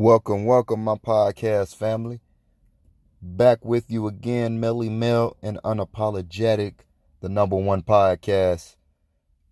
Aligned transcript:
Welcome, 0.00 0.44
welcome, 0.44 0.84
my 0.84 0.94
podcast 0.94 1.74
family. 1.74 2.20
Back 3.20 3.64
with 3.64 3.90
you 3.90 4.06
again, 4.06 4.60
Melly 4.60 4.88
Mel 4.88 5.36
and 5.42 5.58
Unapologetic, 5.64 6.74
the 7.20 7.28
number 7.28 7.56
one 7.56 7.82
podcast. 7.82 8.76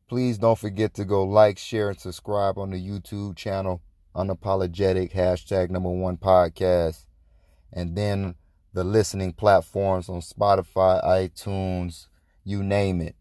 Please 0.08 0.38
don't 0.38 0.56
forget 0.56 0.94
to 0.94 1.04
go 1.04 1.24
like, 1.24 1.58
share, 1.58 1.88
and 1.88 1.98
subscribe 1.98 2.58
on 2.58 2.70
the 2.70 2.76
YouTube 2.76 3.34
channel, 3.34 3.82
Unapologetic, 4.14 5.12
hashtag 5.14 5.70
number 5.70 5.90
one 5.90 6.16
podcast. 6.16 7.06
And 7.72 7.96
then 7.96 8.36
the 8.72 8.84
listening 8.84 9.32
platforms 9.32 10.08
on 10.08 10.20
Spotify, 10.20 11.04
iTunes, 11.04 12.06
you 12.44 12.62
name 12.62 13.00
it. 13.00 13.16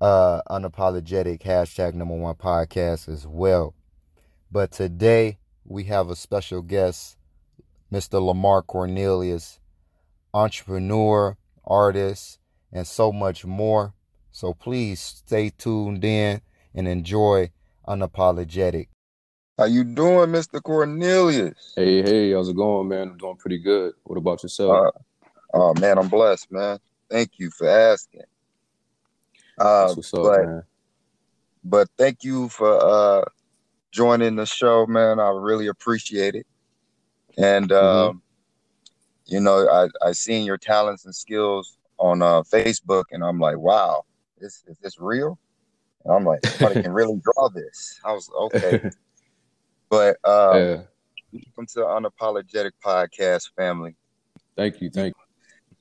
Uh, 0.00 0.42
Unapologetic, 0.48 1.42
hashtag 1.42 1.94
number 1.94 2.14
one 2.14 2.36
podcast 2.36 3.08
as 3.08 3.26
well. 3.26 3.74
But 4.52 4.70
today, 4.70 5.38
we 5.64 5.84
have 5.84 6.10
a 6.10 6.16
special 6.16 6.62
guest, 6.62 7.16
Mr. 7.92 8.20
La'Mar 8.20 8.66
Cornelius, 8.66 9.60
entrepreneur, 10.34 11.36
artist, 11.64 12.38
and 12.72 12.86
so 12.86 13.12
much 13.12 13.44
more. 13.44 13.94
So 14.30 14.54
please 14.54 15.00
stay 15.00 15.50
tuned 15.50 16.04
in 16.04 16.40
and 16.74 16.88
enjoy 16.88 17.50
Unapologetic. 17.86 18.88
How 19.58 19.64
you 19.64 19.84
doing, 19.84 20.30
Mr. 20.30 20.62
Cornelius? 20.62 21.74
Hey, 21.76 22.02
hey, 22.02 22.32
how's 22.32 22.48
it 22.48 22.56
going, 22.56 22.88
man? 22.88 23.10
I'm 23.10 23.18
doing 23.18 23.36
pretty 23.36 23.58
good. 23.58 23.92
What 24.04 24.16
about 24.16 24.42
yourself? 24.42 24.94
Uh, 24.94 25.26
oh 25.54 25.74
man, 25.74 25.98
I'm 25.98 26.08
blessed, 26.08 26.50
man. 26.50 26.78
Thank 27.10 27.32
you 27.38 27.50
for 27.50 27.68
asking. 27.68 28.22
Uh, 29.58 29.92
what's 29.92 30.14
up, 30.14 30.22
but, 30.22 30.46
man. 30.46 30.62
But 31.64 31.88
thank 31.98 32.24
you 32.24 32.48
for 32.48 32.82
uh, 32.82 33.24
joining 33.92 34.36
the 34.36 34.46
show, 34.46 34.86
man. 34.86 35.20
I 35.20 35.28
really 35.28 35.68
appreciate 35.68 36.34
it. 36.34 36.46
And 37.38 37.68
mm-hmm. 37.68 38.10
um, 38.10 38.22
you 39.26 39.40
know, 39.40 39.68
I 39.68 39.88
I 40.06 40.12
seen 40.12 40.44
your 40.44 40.58
talents 40.58 41.04
and 41.04 41.14
skills 41.14 41.78
on 41.98 42.22
uh, 42.22 42.42
Facebook, 42.42 43.04
and 43.12 43.22
I'm 43.22 43.38
like, 43.38 43.58
wow, 43.58 44.04
this 44.40 44.64
is 44.66 44.76
this 44.78 44.98
real? 44.98 45.38
And 46.04 46.14
I'm 46.14 46.24
like, 46.24 46.44
somebody 46.44 46.82
can 46.82 46.92
really 46.92 47.20
draw 47.22 47.48
this. 47.48 48.00
I 48.04 48.12
was 48.12 48.28
okay, 48.36 48.90
but 49.88 50.16
um, 50.24 50.56
yeah. 50.56 50.80
welcome 51.32 51.66
to 51.66 51.74
the 51.74 51.84
Unapologetic 51.84 52.72
Podcast 52.84 53.50
family. 53.56 53.94
Thank 54.56 54.80
you, 54.80 54.90
thank 54.90 55.14
you. 55.16 55.76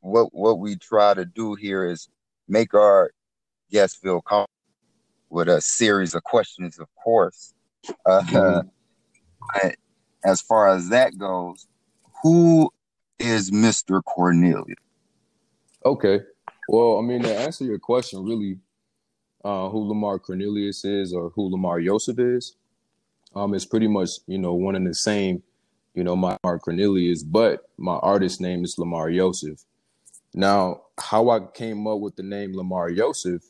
What 0.00 0.32
what 0.32 0.58
we 0.58 0.76
try 0.76 1.14
to 1.14 1.24
do 1.24 1.54
here 1.54 1.86
is 1.86 2.08
make 2.46 2.74
our 2.74 3.10
guests 3.70 3.96
feel 3.96 4.20
comfortable 4.20 4.53
with 5.34 5.48
a 5.48 5.60
series 5.60 6.14
of 6.14 6.22
questions, 6.22 6.78
of 6.78 6.86
course, 6.94 7.54
uh, 8.06 8.22
mm-hmm. 8.22 9.68
as 10.24 10.40
far 10.40 10.68
as 10.68 10.88
that 10.90 11.18
goes, 11.18 11.66
who 12.22 12.70
is 13.18 13.50
Mr. 13.50 14.00
Cornelius? 14.04 14.78
Okay. 15.84 16.20
Well, 16.68 16.98
I 16.98 17.02
mean, 17.02 17.22
to 17.24 17.36
answer 17.36 17.64
your 17.64 17.80
question, 17.80 18.24
really, 18.24 18.58
uh, 19.44 19.68
who 19.68 19.92
La'Mar 19.92 20.22
Cornelius 20.22 20.84
is 20.84 21.12
or 21.12 21.30
who 21.30 21.50
La'Mar 21.50 21.82
Yosef 21.82 22.18
is, 22.18 22.56
um, 23.34 23.54
it's 23.54 23.66
pretty 23.66 23.88
much, 23.88 24.10
you 24.28 24.38
know, 24.38 24.54
one 24.54 24.76
and 24.76 24.86
the 24.86 24.94
same, 24.94 25.42
you 25.94 26.04
know, 26.04 26.14
my 26.14 26.38
La'Mar 26.44 26.60
Cornelius, 26.60 27.24
but 27.24 27.68
my 27.76 27.96
artist 27.96 28.40
name 28.40 28.62
is 28.62 28.76
La'Mar 28.76 29.12
Yosef. 29.12 29.64
Now, 30.32 30.82
how 30.96 31.30
I 31.30 31.40
came 31.40 31.88
up 31.88 31.98
with 31.98 32.14
the 32.14 32.22
name 32.22 32.54
La'Mar 32.54 32.96
Yosef 32.96 33.42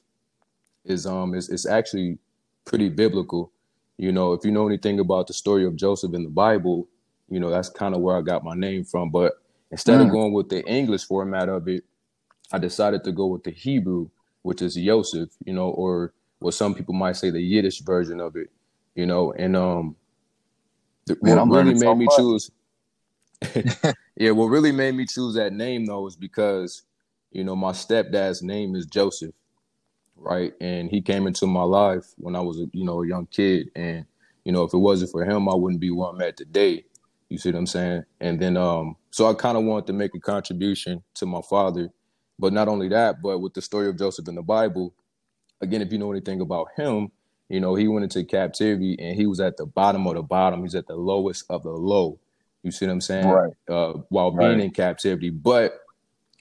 is 0.84 1.06
um 1.06 1.34
is, 1.34 1.48
is 1.48 1.66
actually 1.66 2.18
pretty 2.64 2.88
biblical. 2.88 3.52
You 3.96 4.12
know, 4.12 4.32
if 4.32 4.44
you 4.44 4.50
know 4.50 4.66
anything 4.66 4.98
about 5.00 5.26
the 5.26 5.32
story 5.32 5.64
of 5.64 5.76
Joseph 5.76 6.14
in 6.14 6.24
the 6.24 6.30
Bible, 6.30 6.88
you 7.28 7.38
know, 7.40 7.50
that's 7.50 7.68
kind 7.68 7.94
of 7.94 8.00
where 8.00 8.16
I 8.16 8.22
got 8.22 8.44
my 8.44 8.54
name 8.54 8.84
from. 8.84 9.10
But 9.10 9.34
instead 9.70 10.00
mm. 10.00 10.06
of 10.06 10.10
going 10.10 10.32
with 10.32 10.48
the 10.48 10.64
English 10.64 11.04
format 11.04 11.48
of 11.48 11.68
it, 11.68 11.84
I 12.52 12.58
decided 12.58 13.04
to 13.04 13.12
go 13.12 13.26
with 13.26 13.44
the 13.44 13.50
Hebrew, 13.50 14.08
which 14.42 14.62
is 14.62 14.76
Yosef, 14.76 15.30
you 15.44 15.52
know, 15.52 15.70
or 15.70 16.12
what 16.40 16.54
some 16.54 16.74
people 16.74 16.94
might 16.94 17.16
say 17.16 17.30
the 17.30 17.40
Yiddish 17.40 17.80
version 17.80 18.20
of 18.20 18.36
it, 18.36 18.50
you 18.94 19.06
know, 19.06 19.32
and 19.32 19.56
um 19.56 19.96
Man, 21.20 21.48
what 21.48 21.58
really 21.58 21.74
made 21.74 21.80
so 21.80 21.94
me 21.94 22.08
choose 22.16 22.50
yeah, 24.16 24.30
what 24.30 24.46
really 24.46 24.72
made 24.72 24.94
me 24.94 25.06
choose 25.06 25.34
that 25.34 25.52
name 25.52 25.86
though 25.86 26.06
is 26.06 26.16
because, 26.16 26.82
you 27.30 27.44
know, 27.44 27.54
my 27.54 27.72
stepdad's 27.72 28.42
name 28.42 28.74
is 28.74 28.86
Joseph 28.86 29.34
right? 30.24 30.52
And 30.60 30.90
he 30.90 31.00
came 31.00 31.26
into 31.26 31.46
my 31.46 31.62
life 31.62 32.06
when 32.16 32.34
I 32.34 32.40
was, 32.40 32.58
a, 32.60 32.66
you 32.72 32.84
know, 32.84 33.02
a 33.02 33.06
young 33.06 33.26
kid, 33.26 33.70
and 33.76 34.06
you 34.44 34.52
know, 34.52 34.64
if 34.64 34.74
it 34.74 34.78
wasn't 34.78 35.10
for 35.10 35.24
him, 35.24 35.48
I 35.48 35.54
wouldn't 35.54 35.80
be 35.80 35.90
where 35.90 36.10
I'm 36.10 36.20
at 36.20 36.36
today. 36.36 36.84
You 37.28 37.38
see 37.38 37.50
what 37.50 37.58
I'm 37.58 37.66
saying? 37.66 38.04
And 38.20 38.38
then, 38.38 38.56
um, 38.56 38.96
so 39.10 39.26
I 39.26 39.34
kind 39.34 39.56
of 39.56 39.64
wanted 39.64 39.86
to 39.86 39.92
make 39.94 40.14
a 40.14 40.20
contribution 40.20 41.02
to 41.14 41.26
my 41.26 41.40
father, 41.40 41.90
but 42.38 42.52
not 42.52 42.68
only 42.68 42.88
that, 42.88 43.22
but 43.22 43.38
with 43.38 43.54
the 43.54 43.62
story 43.62 43.88
of 43.88 43.98
Joseph 43.98 44.28
in 44.28 44.34
the 44.34 44.42
Bible, 44.42 44.94
again, 45.60 45.80
if 45.80 45.90
you 45.90 45.98
know 45.98 46.12
anything 46.12 46.40
about 46.40 46.68
him, 46.76 47.10
you 47.48 47.60
know, 47.60 47.74
he 47.74 47.88
went 47.88 48.04
into 48.04 48.24
captivity 48.24 48.96
and 48.98 49.16
he 49.16 49.26
was 49.26 49.40
at 49.40 49.56
the 49.56 49.66
bottom 49.66 50.06
of 50.06 50.14
the 50.14 50.22
bottom. 50.22 50.62
He's 50.62 50.74
at 50.74 50.86
the 50.86 50.96
lowest 50.96 51.44
of 51.50 51.62
the 51.62 51.70
low. 51.70 52.18
You 52.62 52.70
see 52.70 52.86
what 52.86 52.92
I'm 52.92 53.00
saying? 53.00 53.28
Right. 53.28 53.52
Uh, 53.68 53.94
while 54.08 54.32
right. 54.32 54.48
being 54.48 54.60
in 54.60 54.70
captivity, 54.70 55.30
but 55.30 55.80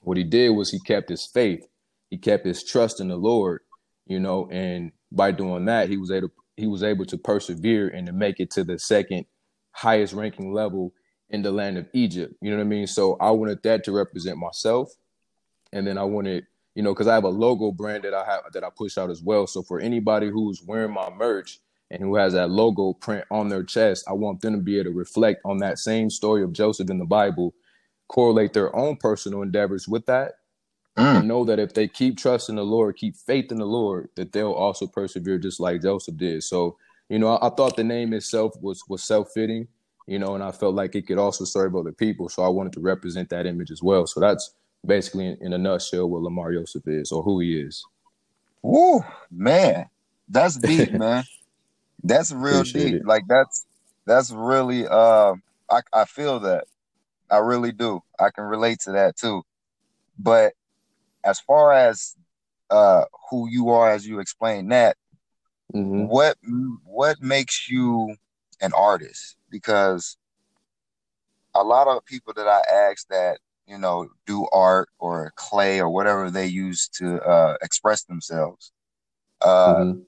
what 0.03 0.17
he 0.17 0.23
did 0.23 0.49
was 0.49 0.71
he 0.71 0.79
kept 0.79 1.09
his 1.09 1.25
faith. 1.25 1.67
He 2.09 2.17
kept 2.17 2.45
his 2.45 2.63
trust 2.63 2.99
in 2.99 3.07
the 3.07 3.15
Lord 3.15 3.61
you 4.05 4.19
know, 4.19 4.47
and 4.51 4.91
by 5.11 5.31
doing 5.31 5.65
that, 5.65 5.89
he 5.89 5.97
was 5.97 6.11
able 6.11 6.29
he 6.55 6.67
was 6.67 6.83
able 6.83 7.05
to 7.05 7.17
persevere 7.17 7.87
and 7.87 8.05
to 8.05 8.13
make 8.13 8.39
it 8.39 8.51
to 8.51 8.63
the 8.63 8.77
second 8.77 9.25
highest 9.71 10.13
ranking 10.13 10.53
level 10.53 10.93
in 11.29 11.41
the 11.41 11.51
land 11.51 11.77
of 11.79 11.87
Egypt. 11.93 12.35
You 12.41 12.51
know 12.51 12.57
what 12.57 12.63
I 12.63 12.67
mean? 12.67 12.85
So 12.85 13.17
I 13.19 13.31
wanted 13.31 13.63
that 13.63 13.83
to 13.85 13.91
represent 13.91 14.37
myself, 14.37 14.93
and 15.71 15.85
then 15.87 15.97
I 15.97 16.03
wanted, 16.03 16.45
you 16.75 16.83
know, 16.83 16.93
because 16.93 17.07
I 17.07 17.15
have 17.15 17.23
a 17.23 17.29
logo 17.29 17.71
brand 17.71 18.03
that 18.03 18.13
I 18.13 18.23
have 18.25 18.41
that 18.53 18.63
I 18.63 18.69
push 18.75 18.97
out 18.97 19.09
as 19.09 19.21
well. 19.21 19.47
So 19.47 19.63
for 19.63 19.79
anybody 19.79 20.29
who's 20.29 20.61
wearing 20.61 20.93
my 20.93 21.09
merch 21.09 21.59
and 21.89 22.01
who 22.01 22.15
has 22.15 22.33
that 22.33 22.49
logo 22.49 22.93
print 22.93 23.25
on 23.31 23.49
their 23.49 23.63
chest, 23.63 24.05
I 24.07 24.13
want 24.13 24.41
them 24.41 24.53
to 24.53 24.59
be 24.59 24.77
able 24.77 24.91
to 24.91 24.97
reflect 24.97 25.41
on 25.45 25.57
that 25.59 25.79
same 25.79 26.09
story 26.09 26.43
of 26.43 26.53
Joseph 26.53 26.89
in 26.89 26.99
the 26.99 27.05
Bible, 27.05 27.53
correlate 28.07 28.53
their 28.53 28.75
own 28.75 28.97
personal 28.97 29.41
endeavors 29.41 29.87
with 29.87 30.05
that, 30.05 30.33
Mm. 30.97 31.25
Know 31.25 31.43
that 31.45 31.59
if 31.59 31.73
they 31.73 31.87
keep 31.87 32.17
trusting 32.17 32.55
the 32.55 32.63
Lord, 32.63 32.97
keep 32.97 33.15
faith 33.15 33.51
in 33.51 33.57
the 33.57 33.65
Lord, 33.65 34.09
that 34.15 34.31
they'll 34.31 34.51
also 34.51 34.85
persevere 34.85 35.39
just 35.39 35.59
like 35.59 35.81
Joseph 35.81 36.17
did. 36.17 36.43
So, 36.43 36.77
you 37.09 37.17
know, 37.17 37.29
I, 37.29 37.47
I 37.47 37.49
thought 37.49 37.75
the 37.75 37.83
name 37.83 38.13
itself 38.13 38.53
was 38.61 38.83
was 38.87 39.03
self 39.03 39.31
fitting, 39.33 39.67
you 40.05 40.19
know, 40.19 40.35
and 40.35 40.43
I 40.43 40.51
felt 40.51 40.75
like 40.75 40.95
it 40.95 41.07
could 41.07 41.17
also 41.17 41.45
serve 41.45 41.75
other 41.75 41.91
people. 41.91 42.29
So 42.29 42.43
I 42.43 42.47
wanted 42.47 42.73
to 42.73 42.79
represent 42.79 43.29
that 43.29 43.47
image 43.47 43.71
as 43.71 43.81
well. 43.81 44.05
So 44.05 44.19
that's 44.19 44.53
basically 44.85 45.27
in, 45.27 45.37
in 45.41 45.53
a 45.53 45.57
nutshell 45.57 46.09
what 46.09 46.21
La'Mar 46.21 46.53
Joseph 46.53 46.87
is 46.87 47.11
or 47.11 47.23
who 47.23 47.39
he 47.39 47.59
is. 47.59 47.83
Woo, 48.61 49.03
man, 49.31 49.87
that's 50.29 50.57
deep, 50.57 50.91
man. 50.93 51.23
That's 52.03 52.31
real 52.31 52.59
Appreciate 52.59 52.91
deep. 52.91 53.01
It. 53.01 53.05
Like 53.05 53.23
that's 53.27 53.65
that's 54.05 54.31
really 54.31 54.87
uh 54.87 55.33
I 55.69 55.81
I 55.91 56.05
feel 56.05 56.39
that. 56.41 56.65
I 57.31 57.37
really 57.37 57.71
do. 57.71 58.03
I 58.19 58.29
can 58.29 58.43
relate 58.43 58.79
to 58.81 58.91
that 58.91 59.15
too. 59.17 59.43
But 60.19 60.53
as 61.23 61.39
far 61.39 61.73
as 61.73 62.15
uh, 62.69 63.05
who 63.29 63.47
you 63.49 63.69
are, 63.69 63.91
as 63.91 64.07
you 64.07 64.19
explain 64.19 64.69
that, 64.69 64.97
mm-hmm. 65.73 66.07
what 66.07 66.37
what 66.85 67.21
makes 67.21 67.69
you 67.69 68.15
an 68.61 68.71
artist? 68.75 69.35
Because 69.49 70.17
a 71.53 71.63
lot 71.63 71.87
of 71.87 72.05
people 72.05 72.33
that 72.33 72.47
I 72.47 72.61
ask 72.89 73.07
that 73.09 73.39
you 73.67 73.77
know 73.77 74.09
do 74.25 74.47
art 74.51 74.89
or 74.99 75.31
clay 75.35 75.79
or 75.79 75.89
whatever 75.89 76.29
they 76.29 76.47
use 76.47 76.87
to 76.99 77.21
uh, 77.21 77.57
express 77.61 78.03
themselves, 78.03 78.71
uh, 79.41 79.75
mm-hmm. 79.75 79.99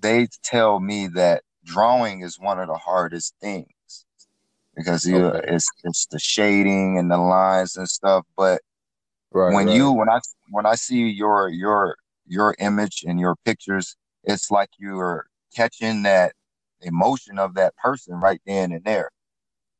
they 0.00 0.28
tell 0.42 0.80
me 0.80 1.08
that 1.08 1.42
drawing 1.64 2.22
is 2.22 2.38
one 2.38 2.58
of 2.58 2.66
the 2.66 2.76
hardest 2.76 3.34
things 3.40 3.68
because 4.74 5.06
you 5.06 5.16
okay. 5.16 5.54
it's 5.54 5.68
it's 5.84 6.06
the 6.06 6.18
shading 6.18 6.98
and 6.98 7.10
the 7.10 7.16
lines 7.18 7.76
and 7.76 7.88
stuff, 7.88 8.24
but 8.36 8.60
Right, 9.34 9.54
when 9.54 9.66
right. 9.66 9.76
you 9.76 9.92
when 9.92 10.08
I 10.08 10.20
when 10.50 10.66
I 10.66 10.74
see 10.74 11.08
your 11.08 11.48
your 11.48 11.96
your 12.26 12.54
image 12.58 13.04
and 13.06 13.18
your 13.18 13.36
pictures, 13.44 13.96
it's 14.24 14.50
like 14.50 14.70
you're 14.78 15.26
catching 15.54 16.02
that 16.02 16.32
emotion 16.80 17.38
of 17.38 17.54
that 17.54 17.76
person 17.76 18.14
right 18.14 18.40
then 18.46 18.72
and 18.72 18.84
there. 18.84 19.10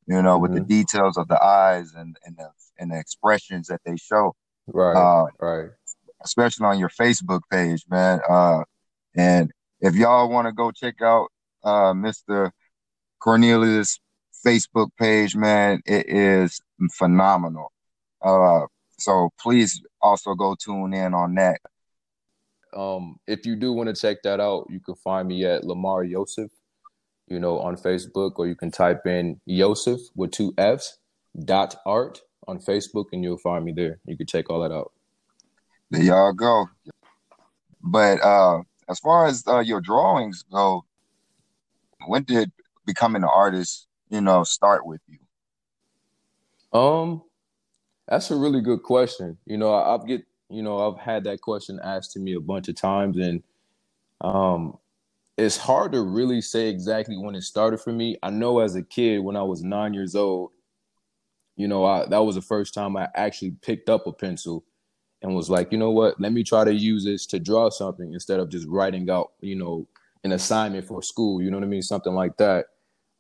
You 0.06 0.20
know, 0.22 0.34
mm-hmm. 0.34 0.42
with 0.42 0.52
the 0.52 0.60
mm-hmm. 0.60 0.68
details 0.68 1.16
of 1.16 1.28
the 1.28 1.42
eyes 1.42 1.92
and 1.94 2.16
and 2.24 2.36
the 2.36 2.50
and 2.78 2.90
the 2.90 2.98
expressions 2.98 3.68
that 3.68 3.80
they 3.84 3.96
show. 3.96 4.34
Right. 4.66 4.96
Uh, 4.96 5.26
right. 5.40 5.70
Especially 6.24 6.66
on 6.66 6.78
your 6.78 6.88
Facebook 6.88 7.40
page, 7.50 7.84
man. 7.88 8.20
Uh, 8.28 8.62
and 9.16 9.50
if 9.80 9.94
y'all 9.94 10.28
want 10.28 10.46
to 10.46 10.52
go 10.52 10.70
check 10.70 11.02
out 11.02 11.28
uh, 11.64 11.92
Mr. 11.92 12.50
Cornelius' 13.18 13.98
Facebook 14.44 14.90
page, 14.98 15.34
man, 15.36 15.80
it 15.84 16.08
is 16.08 16.60
phenomenal. 16.92 17.72
Uh, 18.20 18.66
so 19.02 19.30
please 19.38 19.82
also 20.00 20.34
go 20.34 20.54
tune 20.54 20.94
in 20.94 21.14
on 21.14 21.34
that. 21.34 21.60
Um, 22.74 23.16
if 23.26 23.44
you 23.44 23.56
do 23.56 23.72
want 23.72 23.94
to 23.94 24.00
check 24.00 24.22
that 24.22 24.40
out, 24.40 24.66
you 24.70 24.80
can 24.80 24.94
find 24.94 25.28
me 25.28 25.44
at 25.44 25.62
La'Mar 25.62 26.08
Yosef 26.08 26.50
you 27.32 27.40
know, 27.40 27.58
on 27.60 27.76
Facebook, 27.76 28.32
or 28.36 28.46
you 28.46 28.54
can 28.54 28.70
type 28.70 29.06
in 29.06 29.40
Yosef 29.46 30.00
with 30.14 30.32
two 30.32 30.52
F's 30.58 30.98
dot 31.44 31.76
art 31.86 32.20
on 32.46 32.58
Facebook, 32.58 33.06
and 33.12 33.24
you'll 33.24 33.38
find 33.38 33.64
me 33.64 33.72
there. 33.72 33.98
You 34.04 34.18
can 34.18 34.26
check 34.26 34.50
all 34.50 34.60
that 34.60 34.74
out. 34.74 34.92
There 35.90 36.02
y'all 36.02 36.34
go. 36.34 36.66
But 37.82 38.22
uh, 38.22 38.62
as 38.88 38.98
far 38.98 39.26
as 39.26 39.44
uh, 39.46 39.60
your 39.60 39.80
drawings 39.80 40.44
go, 40.52 40.84
when 42.06 42.24
did 42.24 42.52
becoming 42.86 43.22
an 43.22 43.30
artist, 43.32 43.86
you 44.10 44.20
know, 44.20 44.44
start 44.44 44.86
with 44.86 45.00
you? 45.08 45.18
Um, 46.78 47.22
that's 48.08 48.30
a 48.30 48.36
really 48.36 48.60
good 48.60 48.82
question. 48.82 49.38
You 49.46 49.58
know, 49.58 49.74
I've 49.74 50.06
get, 50.06 50.24
you 50.48 50.62
know, 50.62 50.90
I've 50.90 50.98
had 50.98 51.24
that 51.24 51.40
question 51.40 51.80
asked 51.82 52.12
to 52.12 52.20
me 52.20 52.34
a 52.34 52.40
bunch 52.40 52.68
of 52.68 52.74
times, 52.74 53.16
and 53.16 53.42
um, 54.20 54.78
it's 55.36 55.56
hard 55.56 55.92
to 55.92 56.02
really 56.02 56.40
say 56.40 56.68
exactly 56.68 57.16
when 57.16 57.34
it 57.34 57.42
started 57.42 57.80
for 57.80 57.92
me. 57.92 58.16
I 58.22 58.30
know 58.30 58.58
as 58.60 58.76
a 58.76 58.82
kid, 58.82 59.20
when 59.20 59.36
I 59.36 59.42
was 59.42 59.62
nine 59.62 59.94
years 59.94 60.14
old, 60.14 60.50
you 61.56 61.68
know, 61.68 61.84
I, 61.84 62.06
that 62.06 62.24
was 62.24 62.34
the 62.34 62.42
first 62.42 62.74
time 62.74 62.96
I 62.96 63.08
actually 63.14 63.52
picked 63.62 63.88
up 63.88 64.06
a 64.06 64.12
pencil 64.12 64.64
and 65.22 65.34
was 65.34 65.48
like, 65.48 65.70
you 65.70 65.78
know 65.78 65.90
what, 65.90 66.20
let 66.20 66.32
me 66.32 66.42
try 66.42 66.64
to 66.64 66.74
use 66.74 67.04
this 67.04 67.26
to 67.26 67.38
draw 67.38 67.70
something 67.70 68.12
instead 68.12 68.40
of 68.40 68.48
just 68.48 68.66
writing 68.68 69.08
out, 69.08 69.32
you 69.40 69.54
know, 69.54 69.86
an 70.24 70.32
assignment 70.32 70.86
for 70.86 71.02
school. 71.02 71.40
You 71.40 71.50
know 71.50 71.58
what 71.58 71.64
I 71.64 71.68
mean? 71.68 71.82
Something 71.82 72.14
like 72.14 72.36
that. 72.38 72.66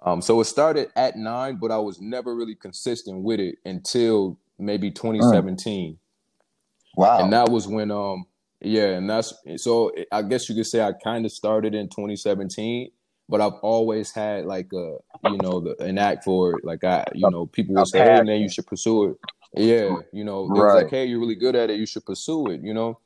Um, 0.04 0.20
so 0.20 0.40
it 0.40 0.46
started 0.46 0.88
at 0.96 1.16
nine, 1.16 1.56
but 1.56 1.70
I 1.70 1.78
was 1.78 2.00
never 2.00 2.34
really 2.34 2.56
consistent 2.56 3.22
with 3.22 3.38
it 3.38 3.58
until 3.64 4.38
maybe 4.58 4.90
2017. 4.90 5.98
Wow. 6.96 7.22
And 7.22 7.32
that 7.32 7.48
was 7.48 7.66
when 7.66 7.90
um 7.90 8.26
yeah, 8.64 8.90
and 8.90 9.10
that's 9.10 9.34
so 9.56 9.92
I 10.12 10.22
guess 10.22 10.48
you 10.48 10.54
could 10.54 10.66
say 10.66 10.82
I 10.82 10.92
kind 10.92 11.26
of 11.26 11.32
started 11.32 11.74
in 11.74 11.88
2017, 11.88 12.90
but 13.28 13.40
I've 13.40 13.54
always 13.54 14.12
had 14.12 14.44
like 14.44 14.72
a 14.72 14.96
you 15.24 15.38
know 15.38 15.60
the, 15.60 15.76
an 15.82 15.98
act 15.98 16.24
for 16.24 16.58
it. 16.58 16.64
Like 16.64 16.84
I 16.84 17.04
you 17.12 17.28
know 17.28 17.46
people 17.46 17.74
will 17.74 17.86
say, 17.86 17.98
"Hey 17.98 18.22
man, 18.22 18.40
you 18.40 18.48
should 18.48 18.66
pursue 18.66 19.10
it." 19.10 19.16
Yeah, 19.54 19.96
you 20.12 20.24
know, 20.24 20.46
right. 20.46 20.74
was 20.74 20.82
like, 20.82 20.90
"Hey, 20.90 21.06
you're 21.06 21.18
really 21.18 21.34
good 21.34 21.56
at 21.56 21.70
it. 21.70 21.78
You 21.78 21.86
should 21.86 22.06
pursue 22.06 22.46
it." 22.52 22.60
You 22.62 22.72
know, 22.72 23.00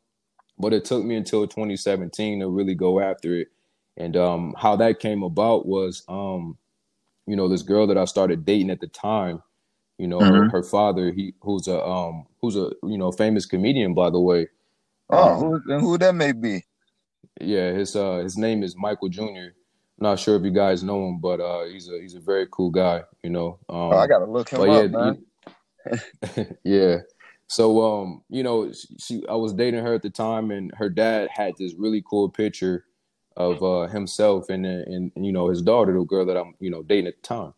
but 0.59 0.73
it 0.73 0.85
took 0.85 1.05
me 1.05 1.17
until 1.17 1.47
2017 1.47 2.41
to 2.41 2.49
really 2.49 2.75
go 2.75 3.01
after 3.01 3.37
it. 3.37 3.49
And 3.97 4.17
um, 4.17 4.55
how 4.59 4.77
that 4.77 5.01
came 5.01 5.23
about 5.23 5.67
was, 5.67 6.03
um, 6.09 6.59
you 7.27 7.35
know, 7.35 7.49
this 7.49 7.63
girl 7.63 7.87
that 7.87 7.97
I 7.97 8.05
started 8.05 8.45
dating 8.45 8.71
at 8.71 8.81
the 8.81 8.89
time. 8.89 9.43
You 9.99 10.09
know, 10.09 10.19
mm-hmm. 10.19 10.35
her, 10.35 10.49
her, 10.51 10.63
father, 10.63 11.11
he 11.11 11.35
who's 11.41 11.69
a 11.69 11.83
um, 11.83 12.27
who's 12.41 12.57
a 12.57 12.71
you 12.83 12.99
know 12.99 13.13
famous 13.13 13.47
comedian, 13.47 13.95
by 13.95 14.11
the 14.11 14.21
way. 14.21 14.49
Oh, 15.09 15.35
um, 15.35 15.63
who, 15.63 15.79
who 15.79 15.99
that 15.99 16.15
may 16.15 16.33
be? 16.33 16.65
Yeah, 17.41 17.73
his 17.73 17.97
uh 17.97 18.19
his 18.19 18.37
name 18.37 18.63
is 18.63 18.77
Michael 18.77 19.09
Jr. 19.09 19.55
Not 19.99 20.19
sure 20.19 20.37
if 20.37 20.43
you 20.43 20.51
guys 20.51 20.83
know 20.83 21.09
him, 21.09 21.19
but 21.19 21.41
uh 21.41 21.65
he's 21.65 21.89
a 21.89 22.01
he's 22.01 22.15
a 22.15 22.21
very 22.21 22.47
cool 22.51 22.71
guy, 22.71 23.05
you 23.23 23.31
know. 23.31 23.59
Um, 23.69 23.77
oh, 23.77 23.91
I 23.99 24.07
gotta 24.07 24.27
look 24.27 24.51
him 24.51 24.61
up, 24.61 24.69
yeah, 24.69 24.87
man. 24.87 26.57
yeah. 26.65 26.99
So 27.49 27.83
um, 27.83 28.23
you 28.29 28.43
know, 28.43 28.73
she, 28.73 28.89
she, 28.99 29.29
I 29.29 29.35
was 29.35 29.53
dating 29.53 29.85
her 29.85 29.95
at 29.95 30.03
the 30.03 30.11
time, 30.11 30.51
and 30.51 30.73
her 30.77 30.89
dad 30.89 31.29
had 31.31 31.55
this 31.59 31.75
really 31.75 32.03
cool 32.09 32.29
picture 32.29 32.85
of 33.37 33.63
uh 33.63 33.87
himself 33.87 34.49
and 34.49 34.67
and, 34.67 35.13
and 35.15 35.27
you 35.27 35.33
know 35.33 35.49
his 35.49 35.63
daughter, 35.63 35.93
the 35.93 36.05
girl 36.05 36.27
that 36.27 36.37
I'm 36.37 36.55
you 36.61 36.71
know 36.71 36.83
dating 36.83 37.09
at 37.09 37.17
the 37.17 37.23
time, 37.23 37.55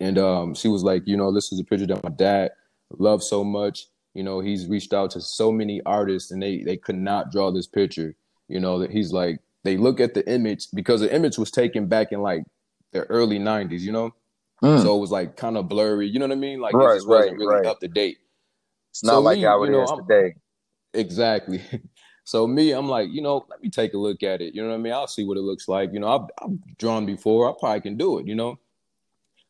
and 0.00 0.18
um, 0.18 0.54
she 0.54 0.68
was 0.68 0.82
like, 0.82 1.02
you 1.06 1.16
know, 1.16 1.32
this 1.32 1.52
is 1.52 1.60
a 1.60 1.64
picture 1.64 1.86
that 1.86 2.04
my 2.04 2.10
dad 2.10 2.50
loved 2.98 3.22
so 3.22 3.42
much 3.42 3.86
you 4.16 4.22
know, 4.22 4.40
he's 4.40 4.66
reached 4.66 4.94
out 4.94 5.10
to 5.10 5.20
so 5.20 5.52
many 5.52 5.82
artists 5.84 6.30
and 6.30 6.42
they 6.42 6.62
they 6.62 6.78
could 6.78 6.96
not 6.96 7.30
draw 7.30 7.50
this 7.52 7.66
picture. 7.66 8.16
You 8.48 8.58
know, 8.58 8.78
that 8.78 8.90
he's 8.90 9.12
like 9.12 9.40
they 9.62 9.76
look 9.76 10.00
at 10.00 10.14
the 10.14 10.26
image 10.26 10.68
because 10.72 11.02
the 11.02 11.14
image 11.14 11.36
was 11.36 11.50
taken 11.50 11.86
back 11.86 12.12
in 12.12 12.22
like 12.22 12.44
the 12.92 13.02
early 13.04 13.38
90s, 13.38 13.80
you 13.80 13.92
know? 13.92 14.14
Mm. 14.62 14.80
So 14.80 14.96
it 14.96 15.00
was 15.00 15.10
like 15.10 15.36
kind 15.36 15.58
of 15.58 15.68
blurry, 15.68 16.08
you 16.08 16.18
know 16.18 16.24
what 16.24 16.32
I 16.32 16.36
mean? 16.36 16.60
Like 16.60 16.72
right, 16.72 16.92
it 16.92 16.96
just 16.96 17.08
wasn't 17.08 17.32
right, 17.32 17.38
really 17.38 17.56
right. 17.56 17.66
up 17.66 17.80
to 17.80 17.88
date. 17.88 18.16
It's 18.90 19.00
so 19.00 19.12
not 19.12 19.22
like 19.22 19.36
me, 19.36 19.44
how 19.44 19.62
it 19.62 19.66
you 19.66 19.72
know, 19.72 19.82
is 19.82 19.92
today. 20.08 20.34
Exactly. 20.94 21.62
So 22.28 22.44
me, 22.44 22.72
I'm 22.72 22.88
like, 22.88 23.08
you 23.12 23.22
know, 23.22 23.46
let 23.48 23.62
me 23.62 23.70
take 23.70 23.94
a 23.94 23.98
look 23.98 24.24
at 24.24 24.40
it. 24.40 24.52
You 24.52 24.60
know 24.60 24.70
what 24.70 24.74
I 24.74 24.78
mean? 24.78 24.92
I'll 24.92 25.06
see 25.06 25.22
what 25.22 25.36
it 25.36 25.42
looks 25.42 25.68
like. 25.68 25.92
You 25.92 26.00
know, 26.00 26.08
I've, 26.08 26.28
I've 26.42 26.76
drawn 26.76 27.06
before. 27.06 27.48
I 27.48 27.54
probably 27.56 27.82
can 27.82 27.96
do 27.96 28.18
it. 28.18 28.26
You 28.26 28.34
know, 28.34 28.58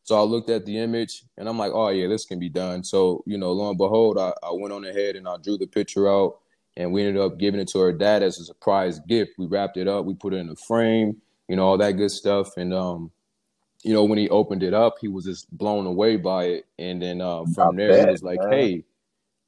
so 0.06 0.16
I 0.16 0.22
looked 0.22 0.50
at 0.50 0.64
the 0.64 0.78
image 0.78 1.24
and 1.36 1.48
I'm 1.48 1.58
like, 1.58 1.72
oh 1.74 1.88
yeah, 1.88 2.06
this 2.06 2.24
can 2.24 2.38
be 2.38 2.48
done. 2.48 2.84
So, 2.84 3.24
you 3.26 3.36
know, 3.38 3.50
lo 3.50 3.68
and 3.70 3.76
behold, 3.76 4.18
I, 4.18 4.32
I 4.40 4.52
went 4.52 4.72
on 4.72 4.84
ahead 4.84 5.16
and 5.16 5.26
I 5.26 5.36
drew 5.36 5.58
the 5.58 5.66
picture 5.66 6.08
out 6.08 6.38
and 6.76 6.92
we 6.92 7.02
ended 7.02 7.20
up 7.20 7.38
giving 7.38 7.58
it 7.58 7.66
to 7.70 7.80
her 7.80 7.92
dad 7.92 8.22
as 8.22 8.38
a 8.38 8.44
surprise 8.44 9.00
gift. 9.08 9.32
We 9.36 9.46
wrapped 9.46 9.76
it 9.76 9.88
up, 9.88 10.04
we 10.04 10.14
put 10.14 10.32
it 10.32 10.36
in 10.36 10.48
a 10.48 10.54
frame, 10.54 11.20
you 11.48 11.56
know, 11.56 11.64
all 11.64 11.78
that 11.78 11.96
good 11.96 12.12
stuff. 12.12 12.56
And 12.56 12.72
um, 12.72 13.10
you 13.82 13.94
know, 13.94 14.04
when 14.04 14.18
he 14.18 14.28
opened 14.28 14.62
it 14.62 14.74
up, 14.74 14.94
he 15.00 15.08
was 15.08 15.24
just 15.24 15.50
blown 15.50 15.86
away 15.86 16.16
by 16.16 16.44
it. 16.44 16.66
And 16.78 17.02
then 17.02 17.20
uh, 17.20 17.46
from 17.46 17.74
Not 17.74 17.74
there, 17.74 17.96
bad, 17.96 17.98
he 17.98 18.06
was 18.06 18.22
like, 18.22 18.42
man. 18.42 18.48
hey, 18.48 18.84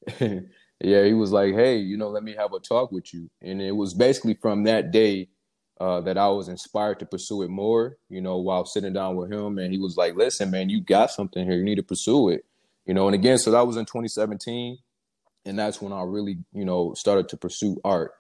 yeah, 0.21 1.05
he 1.05 1.15
was 1.15 1.31
like, 1.31 1.55
hey, 1.55 1.77
you 1.77 1.97
know, 1.97 2.09
let 2.09 2.25
me 2.25 2.35
have 2.35 2.53
a 2.53 2.59
talk 2.59 2.91
with 2.91 3.15
you. 3.15 3.31
And 3.43 3.63
it 3.63 3.77
was 3.77 3.95
basically 3.95 4.35
from 4.35 4.65
that 4.65 4.91
day 4.91 5.29
uh, 5.81 6.01
that 6.01 6.19
I 6.19 6.29
was 6.29 6.49
inspired 6.49 6.99
to 7.01 7.07
pursue 7.07 7.43
it 7.43 7.51
more, 7.51 7.97
you 8.09 8.21
know, 8.21 8.39
while 8.39 8.65
sitting 8.65 8.93
down 8.93 9.17
with 9.17 9.33
him. 9.33 9.59
And 9.59 9.73
he 9.73 9.79
was 9.79 9.97
like, 9.97 10.17
listen, 10.17 10.51
man, 10.51 10.69
you 10.69 10.81
got 10.81 11.11
something 11.11 11.45
here. 11.45 11.57
You 11.57 11.65
need 11.65 11.77
to 11.77 11.83
pursue 11.83 12.31
it, 12.31 12.45
you 12.85 12.95
know. 12.95 13.07
And 13.07 13.15
again, 13.15 13.39
so 13.39 13.51
that 13.53 13.67
was 13.67 13.77
in 13.77 13.85
2017. 13.85 14.79
And 15.45 15.59
that's 15.59 15.81
when 15.81 15.93
I 15.93 16.03
really, 16.03 16.39
you 16.53 16.65
know, 16.65 16.95
started 16.95 17.29
to 17.31 17.37
pursue 17.37 17.81
art, 17.85 18.13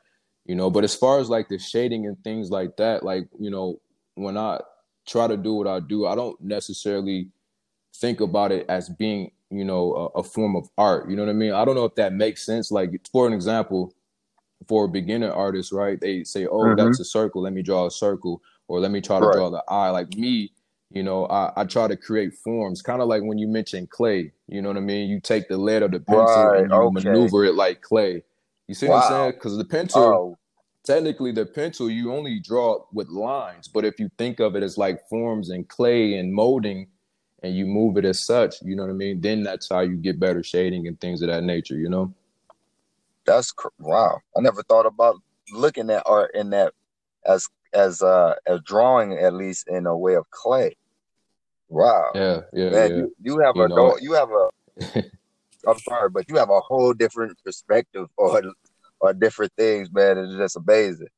you 0.47 0.55
know. 0.55 0.71
But 0.71 0.85
as 0.85 0.95
far 0.95 1.19
as 1.19 1.29
like 1.29 1.49
the 1.49 1.59
shading 1.59 2.07
and 2.07 2.23
things 2.23 2.51
like 2.51 2.77
that, 2.77 3.03
like, 3.03 3.29
you 3.39 3.51
know, 3.51 3.81
when 4.15 4.37
I 4.37 4.61
try 5.07 5.27
to 5.27 5.37
do 5.37 5.55
what 5.55 5.67
I 5.67 5.81
do, 5.81 6.07
I 6.07 6.15
don't 6.15 6.41
necessarily 6.41 7.29
think 7.97 8.21
about 8.21 8.53
it 8.53 8.67
as 8.69 8.89
being, 8.89 9.33
you 9.51 9.65
know, 9.65 10.13
a, 10.15 10.21
a 10.21 10.23
form 10.23 10.55
of 10.55 10.69
art. 10.79 11.11
You 11.11 11.17
know 11.17 11.25
what 11.25 11.31
I 11.31 11.35
mean? 11.35 11.53
I 11.53 11.65
don't 11.65 11.75
know 11.75 11.85
if 11.85 11.97
that 11.97 12.13
makes 12.13 12.47
sense. 12.47 12.71
Like, 12.71 12.91
for 13.11 13.27
an 13.27 13.33
example, 13.33 13.93
for 14.69 14.87
beginner 14.87 15.33
artist, 15.33 15.73
right? 15.73 16.01
They 16.01 16.25
say, 16.25 16.47
"Oh, 16.47 16.59
mm-hmm. 16.59 16.77
that's 16.77 17.01
a 17.01 17.05
circle. 17.05 17.43
Let 17.43 17.53
me 17.53 17.63
draw 17.63 17.87
a 17.87 17.91
circle, 17.91 18.43
or 18.69 18.81
let 18.81 18.91
me 18.91 19.01
try 19.01 19.19
to 19.19 19.27
right. 19.27 19.35
draw 19.35 19.51
the 19.51 19.65
eye." 19.69 19.91
Like 19.91 20.15
me, 20.17 20.53
you 20.91 21.03
know, 21.03 21.27
I, 21.27 21.53
I 21.57 21.65
try 21.65 21.89
to 21.89 21.97
create 21.97 22.35
forms, 22.35 22.83
kind 22.83 23.03
of 23.03 23.09
like 23.09 23.23
when 23.23 23.39
you 23.39 23.49
mentioned 23.49 23.91
clay. 23.91 24.33
You 24.47 24.63
know 24.63 24.69
what 24.69 24.77
I 24.77 24.81
mean? 24.81 25.09
You 25.09 25.21
take 25.21 25.49
the 25.49 25.57
lead 25.57 25.83
of 25.83 25.91
the 25.91 26.01
pencil 26.01 26.45
right. 26.45 26.61
and 26.61 26.71
you 26.71 26.77
okay. 26.77 27.09
maneuver 27.09 27.45
it 27.45 27.55
like 27.55 27.83
clay. 27.83 28.23
You 28.69 28.75
see 28.75 28.87
wow. 28.87 28.97
what 28.97 29.05
I'm 29.05 29.11
saying? 29.11 29.33
Because 29.33 29.57
the 29.57 29.65
pencil, 29.65 30.03
oh. 30.03 30.39
technically, 30.85 31.33
the 31.33 31.47
pencil 31.47 31.91
you 31.91 32.13
only 32.13 32.41
draw 32.41 32.85
with 32.93 33.09
lines, 33.09 33.69
but 33.69 33.85
if 33.85 33.99
you 33.99 34.11
think 34.19 34.41
of 34.41 34.57
it 34.57 34.63
as 34.63 34.79
like 34.79 35.09
forms 35.09 35.51
and 35.51 35.69
clay 35.69 36.15
and 36.15 36.33
molding, 36.33 36.89
and 37.43 37.55
you 37.55 37.67
move 37.67 37.97
it 37.97 38.05
as 38.05 38.25
such, 38.25 38.57
you 38.63 38.75
know 38.75 38.83
what 38.83 38.91
I 38.91 38.95
mean? 38.95 39.21
Then 39.21 39.45
that's 39.45 39.69
how 39.69 39.81
you 39.81 39.95
get 39.95 40.19
better 40.19 40.43
shading 40.43 40.89
and 40.89 41.01
things 41.01 41.23
of 41.23 41.29
that 41.29 41.45
nature. 41.45 41.77
You 41.77 41.89
know? 41.89 42.13
That's 43.29 43.53
wow. 43.79 44.21
I 44.37 44.41
never 44.41 44.63
thought 44.63 44.87
about 44.87 45.17
looking 45.53 45.91
at 45.91 46.03
art 46.07 46.35
in 46.35 46.51
that 46.51 46.73
as 47.27 47.49
as 47.75 48.03
uh 48.03 48.35
as 48.47 48.61
drawing 48.65 49.13
at 49.13 49.35
least 49.35 49.69
in 49.69 49.87
a 49.87 49.97
way 49.97 50.15
of 50.15 50.29
clay. 50.31 50.77
Wow. 51.69 52.11
Yeah, 52.15 52.41
yeah. 52.53 52.71
Man, 52.71 52.91
yeah. 52.91 52.97
You, 52.97 53.15
you 53.23 53.39
have 53.41 53.57
you 53.57 53.63
a 53.63 53.69
know. 53.69 53.99
you 54.01 54.13
have 54.15 54.31
a 54.31 54.49
I'm 55.67 55.79
sorry, 55.81 56.09
but 56.09 56.29
you 56.29 56.37
have 56.37 56.51
a 56.51 56.61
whole 56.61 56.95
different 56.95 57.37
perspective 57.45 58.07
on 58.17 58.53
on 59.01 59.19
different 59.19 59.53
things, 59.57 59.93
man. 59.93 60.17
It's 60.19 60.35
just 60.35 60.57
amazing. 60.57 61.09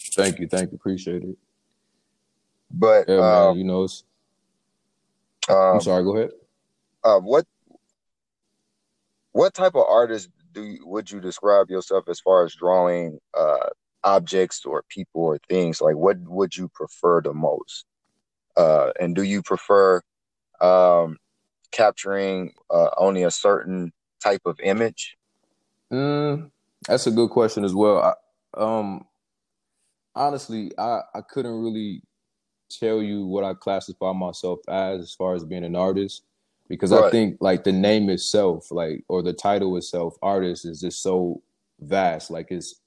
Thank 0.00 0.40
you, 0.40 0.48
thank 0.48 0.70
you, 0.72 0.76
appreciate 0.76 1.22
it. 1.22 1.36
But 2.70 3.08
yeah, 3.08 3.16
um, 3.16 3.56
man, 3.56 3.58
you 3.58 3.64
know, 3.64 3.82
um, 5.48 5.74
I'm 5.74 5.80
sorry. 5.80 6.02
Go 6.02 6.16
ahead. 6.16 6.30
Uh, 7.04 7.20
what 7.20 7.46
what 9.32 9.54
type 9.54 9.74
of 9.74 9.86
artist 9.88 10.30
do 10.54 10.78
would 10.82 11.10
you 11.10 11.20
describe 11.20 11.70
yourself 11.70 12.08
as 12.08 12.20
far 12.20 12.44
as 12.44 12.54
drawing 12.54 13.18
uh, 13.36 13.68
objects 14.02 14.64
or 14.64 14.84
people 14.88 15.22
or 15.22 15.38
things? 15.48 15.80
Like, 15.80 15.96
what 15.96 16.18
would 16.20 16.56
you 16.56 16.68
prefer 16.68 17.20
the 17.20 17.34
most? 17.34 17.84
Uh, 18.56 18.92
and 19.00 19.14
do 19.14 19.22
you 19.22 19.42
prefer 19.42 20.00
um, 20.60 21.18
capturing 21.72 22.52
uh, 22.70 22.90
only 22.96 23.24
a 23.24 23.30
certain 23.30 23.92
type 24.22 24.42
of 24.46 24.58
image? 24.60 25.16
Mm, 25.92 26.50
that's 26.86 27.06
a 27.06 27.10
good 27.10 27.30
question 27.30 27.64
as 27.64 27.74
well. 27.74 27.98
I, 27.98 28.60
um, 28.60 29.04
honestly, 30.14 30.72
I, 30.78 31.00
I 31.14 31.20
couldn't 31.20 31.60
really 31.60 32.02
tell 32.70 33.02
you 33.02 33.26
what 33.26 33.44
I 33.44 33.54
classify 33.54 34.12
myself 34.12 34.60
as 34.68 35.00
as 35.00 35.14
far 35.14 35.34
as 35.34 35.44
being 35.44 35.64
an 35.64 35.76
artist 35.76 36.22
because 36.68 36.92
right. 36.92 37.04
I 37.04 37.10
think 37.10 37.38
like 37.40 37.64
the 37.64 37.72
name 37.72 38.08
itself, 38.10 38.70
like 38.70 39.04
or 39.08 39.22
the 39.22 39.32
title 39.32 39.76
itself, 39.76 40.16
artist 40.22 40.64
is 40.64 40.80
just 40.80 41.02
so 41.02 41.42
vast. 41.80 42.30
Like 42.30 42.48
it's 42.50 42.80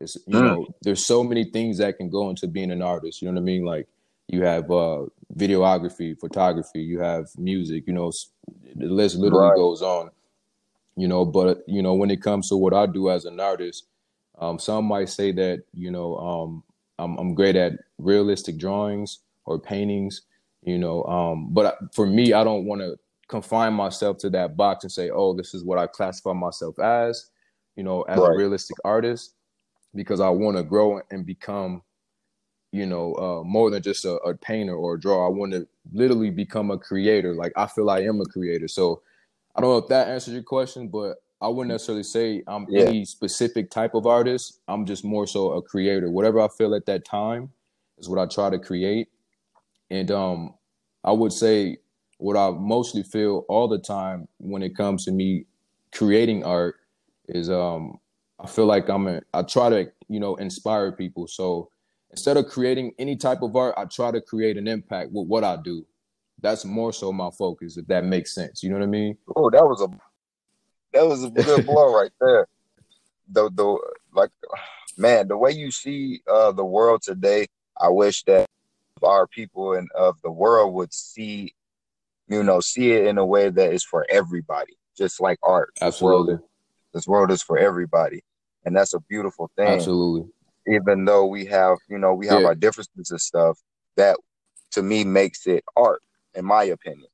it's 0.00 0.16
you 0.26 0.38
mm. 0.38 0.42
know, 0.42 0.66
there's 0.82 1.06
so 1.06 1.24
many 1.24 1.44
things 1.44 1.78
that 1.78 1.96
can 1.96 2.10
go 2.10 2.30
into 2.30 2.46
being 2.46 2.70
an 2.70 2.82
artist. 2.82 3.22
You 3.22 3.28
know 3.28 3.34
what 3.34 3.40
I 3.40 3.44
mean? 3.44 3.64
Like 3.64 3.88
you 4.28 4.42
have 4.42 4.70
uh 4.70 5.04
videography, 5.36 6.18
photography, 6.18 6.82
you 6.82 7.00
have 7.00 7.26
music, 7.36 7.84
you 7.86 7.92
know, 7.92 8.12
the 8.76 8.86
list 8.86 9.16
literally 9.16 9.48
right. 9.48 9.56
goes 9.56 9.82
on. 9.82 10.10
You 10.96 11.08
know, 11.08 11.24
but 11.24 11.64
you 11.66 11.82
know, 11.82 11.94
when 11.94 12.10
it 12.10 12.22
comes 12.22 12.48
to 12.48 12.56
what 12.56 12.72
I 12.72 12.86
do 12.86 13.10
as 13.10 13.24
an 13.24 13.40
artist, 13.40 13.86
um, 14.38 14.58
some 14.58 14.84
might 14.84 15.08
say 15.08 15.32
that, 15.32 15.64
you 15.72 15.90
know, 15.90 16.16
um, 16.16 16.62
I'm, 16.98 17.16
I'm 17.18 17.34
great 17.34 17.56
at 17.56 17.72
realistic 17.98 18.58
drawings 18.58 19.18
or 19.44 19.58
paintings, 19.58 20.22
you 20.62 20.78
know. 20.78 21.02
Um, 21.04 21.48
but 21.52 21.78
for 21.92 22.06
me, 22.06 22.32
I 22.32 22.44
don't 22.44 22.64
want 22.66 22.80
to 22.80 22.96
confine 23.28 23.72
myself 23.72 24.18
to 24.18 24.30
that 24.30 24.56
box 24.56 24.84
and 24.84 24.92
say, 24.92 25.10
oh, 25.10 25.34
this 25.34 25.54
is 25.54 25.64
what 25.64 25.78
I 25.78 25.86
classify 25.86 26.32
myself 26.32 26.78
as, 26.78 27.30
you 27.76 27.82
know, 27.82 28.02
as 28.02 28.18
right. 28.18 28.32
a 28.32 28.36
realistic 28.36 28.76
artist, 28.84 29.34
because 29.94 30.20
I 30.20 30.28
want 30.28 30.56
to 30.56 30.62
grow 30.62 31.00
and 31.10 31.24
become, 31.24 31.82
you 32.72 32.86
know, 32.86 33.14
uh, 33.14 33.44
more 33.44 33.70
than 33.70 33.82
just 33.82 34.04
a, 34.04 34.14
a 34.16 34.34
painter 34.34 34.74
or 34.74 34.94
a 34.94 35.00
drawer. 35.00 35.26
I 35.26 35.30
want 35.30 35.52
to 35.52 35.66
literally 35.92 36.30
become 36.30 36.70
a 36.70 36.78
creator. 36.78 37.34
Like 37.34 37.52
I 37.56 37.66
feel 37.66 37.90
I 37.90 38.00
am 38.00 38.20
a 38.20 38.26
creator. 38.26 38.68
So 38.68 39.02
I 39.54 39.60
don't 39.60 39.70
know 39.70 39.78
if 39.78 39.88
that 39.88 40.08
answers 40.08 40.34
your 40.34 40.42
question, 40.42 40.88
but 40.88 41.16
I 41.40 41.48
wouldn't 41.48 41.72
necessarily 41.72 42.02
say 42.02 42.42
I'm 42.46 42.66
yeah. 42.68 42.84
any 42.84 43.04
specific 43.04 43.70
type 43.70 43.94
of 43.94 44.06
artist. 44.06 44.60
I'm 44.66 44.86
just 44.86 45.04
more 45.04 45.26
so 45.26 45.52
a 45.52 45.62
creator. 45.62 46.10
Whatever 46.10 46.40
I 46.40 46.48
feel 46.48 46.74
at 46.74 46.86
that 46.86 47.04
time 47.04 47.50
is 47.98 48.08
what 48.08 48.18
I 48.18 48.26
try 48.26 48.50
to 48.50 48.58
create. 48.58 49.08
And 49.90 50.10
um, 50.10 50.54
I 51.04 51.12
would 51.12 51.32
say 51.32 51.78
what 52.18 52.36
I 52.36 52.50
mostly 52.50 53.02
feel 53.02 53.44
all 53.48 53.68
the 53.68 53.78
time 53.78 54.28
when 54.38 54.62
it 54.62 54.76
comes 54.76 55.04
to 55.04 55.12
me 55.12 55.46
creating 55.92 56.44
art 56.44 56.76
is 57.28 57.50
um, 57.50 57.98
I 58.38 58.46
feel 58.46 58.66
like 58.66 58.88
I'm 58.88 59.06
a, 59.06 59.20
I 59.32 59.42
try 59.42 59.70
to 59.70 59.90
you 60.08 60.20
know 60.20 60.36
inspire 60.36 60.92
people. 60.92 61.26
So 61.26 61.70
instead 62.10 62.36
of 62.36 62.46
creating 62.46 62.92
any 62.98 63.16
type 63.16 63.42
of 63.42 63.56
art, 63.56 63.74
I 63.76 63.84
try 63.86 64.10
to 64.10 64.20
create 64.20 64.56
an 64.56 64.68
impact 64.68 65.10
with 65.12 65.26
what 65.26 65.44
I 65.44 65.56
do. 65.56 65.86
That's 66.40 66.64
more 66.64 66.92
so 66.92 67.12
my 67.12 67.30
focus, 67.38 67.76
if 67.76 67.86
that 67.86 68.04
makes 68.04 68.34
sense. 68.34 68.62
You 68.62 68.70
know 68.70 68.76
what 68.76 68.84
I 68.84 68.88
mean? 68.88 69.16
Oh, 69.34 69.50
that 69.50 69.64
was 69.64 69.80
a 69.80 69.88
that 70.92 71.06
was 71.06 71.24
a 71.24 71.30
good 71.30 71.66
blow 71.66 71.94
right 71.94 72.12
there. 72.20 72.46
The 73.32 73.50
the 73.50 73.78
like 74.12 74.30
man, 74.96 75.28
the 75.28 75.36
way 75.36 75.52
you 75.52 75.70
see 75.70 76.20
uh 76.30 76.52
the 76.52 76.64
world 76.64 77.02
today, 77.02 77.46
I 77.80 77.88
wish 77.88 78.22
that 78.24 78.46
our 79.02 79.26
people 79.26 79.74
and 79.74 79.90
of 79.92 80.20
the 80.22 80.30
world 80.30 80.74
would 80.74 80.92
see, 80.92 81.54
you 82.28 82.42
know, 82.42 82.60
see 82.60 82.92
it 82.92 83.06
in 83.06 83.18
a 83.18 83.26
way 83.26 83.50
that 83.50 83.72
is 83.72 83.84
for 83.84 84.06
everybody, 84.10 84.74
just 84.96 85.20
like 85.20 85.38
art. 85.42 85.70
Absolutely. 85.80 86.34
This 86.34 86.38
world, 86.38 86.50
this 86.94 87.08
world 87.08 87.30
is 87.30 87.42
for 87.42 87.58
everybody. 87.58 88.22
And 88.64 88.74
that's 88.74 88.94
a 88.94 89.00
beautiful 89.00 89.50
thing. 89.56 89.68
Absolutely. 89.68 90.30
Even 90.66 91.04
though 91.04 91.26
we 91.26 91.44
have, 91.46 91.78
you 91.88 91.98
know, 91.98 92.14
we 92.14 92.26
have 92.26 92.40
yeah. 92.40 92.46
our 92.46 92.54
differences 92.54 93.10
and 93.10 93.20
stuff, 93.20 93.58
that 93.96 94.16
to 94.72 94.82
me 94.82 95.04
makes 95.04 95.46
it 95.46 95.64
art, 95.76 96.02
in 96.34 96.44
my 96.44 96.64
opinion. 96.64 97.08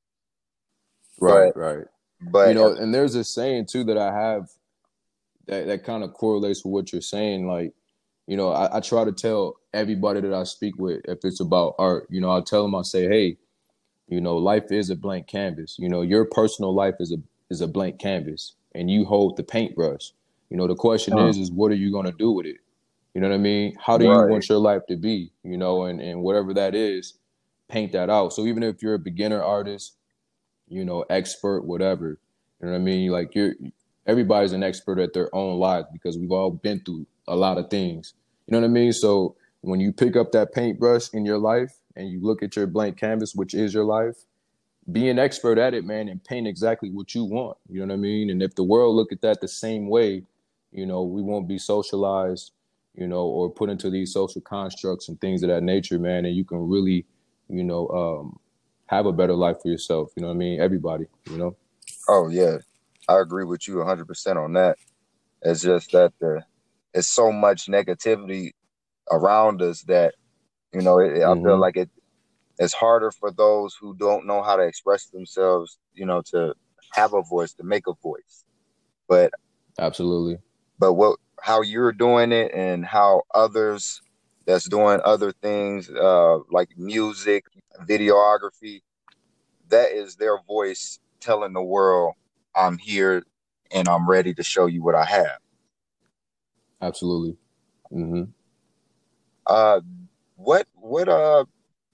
Right, 1.20 1.52
but, 1.54 1.60
right. 1.60 1.86
But 2.20 2.48
you 2.48 2.54
know, 2.54 2.74
and 2.74 2.94
there's 2.94 3.14
a 3.14 3.24
saying 3.24 3.66
too 3.66 3.84
that 3.84 3.98
I 3.98 4.12
have 4.12 4.48
that, 5.46 5.66
that 5.66 5.84
kind 5.84 6.04
of 6.04 6.12
correlates 6.14 6.64
with 6.64 6.72
what 6.72 6.92
you're 6.92 7.02
saying. 7.02 7.46
Like, 7.46 7.72
you 8.26 8.36
know, 8.36 8.52
I, 8.52 8.76
I, 8.76 8.80
try 8.80 9.04
to 9.04 9.12
tell 9.12 9.56
everybody 9.72 10.20
that 10.20 10.32
I 10.32 10.44
speak 10.44 10.78
with 10.78 11.00
if 11.06 11.18
it's 11.24 11.40
about 11.40 11.74
art, 11.78 12.06
you 12.10 12.20
know, 12.20 12.30
I 12.30 12.40
tell 12.40 12.62
them 12.62 12.74
I 12.74 12.82
say, 12.82 13.08
hey, 13.08 13.38
you 14.10 14.20
know, 14.20 14.36
life 14.36 14.70
is 14.70 14.90
a 14.90 14.96
blank 14.96 15.26
canvas. 15.26 15.76
You 15.78 15.88
know, 15.88 16.02
your 16.02 16.24
personal 16.24 16.74
life 16.74 16.96
is 17.00 17.12
a 17.12 17.16
is 17.48 17.60
a 17.60 17.66
blank 17.66 17.98
canvas, 17.98 18.54
and 18.74 18.90
you 18.90 19.04
hold 19.04 19.36
the 19.36 19.42
paintbrush. 19.42 20.12
You 20.50 20.56
know, 20.56 20.66
the 20.66 20.74
question 20.74 21.14
uh-huh. 21.14 21.28
is, 21.28 21.38
is 21.38 21.50
what 21.50 21.72
are 21.72 21.76
you 21.76 21.92
gonna 21.92 22.12
do 22.12 22.32
with 22.32 22.46
it? 22.46 22.58
You 23.14 23.20
know 23.20 23.28
what 23.28 23.34
I 23.34 23.38
mean? 23.38 23.74
How 23.80 23.98
do 23.98 24.08
right. 24.08 24.24
you 24.24 24.30
want 24.30 24.48
your 24.48 24.58
life 24.58 24.82
to 24.88 24.96
be? 24.96 25.32
You 25.42 25.56
know, 25.56 25.84
and 25.84 26.00
and 26.00 26.22
whatever 26.22 26.52
that 26.54 26.74
is, 26.74 27.14
paint 27.68 27.92
that 27.92 28.10
out. 28.10 28.32
So 28.32 28.46
even 28.46 28.62
if 28.62 28.82
you're 28.82 28.94
a 28.94 28.98
beginner 28.98 29.42
artist 29.42 29.96
you 30.70 30.84
know, 30.84 31.04
expert, 31.10 31.62
whatever. 31.62 32.18
You 32.60 32.66
know 32.66 32.72
what 32.72 32.78
I 32.78 32.80
mean? 32.80 33.10
Like 33.10 33.34
you're 33.34 33.54
everybody's 34.06 34.52
an 34.52 34.62
expert 34.62 34.98
at 34.98 35.12
their 35.12 35.34
own 35.34 35.58
lives 35.58 35.88
because 35.92 36.16
we've 36.16 36.32
all 36.32 36.50
been 36.50 36.80
through 36.80 37.06
a 37.28 37.36
lot 37.36 37.58
of 37.58 37.68
things. 37.68 38.14
You 38.46 38.52
know 38.52 38.60
what 38.60 38.66
I 38.66 38.70
mean? 38.70 38.92
So 38.92 39.36
when 39.60 39.80
you 39.80 39.92
pick 39.92 40.16
up 40.16 40.32
that 40.32 40.54
paintbrush 40.54 41.12
in 41.12 41.26
your 41.26 41.38
life 41.38 41.72
and 42.00 42.10
you 42.10 42.20
look 42.22 42.42
at 42.42 42.56
your 42.56 42.66
blank 42.66 42.96
canvas, 42.96 43.34
which 43.34 43.54
is 43.54 43.74
your 43.74 43.84
life, 43.84 44.16
be 44.90 45.08
an 45.08 45.18
expert 45.18 45.58
at 45.58 45.74
it, 45.74 45.84
man, 45.84 46.08
and 46.08 46.24
paint 46.24 46.46
exactly 46.48 46.90
what 46.90 47.14
you 47.14 47.24
want. 47.24 47.58
You 47.68 47.80
know 47.80 47.88
what 47.88 47.94
I 47.94 47.96
mean? 47.98 48.30
And 48.30 48.42
if 48.42 48.54
the 48.54 48.64
world 48.64 48.96
look 48.96 49.12
at 49.12 49.20
that 49.20 49.40
the 49.40 49.48
same 49.48 49.88
way, 49.88 50.24
you 50.72 50.86
know, 50.86 51.02
we 51.02 51.22
won't 51.22 51.46
be 51.46 51.58
socialized, 51.58 52.52
you 52.94 53.06
know, 53.06 53.26
or 53.26 53.50
put 53.50 53.70
into 53.70 53.90
these 53.90 54.12
social 54.12 54.40
constructs 54.40 55.08
and 55.08 55.20
things 55.20 55.42
of 55.42 55.50
that 55.50 55.62
nature, 55.62 55.98
man. 55.98 56.24
And 56.24 56.34
you 56.34 56.44
can 56.44 56.68
really, 56.68 57.04
you 57.48 57.62
know, 57.62 57.88
um, 57.88 58.38
have 58.86 59.06
a 59.06 59.12
better 59.12 59.34
life 59.34 59.56
for 59.62 59.68
yourself. 59.68 60.10
You 60.16 60.22
know 60.22 60.28
what 60.28 60.34
I 60.34 60.38
mean? 60.38 60.60
Everybody, 60.60 61.04
you 61.30 61.36
know? 61.36 61.56
Oh, 62.08 62.28
yeah. 62.28 62.58
I 63.08 63.20
agree 63.20 63.44
with 63.44 63.68
you 63.68 63.74
100% 63.76 64.36
on 64.36 64.54
that. 64.54 64.78
It's 65.42 65.62
just 65.62 65.92
that 65.92 66.12
the, 66.20 66.44
it's 66.94 67.08
so 67.08 67.30
much 67.32 67.66
negativity 67.66 68.52
around 69.10 69.62
us 69.62 69.82
that, 69.82 70.14
you 70.72 70.82
know, 70.82 70.98
it, 70.98 71.10
mm-hmm. 71.10 71.30
I 71.30 71.34
feel 71.34 71.52
mm-hmm. 71.52 71.60
like 71.60 71.76
it, 71.76 71.90
it's 72.58 72.74
harder 72.74 73.10
for 73.10 73.30
those 73.30 73.74
who 73.74 73.94
don't 73.96 74.26
know 74.26 74.42
how 74.42 74.56
to 74.56 74.62
express 74.62 75.06
themselves, 75.06 75.78
you 75.94 76.06
know, 76.06 76.22
to 76.30 76.54
have 76.92 77.14
a 77.14 77.22
voice, 77.22 77.52
to 77.54 77.64
make 77.64 77.86
a 77.86 77.94
voice. 78.02 78.44
But 79.08 79.32
absolutely. 79.78 80.38
But 80.78 80.94
what, 80.94 81.18
how 81.40 81.62
you're 81.62 81.92
doing 81.92 82.32
it 82.32 82.52
and 82.54 82.84
how 82.84 83.22
others 83.34 84.02
that's 84.50 84.68
doing 84.68 85.00
other 85.04 85.32
things 85.32 85.90
uh, 85.90 86.38
like 86.50 86.70
music, 86.76 87.44
videography. 87.84 88.82
That 89.68 89.92
is 89.92 90.16
their 90.16 90.42
voice 90.42 90.98
telling 91.20 91.52
the 91.52 91.62
world, 91.62 92.14
I'm 92.54 92.78
here 92.78 93.22
and 93.70 93.88
I'm 93.88 94.08
ready 94.08 94.34
to 94.34 94.42
show 94.42 94.66
you 94.66 94.82
what 94.82 94.96
I 94.96 95.04
have. 95.04 95.38
Absolutely. 96.82 97.36
Mm-hmm. 97.92 98.24
Uh, 99.46 99.80
what 100.42 100.66
what 100.74 101.08
uh 101.08 101.44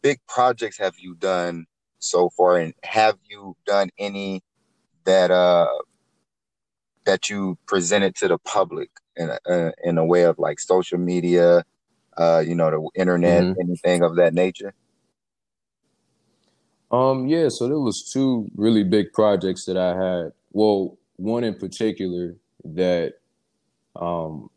big 0.02 0.18
projects 0.28 0.78
have 0.78 0.94
you 0.98 1.14
done 1.16 1.66
so 1.98 2.30
far, 2.30 2.58
and 2.58 2.74
have 2.84 3.16
you 3.28 3.56
done 3.66 3.90
any 3.98 4.42
that 5.04 5.30
uh 5.30 5.66
that 7.04 7.28
you 7.28 7.58
presented 7.66 8.14
to 8.16 8.28
the 8.28 8.38
public 8.38 8.90
in 9.16 9.30
a, 9.30 9.38
uh, 9.48 9.70
in 9.84 9.96
a 9.96 10.04
way 10.04 10.24
of 10.24 10.38
like 10.38 10.58
social 10.58 10.98
media, 10.98 11.64
uh, 12.16 12.42
you 12.44 12.54
know, 12.54 12.70
the 12.70 13.00
internet, 13.00 13.44
mm-hmm. 13.44 13.60
anything 13.60 14.02
of 14.02 14.16
that 14.16 14.34
nature? 14.34 14.74
Um, 16.90 17.26
yeah, 17.26 17.48
so 17.48 17.68
there 17.68 17.78
was 17.78 18.10
two 18.12 18.48
really 18.56 18.82
big 18.82 19.12
projects 19.12 19.64
that 19.66 19.76
I 19.76 19.96
had. 19.96 20.32
Well, 20.52 20.98
one 21.16 21.44
in 21.44 21.54
particular 21.54 22.36
that 22.64 23.14
um, 23.94 24.50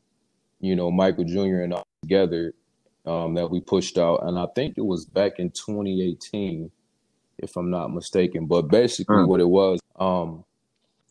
you 0.60 0.76
know, 0.76 0.92
Michael 0.92 1.24
Jr. 1.24 1.62
and 1.62 1.74
I 1.74 1.84
together 2.02 2.54
um, 3.10 3.34
that 3.34 3.50
we 3.50 3.60
pushed 3.60 3.98
out, 3.98 4.24
and 4.24 4.38
I 4.38 4.46
think 4.56 4.78
it 4.78 4.86
was 4.86 5.06
back 5.06 5.40
in 5.40 5.50
2018, 5.50 6.72
if 7.40 7.56
I'm 7.56 7.70
not 7.70 7.94
mistaken. 7.94 8.46
But 8.46 8.64
basically, 8.64 9.16
mm. 9.16 9.28
what 9.28 9.40
it 9.40 9.50
was, 9.50 9.80
um, 10.00 10.44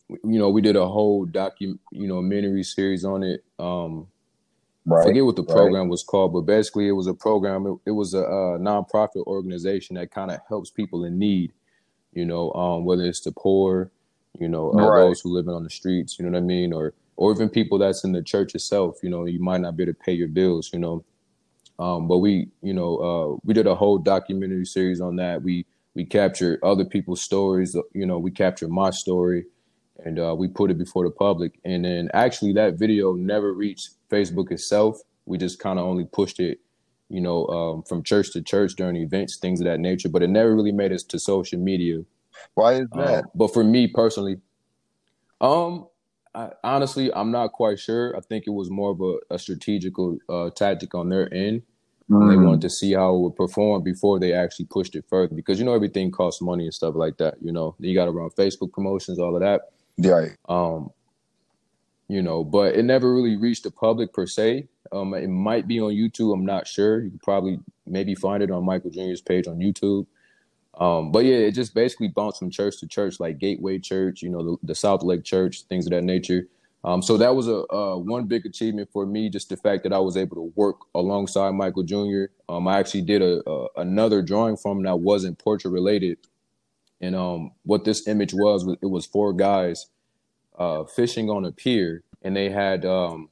you 0.07 0.39
know, 0.39 0.49
we 0.49 0.61
did 0.61 0.75
a 0.75 0.87
whole 0.87 1.27
docu, 1.27 1.77
you 1.91 2.07
know, 2.07 2.15
documentary 2.15 2.63
series 2.63 3.05
on 3.05 3.23
it. 3.23 3.43
Um, 3.59 4.07
Right. 4.89 5.01
I 5.01 5.03
forget 5.03 5.25
what 5.25 5.35
the 5.35 5.43
program 5.43 5.83
right. 5.83 5.89
was 5.89 6.03
called, 6.03 6.33
but 6.33 6.41
basically 6.41 6.87
it 6.87 6.93
was 6.93 7.05
a 7.05 7.13
program. 7.13 7.67
It, 7.67 7.89
it 7.89 7.91
was 7.91 8.15
a, 8.15 8.23
a 8.23 8.57
nonprofit 8.59 9.23
organization 9.27 9.95
that 9.97 10.09
kind 10.09 10.31
of 10.31 10.39
helps 10.47 10.71
people 10.71 11.03
in 11.03 11.19
need. 11.19 11.53
You 12.13 12.25
know, 12.25 12.51
um, 12.53 12.85
whether 12.85 13.03
it's 13.03 13.21
the 13.21 13.31
poor, 13.31 13.91
you 14.39 14.49
know, 14.49 14.71
uh, 14.73 14.89
right. 14.89 14.99
those 15.01 15.21
who 15.21 15.29
living 15.29 15.53
on 15.53 15.63
the 15.63 15.69
streets. 15.69 16.17
You 16.17 16.25
know 16.25 16.31
what 16.31 16.39
I 16.39 16.41
mean, 16.41 16.73
or 16.73 16.93
or 17.17 17.31
even 17.31 17.49
people 17.49 17.77
that's 17.77 18.03
in 18.03 18.13
the 18.13 18.23
church 18.23 18.55
itself. 18.55 18.97
You 19.03 19.11
know, 19.11 19.25
you 19.25 19.39
might 19.39 19.61
not 19.61 19.77
be 19.77 19.83
able 19.83 19.93
to 19.93 19.99
pay 19.99 20.13
your 20.13 20.27
bills. 20.27 20.71
You 20.73 20.79
know, 20.79 21.03
um, 21.79 22.07
but 22.07 22.17
we, 22.17 22.49
you 22.61 22.73
know, 22.73 22.97
uh, 22.97 23.39
we 23.43 23.53
did 23.53 23.65
a 23.65 23.73
whole 23.73 23.97
documentary 23.97 24.65
series 24.65 24.99
on 24.99 25.15
that. 25.15 25.41
We 25.41 25.65
we 25.95 26.05
captured 26.05 26.59
other 26.61 26.85
people's 26.85 27.21
stories. 27.21 27.75
You 27.93 28.05
know, 28.05 28.19
we 28.19 28.31
captured 28.31 28.69
my 28.69 28.89
story 28.91 29.45
and 30.05 30.19
uh, 30.19 30.35
we 30.37 30.47
put 30.47 30.71
it 30.71 30.77
before 30.77 31.03
the 31.05 31.11
public. 31.11 31.59
And 31.65 31.85
then 31.85 32.09
actually, 32.13 32.53
that 32.53 32.75
video 32.75 33.13
never 33.13 33.53
reached 33.53 33.91
Facebook 34.09 34.51
itself. 34.51 35.01
We 35.25 35.37
just 35.37 35.59
kind 35.59 35.79
of 35.79 35.85
only 35.85 36.05
pushed 36.05 36.39
it, 36.39 36.59
you 37.09 37.21
know, 37.21 37.45
um, 37.47 37.83
from 37.83 38.03
church 38.03 38.31
to 38.33 38.41
church 38.41 38.75
during 38.75 38.95
events, 38.97 39.37
things 39.37 39.61
of 39.61 39.65
that 39.65 39.79
nature. 39.79 40.09
But 40.09 40.23
it 40.23 40.29
never 40.29 40.55
really 40.55 40.71
made 40.71 40.91
it 40.91 41.01
to 41.09 41.19
social 41.19 41.59
media. 41.59 42.03
Why 42.55 42.73
is 42.73 42.87
that? 42.95 43.23
Um, 43.23 43.31
but 43.35 43.53
for 43.53 43.63
me 43.63 43.87
personally, 43.87 44.39
um, 45.41 45.87
I, 46.33 46.51
honestly, 46.63 47.11
I'm 47.13 47.31
not 47.31 47.51
quite 47.51 47.79
sure. 47.79 48.15
I 48.15 48.21
think 48.21 48.45
it 48.47 48.51
was 48.51 48.69
more 48.69 48.91
of 48.91 49.01
a, 49.01 49.35
a 49.35 49.39
strategical 49.39 50.17
uh, 50.29 50.49
tactic 50.51 50.93
on 50.95 51.09
their 51.09 51.33
end. 51.33 51.63
Mm. 52.09 52.29
They 52.29 52.37
wanted 52.37 52.61
to 52.61 52.69
see 52.69 52.93
how 52.93 53.15
it 53.15 53.19
would 53.19 53.35
perform 53.35 53.83
before 53.83 54.19
they 54.19 54.33
actually 54.33 54.65
pushed 54.65 54.95
it 54.95 55.05
further 55.07 55.35
because 55.35 55.59
you 55.59 55.65
know 55.65 55.73
everything 55.75 56.09
costs 56.11 56.41
money 56.41 56.63
and 56.63 56.73
stuff 56.73 56.95
like 56.95 57.17
that. 57.17 57.35
You 57.41 57.51
know, 57.51 57.75
you 57.79 57.93
got 57.93 58.05
to 58.05 58.11
run 58.11 58.29
Facebook 58.31 58.71
promotions, 58.71 59.19
all 59.19 59.35
of 59.35 59.41
that. 59.41 59.61
Right. 59.99 60.35
Um, 60.47 60.91
you 62.07 62.23
know, 62.23 62.43
but 62.43 62.75
it 62.75 62.83
never 62.83 63.13
really 63.13 63.35
reached 63.35 63.63
the 63.63 63.71
public 63.71 64.11
per 64.13 64.25
se. 64.25 64.67
Um, 64.91 65.13
it 65.13 65.27
might 65.27 65.67
be 65.67 65.79
on 65.79 65.91
YouTube. 65.91 66.33
I'm 66.33 66.45
not 66.45 66.67
sure. 66.67 67.03
You 67.03 67.11
could 67.11 67.21
probably 67.21 67.59
maybe 67.85 68.15
find 68.15 68.41
it 68.41 68.49
on 68.49 68.65
Michael 68.65 68.89
Jr.'s 68.89 69.21
page 69.21 69.45
on 69.45 69.59
YouTube. 69.59 70.07
Um, 70.79 71.11
but 71.11 71.25
yeah, 71.25 71.37
it 71.37 71.51
just 71.51 71.75
basically 71.75 72.07
bounced 72.07 72.39
from 72.39 72.49
church 72.49 72.79
to 72.79 72.87
church, 72.87 73.19
like 73.19 73.37
Gateway 73.37 73.77
Church, 73.77 74.23
you 74.23 74.29
know, 74.29 74.43
the, 74.43 74.57
the 74.63 74.73
Southlake 74.73 75.23
Church, 75.23 75.63
things 75.63 75.85
of 75.85 75.91
that 75.91 76.03
nature. 76.03 76.47
Um, 76.83 77.01
so 77.01 77.17
that 77.17 77.35
was 77.35 77.47
a 77.47 77.65
uh, 77.73 77.97
one 77.97 78.25
big 78.25 78.45
achievement 78.45 78.89
for 78.91 79.05
me, 79.05 79.29
just 79.29 79.49
the 79.49 79.57
fact 79.57 79.83
that 79.83 79.91
I 79.91 79.99
was 79.99 80.15
able 80.15 80.35
to 80.37 80.53
work 80.55 80.77
alongside 80.95 81.51
Michael 81.51 81.83
Jr. 81.83 82.31
Um, 82.47 82.67
I 82.67 82.79
actually 82.79 83.01
did 83.01 83.21
a, 83.21 83.41
a, 83.49 83.67
another 83.77 84.21
drawing 84.21 84.55
from 84.55 84.77
him 84.77 84.83
that 84.83 84.97
wasn't 84.97 85.39
portrait 85.39 85.71
related, 85.71 86.19
and 87.01 87.15
um, 87.15 87.51
what 87.63 87.83
this 87.83 88.07
image 88.07 88.33
was, 88.33 88.65
it 88.81 88.85
was 88.85 89.05
four 89.05 89.33
guys 89.33 89.87
uh, 90.57 90.85
fishing 90.85 91.29
on 91.29 91.43
a 91.43 91.51
pier, 91.51 92.03
and 92.21 92.35
they 92.35 92.49
had 92.49 92.85
um, 92.85 93.29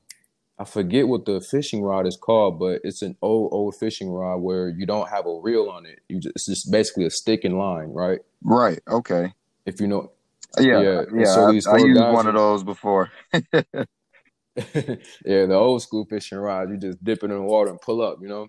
I 0.60 0.66
forget 0.66 1.08
what 1.08 1.26
the 1.26 1.40
fishing 1.40 1.84
rod 1.84 2.08
is 2.08 2.18
called, 2.18 2.60
but 2.60 2.82
it's 2.84 3.02
an 3.02 3.16
old 3.22 3.54
old 3.54 3.76
fishing 3.76 4.10
rod 4.10 4.38
where 4.38 4.70
you 4.70 4.86
don't 4.86 5.10
have 5.10 5.26
a 5.26 5.40
reel 5.40 5.70
on 5.70 5.86
it. 5.86 6.00
You 6.10 6.20
just, 6.20 6.36
it's 6.36 6.46
just 6.48 6.72
basically 6.72 7.06
a 7.06 7.12
stick 7.12 7.44
and 7.44 7.58
line, 7.58 7.94
right? 7.94 8.20
Right. 8.44 8.80
Okay. 8.88 9.34
If 9.66 9.80
you 9.80 9.88
know, 9.88 10.12
yeah, 10.60 10.82
yeah. 10.82 11.02
yeah 11.14 11.26
so 11.26 11.52
these 11.52 11.68
I, 11.68 11.74
I 11.74 11.78
used 11.78 12.02
one 12.02 12.28
of 12.28 12.34
those 12.34 12.64
before. 12.64 13.12
yeah, 13.34 15.44
the 15.46 15.54
old 15.54 15.82
school 15.82 16.06
fishing 16.06 16.38
rod. 16.38 16.70
You 16.70 16.78
just 16.78 17.04
dip 17.04 17.24
it 17.24 17.32
in 17.32 17.38
the 17.38 17.42
water 17.42 17.70
and 17.70 17.82
pull 17.82 18.02
up. 18.02 18.20
You 18.22 18.28
know, 18.28 18.48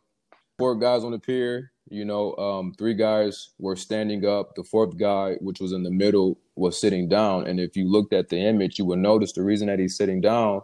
four 0.58 0.76
guys 0.76 1.04
on 1.04 1.12
the 1.12 1.18
pier. 1.18 1.72
You 1.90 2.04
know, 2.04 2.36
um, 2.36 2.74
three 2.76 2.94
guys 2.94 3.50
were 3.58 3.76
standing 3.76 4.26
up. 4.26 4.54
The 4.54 4.64
fourth 4.64 4.98
guy, 4.98 5.36
which 5.40 5.60
was 5.60 5.72
in 5.72 5.82
the 5.82 5.90
middle, 5.90 6.38
was 6.54 6.78
sitting 6.78 7.08
down. 7.08 7.46
And 7.46 7.58
if 7.58 7.76
you 7.76 7.90
looked 7.90 8.12
at 8.12 8.28
the 8.28 8.38
image, 8.38 8.78
you 8.78 8.84
would 8.86 8.98
notice 8.98 9.32
the 9.32 9.42
reason 9.42 9.68
that 9.68 9.78
he's 9.78 9.96
sitting 9.96 10.20
down 10.20 10.62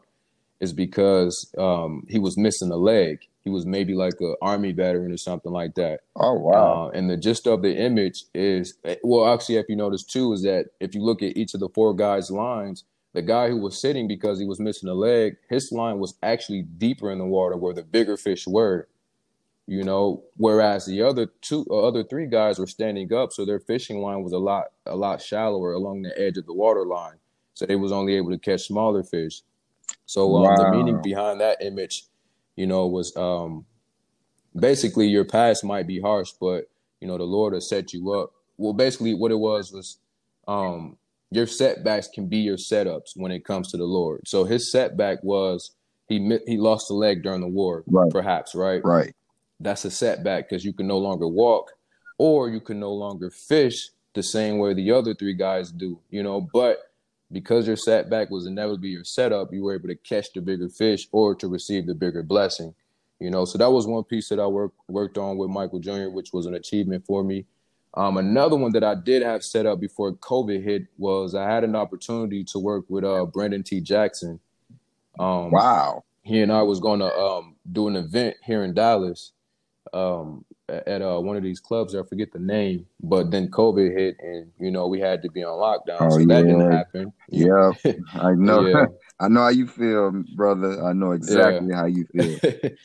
is 0.61 0.73
because 0.73 1.53
um, 1.57 2.07
he 2.09 2.19
was 2.19 2.37
missing 2.37 2.71
a 2.71 2.77
leg. 2.77 3.21
He 3.45 3.51
was 3.51 3.67
maybe 3.67 3.95
like 3.95 4.15
an 4.21 4.37
army 4.41 4.73
veteran 4.73 5.13
or 5.13 5.19
something 5.19 5.53
like 5.53 5.75
that. 5.75 6.01
Oh 6.17 6.33
wow! 6.33 6.87
Uh, 6.87 6.91
and 6.97 7.11
the 7.11 7.17
gist 7.17 7.47
of 7.47 7.61
the 7.61 7.77
image 7.77 8.25
is, 8.35 8.79
well, 9.03 9.33
actually, 9.33 9.57
if 9.57 9.67
you 9.69 9.77
notice 9.77 10.03
too, 10.03 10.33
is 10.33 10.43
that 10.43 10.67
if 10.81 10.95
you 10.95 11.03
look 11.03 11.23
at 11.23 11.37
each 11.37 11.53
of 11.53 11.61
the 11.61 11.69
four 11.69 11.95
guys' 11.95 12.31
lines, 12.31 12.85
the 13.13 13.21
guy 13.21 13.49
who 13.49 13.59
was 13.59 13.79
sitting 13.79 14.09
because 14.09 14.41
he 14.41 14.47
was 14.47 14.59
missing 14.59 14.89
a 14.89 14.95
leg, 14.95 15.37
his 15.51 15.71
line 15.71 15.99
was 15.99 16.15
actually 16.23 16.63
deeper 16.63 17.11
in 17.11 17.19
the 17.19 17.27
water 17.27 17.57
where 17.57 17.75
the 17.75 17.83
bigger 17.83 18.17
fish 18.17 18.47
were. 18.47 18.89
You 19.67 19.83
know, 19.83 20.25
whereas 20.37 20.85
the 20.85 21.03
other 21.03 21.27
two, 21.41 21.67
uh, 21.71 21.87
other 21.87 22.05
three 22.05 22.27
guys 22.27 22.59
were 22.59 22.67
standing 22.67 23.13
up, 23.15 23.33
so 23.33 23.47
their 23.47 23.61
fishing 23.61 24.01
line 24.01 24.23
was 24.23 24.33
a 24.33 24.39
lot, 24.39 24.67
a 24.85 24.97
lot 24.97 25.23
shallower 25.23 25.73
along 25.73 26.03
the 26.03 26.19
edge 26.19 26.37
of 26.37 26.45
the 26.45 26.53
water 26.53 26.85
line, 26.85 27.17
so 27.55 27.65
they 27.65 27.77
was 27.77 27.93
only 27.93 28.15
able 28.15 28.31
to 28.31 28.39
catch 28.39 28.67
smaller 28.67 29.03
fish. 29.03 29.43
So 30.05 30.35
um, 30.37 30.43
wow. 30.43 30.57
the 30.57 30.71
meaning 30.71 31.01
behind 31.03 31.41
that 31.41 31.63
image 31.63 32.05
you 32.57 32.67
know, 32.67 32.87
was 32.87 33.15
um, 33.17 33.65
basically 34.55 35.09
your 35.09 35.25
past 35.25 35.65
might 35.65 35.87
be 35.87 36.01
harsh, 36.01 36.33
but 36.41 36.69
you 37.01 37.09
know, 37.09 37.19
the 37.19 37.25
Lord 37.25 37.55
has 37.55 37.69
set 37.69 37.93
you 37.93 38.13
up. 38.13 38.33
Well, 38.57 38.73
basically, 38.73 39.15
what 39.15 39.31
it 39.31 39.39
was 39.39 39.73
was 39.73 39.99
um, 40.47 40.97
your 41.31 41.47
setbacks 41.47 42.09
can 42.09 42.27
be 42.29 42.39
your 42.39 42.57
setups 42.57 43.17
when 43.17 43.33
it 43.33 43.45
comes 43.45 43.71
to 43.71 43.77
the 43.77 43.85
Lord. 43.85 44.23
So 44.27 44.45
his 44.45 44.71
setback 44.71 45.23
was 45.23 45.73
he 46.09 46.39
he 46.47 46.57
lost 46.57 46.91
a 46.91 46.95
leg 46.95 47.23
during 47.23 47.41
the 47.41 47.49
war, 47.49 47.83
right. 47.87 48.11
perhaps, 48.11 48.55
right? 48.55 48.85
Right. 48.85 49.15
That's 49.61 49.85
a 49.85 49.91
setback 49.91 50.49
because 50.49 50.65
you 50.65 50.73
can 50.73 50.87
no 50.87 50.99
longer 50.99 51.29
walk, 51.29 51.73
or 52.19 52.49
you 52.49 52.61
can 52.61 52.79
no 52.79 52.93
longer 52.93 53.31
fish 53.31 53.91
the 54.15 54.23
same 54.23 54.59
way 54.59 54.75
the 54.75 54.93
other 54.93 55.15
three 55.15 55.35
guys 55.35 55.71
do. 55.73 55.99
You 56.11 56.23
know, 56.23 56.41
but 56.53 56.79
because 57.33 57.67
your 57.67 57.77
setback 57.77 58.31
was 58.31 58.47
inevitably 58.47 58.91
your 58.91 59.05
setup, 59.05 59.53
you 59.53 59.65
were 59.65 59.75
able 59.75 59.89
to 59.89 59.97
catch 59.97 60.33
the 60.33 60.41
bigger 60.41 60.69
fish 60.69 61.09
or 61.13 61.35
to 61.35 61.49
receive 61.49 61.87
the 61.87 61.95
bigger 61.95 62.23
blessing. 62.23 62.75
You 63.21 63.31
know, 63.31 63.45
so 63.45 63.59
that 63.59 63.71
was 63.71 63.87
one 63.87 64.05
piece 64.05 64.29
that 64.29 64.41
I 64.41 64.47
worked 64.47 64.77
worked 64.89 65.19
on 65.19 65.39
with 65.39 65.51
Michael 65.51 65.79
Jr., 65.79 66.11
which 66.11 66.33
was 66.33 66.47
an 66.47 66.55
achievement 66.55 67.07
for 67.07 67.25
me. 67.25 67.47
Um, 67.97 68.17
another 68.17 68.57
one 68.57 68.73
that 68.73 68.83
I 68.83 68.97
did 68.97 69.23
have 69.23 69.45
set 69.45 69.67
up 69.67 69.81
before 69.81 70.13
COVID 70.15 70.63
hit 70.63 70.87
was 70.99 71.35
I 71.35 71.49
had 71.49 71.63
an 71.63 71.77
opportunity 71.77 72.43
to 72.45 72.59
work 72.59 72.85
with 72.89 73.05
uh, 73.05 73.25
Brandon 73.27 73.63
T. 73.63 73.81
Jackson. 73.81 74.41
Um, 75.19 75.53
wow. 75.53 76.03
He 76.23 76.41
and 76.43 76.51
I 76.51 76.63
was 76.63 76.81
going 76.81 77.01
to 77.01 77.15
um, 77.15 77.55
do 77.71 77.87
an 77.87 77.95
event 77.95 78.37
here 78.43 78.65
in 78.65 78.75
Dallas. 78.75 79.33
Um, 79.93 80.45
at 80.69 81.03
uh, 81.03 81.19
one 81.19 81.37
of 81.37 81.43
these 81.43 81.61
clubs. 81.61 81.95
I 81.95 82.03
forget 82.03 82.33
the 82.33 82.39
name, 82.39 82.87
but 83.03 83.31
then 83.31 83.51
COVID 83.51 83.97
hit, 83.97 84.17
and 84.21 84.51
you 84.59 84.71
know 84.71 84.87
we 84.87 85.01
had 85.01 85.23
to 85.23 85.31
be 85.31 85.45
on 85.45 85.59
lockdown, 85.59 85.99
oh, 86.01 86.11
so 86.11 86.19
yeah. 86.19 86.27
that 86.27 86.43
didn't 86.43 86.73
happen. 86.73 87.13
Yeah, 87.29 87.73
I 88.15 88.33
know. 88.37 88.67
Yeah. 88.67 88.87
I 89.21 89.29
know 89.29 89.43
how 89.43 89.49
you 89.51 89.69
feel, 89.69 90.11
brother. 90.35 90.85
I 90.85 90.93
know 90.93 91.13
exactly 91.13 91.69
yeah. 91.69 91.77
how 91.77 91.87
you 91.87 92.07
feel. 92.07 92.71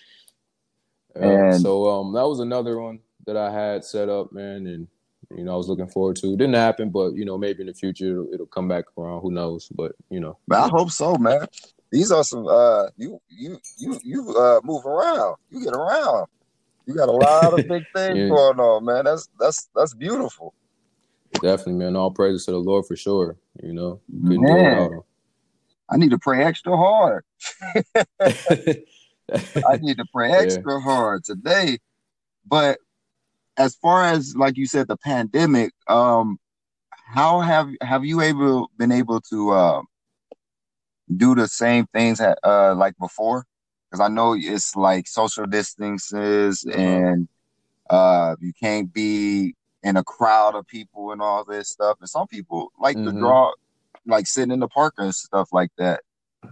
Uh, 1.16 1.26
and 1.26 1.62
so 1.62 1.90
um, 1.90 2.14
that 2.14 2.26
was 2.26 2.40
another 2.40 2.80
one 2.80 3.00
that 3.26 3.36
I 3.36 3.52
had 3.52 3.84
set 3.84 4.10
up, 4.10 4.32
man, 4.32 4.68
and 4.68 4.88
you 5.36 5.44
know 5.44 5.54
I 5.54 5.58
was 5.58 5.68
looking 5.68 5.88
forward 5.88 6.18
to. 6.18 6.28
It 6.28 6.38
didn't 6.38 6.54
happen, 6.54 6.92
but 6.92 7.14
you 7.14 7.26
know 7.26 7.36
maybe 7.36 7.62
in 7.62 7.68
the 7.68 7.74
future 7.74 8.12
it'll, 8.12 8.34
it'll 8.34 8.46
come 8.46 8.68
back 8.68 8.86
around. 8.96 9.22
Who 9.22 9.32
knows? 9.32 9.68
But 9.70 9.94
you 10.12 10.20
know, 10.20 10.38
but 10.48 10.60
I 10.60 10.68
hope 10.68 10.92
so, 10.92 11.16
man. 11.16 11.48
These 11.92 12.12
are 12.12 12.24
some 12.24 12.46
uh, 12.48 12.86
you 12.96 13.20
you 13.28 13.60
you 13.78 14.00
you 14.04 14.30
uh, 14.38 14.62
move 14.64 14.86
around. 14.86 15.38
You 15.50 15.64
get 15.64 15.74
around. 15.74 16.28
You 16.90 16.96
got 16.96 17.08
a 17.08 17.12
lot 17.12 17.60
of 17.60 17.68
big 17.68 17.84
things 17.96 18.18
yeah. 18.18 18.30
going 18.30 18.60
on, 18.60 18.84
man. 18.84 19.06
That's 19.06 19.30
that's 19.40 19.70
that's 19.76 19.94
beautiful. 19.94 20.56
Definitely, 21.34 21.74
man. 21.74 21.96
All 21.96 22.10
praises 22.10 22.46
to 22.46 22.52
the 22.52 22.58
Lord 22.58 22.88
for 22.88 22.96
sure. 22.96 23.38
You 23.62 23.74
know, 23.74 24.02
man, 24.12 25.02
I 25.88 25.98
need 25.98 26.10
to 26.10 26.18
pray 26.18 26.44
extra 26.44 26.76
hard. 26.76 27.24
I 28.20 29.78
need 29.80 29.98
to 29.98 30.06
pray 30.12 30.32
extra 30.32 30.80
yeah. 30.80 30.84
hard 30.84 31.24
today. 31.24 31.78
But 32.48 32.80
as 33.56 33.76
far 33.76 34.06
as 34.06 34.36
like 34.36 34.58
you 34.58 34.66
said, 34.66 34.88
the 34.88 34.98
pandemic, 34.98 35.72
um, 35.88 36.40
how 37.06 37.42
have 37.42 37.70
have 37.82 38.04
you 38.04 38.22
able 38.22 38.72
been 38.80 38.92
able 38.92 39.22
to 39.30 39.52
uh, 39.52 39.82
do 41.16 41.36
the 41.36 41.48
same 41.48 41.86
things 41.94 42.20
uh, 42.20 42.74
like 42.76 42.98
before? 42.98 43.46
Because 43.90 44.00
I 44.00 44.08
know 44.08 44.36
it's 44.38 44.76
like 44.76 45.08
social 45.08 45.46
distances 45.46 46.66
uh-huh. 46.68 46.80
and 46.80 47.28
uh, 47.90 48.36
you 48.40 48.54
can't 48.54 48.94
be 48.94 49.56
in 49.84 49.98
a 49.98 50.04
crowd 50.04 50.56
of 50.56 50.68
people 50.68 51.12
and 51.12 51.22
all 51.22 51.44
this 51.44 51.70
stuff. 51.70 51.98
And 52.00 52.10
some 52.10 52.28
people 52.28 52.72
like 52.80 52.98
mm-hmm. 52.98 53.16
to 53.16 53.20
draw, 53.20 53.52
like 54.06 54.28
sitting 54.28 54.52
in 54.52 54.60
the 54.60 54.68
park 54.68 54.96
and 54.98 55.14
stuff 55.14 55.50
like 55.52 55.72
that. 55.78 56.02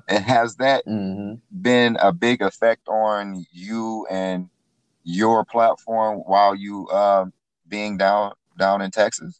And 0.07 0.23
has 0.23 0.55
that 0.57 0.85
mm-hmm. 0.85 1.35
been 1.61 1.97
a 2.01 2.11
big 2.11 2.41
effect 2.41 2.87
on 2.87 3.45
you 3.51 4.05
and 4.09 4.49
your 5.03 5.45
platform 5.45 6.19
while 6.25 6.55
you 6.55 6.87
uh, 6.87 7.25
being 7.67 7.97
down 7.97 8.33
down 8.57 8.81
in 8.81 8.91
Texas? 8.91 9.39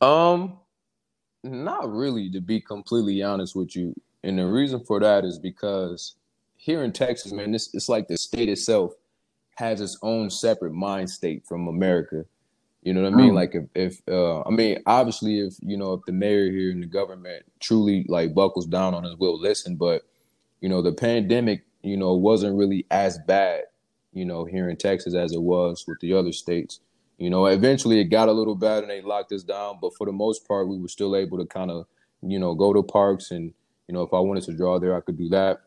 Um, 0.00 0.58
not 1.42 1.90
really. 1.90 2.30
To 2.30 2.40
be 2.40 2.60
completely 2.60 3.22
honest 3.22 3.56
with 3.56 3.74
you, 3.74 3.94
and 4.26 4.38
the 4.38 4.46
reason 4.46 4.80
for 4.84 4.98
that 5.00 5.24
is 5.24 5.38
because 5.38 6.16
here 6.56 6.82
in 6.82 6.92
Texas, 6.92 7.32
man, 7.32 7.52
this 7.52 7.72
it's 7.74 7.88
like 7.88 8.08
the 8.08 8.16
state 8.16 8.48
itself 8.48 8.92
has 9.54 9.80
its 9.80 9.96
own 10.02 10.30
separate 10.30 10.72
mind 10.72 11.08
state 11.08 11.44
from 11.46 11.68
America. 11.68 12.24
You 12.82 12.92
know 12.92 13.02
what 13.02 13.12
I 13.12 13.16
mean? 13.16 13.32
Mm. 13.32 13.34
Like 13.34 13.54
if, 13.54 13.64
if 13.74 14.02
uh, 14.08 14.42
I 14.42 14.50
mean, 14.50 14.82
obviously, 14.84 15.40
if 15.40 15.54
you 15.60 15.76
know, 15.76 15.92
if 15.92 16.00
the 16.06 16.12
mayor 16.12 16.50
here 16.50 16.72
and 16.72 16.82
the 16.82 16.88
government 16.88 17.44
truly 17.60 18.04
like 18.08 18.34
buckles 18.34 18.66
down 18.66 18.94
on 18.94 19.06
us, 19.06 19.14
we'll 19.16 19.40
listen. 19.40 19.76
But 19.76 20.02
you 20.60 20.68
know, 20.68 20.82
the 20.82 20.92
pandemic, 20.92 21.62
you 21.82 21.96
know, 21.96 22.14
wasn't 22.14 22.58
really 22.58 22.84
as 22.90 23.18
bad, 23.26 23.62
you 24.12 24.24
know, 24.24 24.44
here 24.44 24.68
in 24.68 24.76
Texas 24.76 25.14
as 25.14 25.32
it 25.32 25.42
was 25.42 25.84
with 25.86 26.00
the 26.00 26.12
other 26.14 26.32
states. 26.32 26.80
You 27.18 27.30
know, 27.30 27.46
eventually 27.46 28.00
it 28.00 28.04
got 28.04 28.28
a 28.28 28.32
little 28.32 28.56
bad 28.56 28.82
and 28.82 28.90
they 28.90 29.02
locked 29.02 29.32
us 29.32 29.44
down, 29.44 29.78
but 29.80 29.94
for 29.96 30.04
the 30.04 30.12
most 30.12 30.46
part, 30.48 30.68
we 30.68 30.78
were 30.78 30.88
still 30.88 31.14
able 31.16 31.38
to 31.38 31.46
kind 31.46 31.70
of, 31.70 31.86
you 32.22 32.38
know, 32.38 32.54
go 32.54 32.72
to 32.72 32.82
parks 32.82 33.30
and 33.30 33.54
you 33.88 33.94
know, 33.94 34.02
if 34.02 34.12
I 34.12 34.20
wanted 34.20 34.44
to 34.44 34.52
draw 34.52 34.78
there, 34.78 34.96
I 34.96 35.00
could 35.00 35.16
do 35.16 35.28
that. 35.30 35.60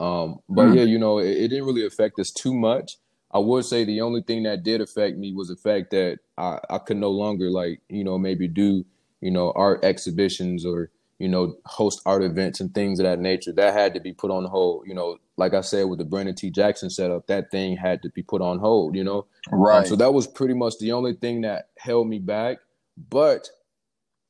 Um, 0.00 0.40
but 0.48 0.66
mm. 0.66 0.76
yeah, 0.76 0.82
you 0.82 0.98
know, 0.98 1.18
it, 1.18 1.28
it, 1.28 1.48
didn't 1.48 1.66
really 1.66 1.86
affect 1.86 2.18
us 2.18 2.30
too 2.30 2.54
much. 2.54 2.96
I 3.32 3.38
would 3.38 3.64
say 3.64 3.84
the 3.84 4.00
only 4.00 4.22
thing 4.22 4.42
that 4.44 4.62
did 4.62 4.80
affect 4.80 5.16
me 5.16 5.32
was 5.32 5.48
the 5.48 5.56
fact 5.56 5.90
that 5.90 6.18
I, 6.36 6.58
I 6.68 6.78
could 6.78 6.96
no 6.96 7.10
longer 7.10 7.50
like, 7.50 7.80
you 7.88 8.04
know, 8.04 8.18
maybe 8.18 8.48
do, 8.48 8.84
you 9.20 9.30
know, 9.30 9.52
art 9.54 9.84
exhibitions 9.84 10.64
or, 10.64 10.90
you 11.18 11.28
know, 11.28 11.56
host 11.64 12.00
art 12.06 12.22
events 12.22 12.60
and 12.60 12.74
things 12.74 12.98
of 12.98 13.04
that 13.04 13.20
nature. 13.20 13.52
That 13.52 13.74
had 13.74 13.94
to 13.94 14.00
be 14.00 14.12
put 14.12 14.30
on 14.30 14.44
hold. 14.44 14.86
You 14.86 14.94
know, 14.94 15.18
like 15.36 15.54
I 15.54 15.60
said 15.60 15.84
with 15.84 15.98
the 15.98 16.04
Brandon 16.04 16.34
T. 16.34 16.50
Jackson 16.50 16.90
setup, 16.90 17.26
that 17.26 17.50
thing 17.50 17.76
had 17.76 18.02
to 18.02 18.10
be 18.10 18.22
put 18.22 18.42
on 18.42 18.58
hold, 18.58 18.96
you 18.96 19.04
know? 19.04 19.26
Right. 19.50 19.78
Um, 19.78 19.86
so 19.86 19.96
that 19.96 20.12
was 20.12 20.26
pretty 20.26 20.54
much 20.54 20.78
the 20.78 20.92
only 20.92 21.14
thing 21.14 21.42
that 21.42 21.68
held 21.78 22.08
me 22.08 22.18
back. 22.18 22.58
But 23.10 23.48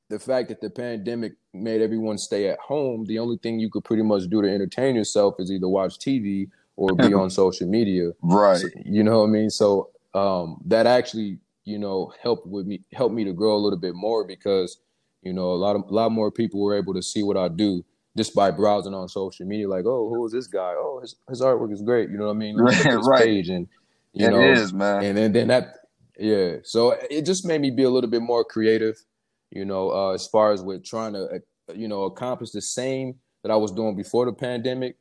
the 0.09 0.19
fact 0.19 0.49
that 0.49 0.61
the 0.61 0.71
pandemic 0.71 1.33
made 1.53 1.81
everyone 1.81 2.19
stay 2.19 2.49
at 2.49 2.59
home, 2.59 3.05
the 3.07 3.19
only 3.19 3.39
thing 3.39 3.59
you 3.59 3.71
could 3.71 3.85
pretty 3.85 4.03
much 4.03 4.29
do 4.29 4.43
to 4.43 4.49
entertain 4.49 4.95
yourself 4.95 5.37
is 5.39 5.51
either 5.51 5.69
watch 5.69 5.99
TV 5.99 6.49
or 6.77 6.95
be 6.95 7.15
on 7.15 7.31
social 7.31 7.69
media. 7.69 8.11
Right. 8.23 8.59
So, 8.59 8.69
you 8.85 9.03
know 9.03 9.21
what 9.21 9.29
I 9.29 9.31
mean? 9.31 9.51
So 9.51 9.91
um, 10.13 10.61
that 10.67 10.87
actually, 10.87 11.39
you 11.65 11.79
know, 11.79 12.13
helped 12.23 12.47
with 12.47 12.67
me 12.67 12.83
helped 12.93 13.15
me 13.15 13.25
to 13.25 13.33
grow 13.33 13.57
a 13.57 13.63
little 13.63 13.79
bit 13.79 13.95
more 13.95 14.25
because, 14.25 14.79
you 15.23 15.33
know, 15.33 15.53
a 15.53 15.57
lot 15.57 15.77
of 15.77 15.83
a 15.89 15.95
lot 15.95 16.13
more 16.13 16.31
people 16.31 16.61
were 16.61 16.77
able 16.77 16.95
to 16.95 17.03
see 17.03 17.23
what 17.23 17.37
I 17.37 17.49
do 17.49 17.85
just 18.17 18.35
by 18.35 18.51
browsing 18.51 18.95
on 18.95 19.09
social 19.09 19.47
media, 19.47 19.69
like, 19.69 19.85
oh, 19.87 20.09
who 20.09 20.25
is 20.25 20.33
this 20.33 20.47
guy? 20.47 20.75
Oh, 20.77 21.01
his, 21.01 21.17
his 21.29 21.41
artwork 21.41 21.73
is 21.73 21.83
great. 21.83 22.11
You 22.11 22.19
know 22.19 22.27
what 22.27 22.37
I 22.37 22.39
mean? 22.39 22.57
Right, 22.57 22.85
right. 22.85 23.25
Page 23.25 23.49
and 23.49 23.67
you 24.13 24.27
it 24.27 24.31
know, 24.31 24.41
is, 24.41 24.73
man. 24.73 25.03
And 25.03 25.17
then 25.17 25.33
then 25.33 25.49
that, 25.49 25.79
yeah. 26.19 26.57
So 26.63 26.97
it 27.11 27.23
just 27.23 27.45
made 27.47 27.61
me 27.61 27.71
be 27.71 27.83
a 27.83 27.91
little 27.91 28.11
bit 28.11 28.23
more 28.23 28.45
creative 28.45 29.03
you 29.51 29.65
know, 29.65 29.91
uh, 29.91 30.11
as 30.11 30.27
far 30.27 30.53
as 30.53 30.63
with 30.63 30.85
trying 30.85 31.13
to 31.13 31.43
you 31.73 31.89
know, 31.89 32.03
accomplish 32.03 32.51
the 32.51 32.61
same 32.61 33.15
that 33.43 33.51
I 33.51 33.57
was 33.57 33.73
doing 33.73 33.97
before 33.97 34.27
the 34.27 34.33
pandemic. 34.33 34.97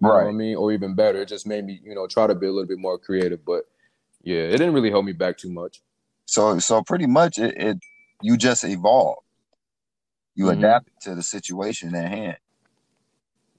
Right. 0.00 0.28
I 0.28 0.32
mean? 0.32 0.56
Or 0.56 0.72
even 0.72 0.94
better, 0.94 1.22
it 1.22 1.28
just 1.28 1.46
made 1.46 1.64
me, 1.64 1.80
you 1.82 1.94
know, 1.94 2.06
try 2.06 2.26
to 2.26 2.34
be 2.34 2.46
a 2.46 2.50
little 2.50 2.66
bit 2.66 2.78
more 2.78 2.98
creative. 2.98 3.44
But 3.44 3.64
yeah, 4.22 4.42
it 4.42 4.52
didn't 4.52 4.74
really 4.74 4.90
hold 4.90 5.06
me 5.06 5.12
back 5.12 5.38
too 5.38 5.50
much. 5.50 5.82
So 6.26 6.58
so 6.58 6.82
pretty 6.82 7.06
much 7.06 7.38
it, 7.38 7.54
it 7.56 7.78
you 8.22 8.36
just 8.36 8.64
evolved. 8.64 9.20
You 10.34 10.46
mm-hmm. 10.46 10.58
adapt 10.58 10.88
to 11.02 11.14
the 11.14 11.22
situation 11.22 11.94
at 11.94 12.08
hand. 12.08 12.36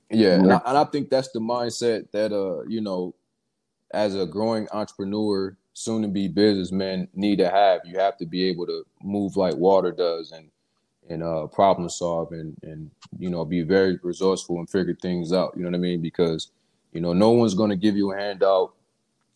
Yeah, 0.09 0.35
and 0.35 0.51
I, 0.51 0.61
and 0.65 0.77
I 0.77 0.83
think 0.85 1.09
that's 1.09 1.31
the 1.31 1.39
mindset 1.39 2.11
that 2.11 2.31
uh, 2.31 2.63
you 2.67 2.81
know, 2.81 3.15
as 3.91 4.15
a 4.15 4.25
growing 4.25 4.67
entrepreneur, 4.71 5.57
soon 5.75 6.01
to 6.01 6.07
be 6.07 6.27
businessman 6.29 7.07
need 7.13 7.37
to 7.37 7.49
have. 7.49 7.81
You 7.85 7.99
have 7.99 8.17
to 8.17 8.25
be 8.25 8.45
able 8.45 8.65
to 8.65 8.83
move 9.03 9.37
like 9.37 9.55
water 9.55 9.91
does 9.91 10.31
and 10.31 10.49
and 11.07 11.21
uh, 11.21 11.45
problem 11.47 11.87
solve 11.89 12.31
and 12.31 12.57
and 12.63 12.89
you 13.19 13.29
know 13.29 13.45
be 13.45 13.61
very 13.61 13.99
resourceful 14.01 14.57
and 14.57 14.69
figure 14.69 14.97
things 14.99 15.31
out. 15.31 15.53
You 15.55 15.63
know 15.63 15.69
what 15.69 15.75
I 15.75 15.79
mean? 15.79 16.01
Because 16.01 16.49
you 16.93 17.01
know 17.01 17.13
no 17.13 17.31
one's 17.31 17.53
going 17.53 17.69
to 17.69 17.75
give 17.75 17.95
you 17.95 18.13
a 18.13 18.17
handout. 18.17 18.73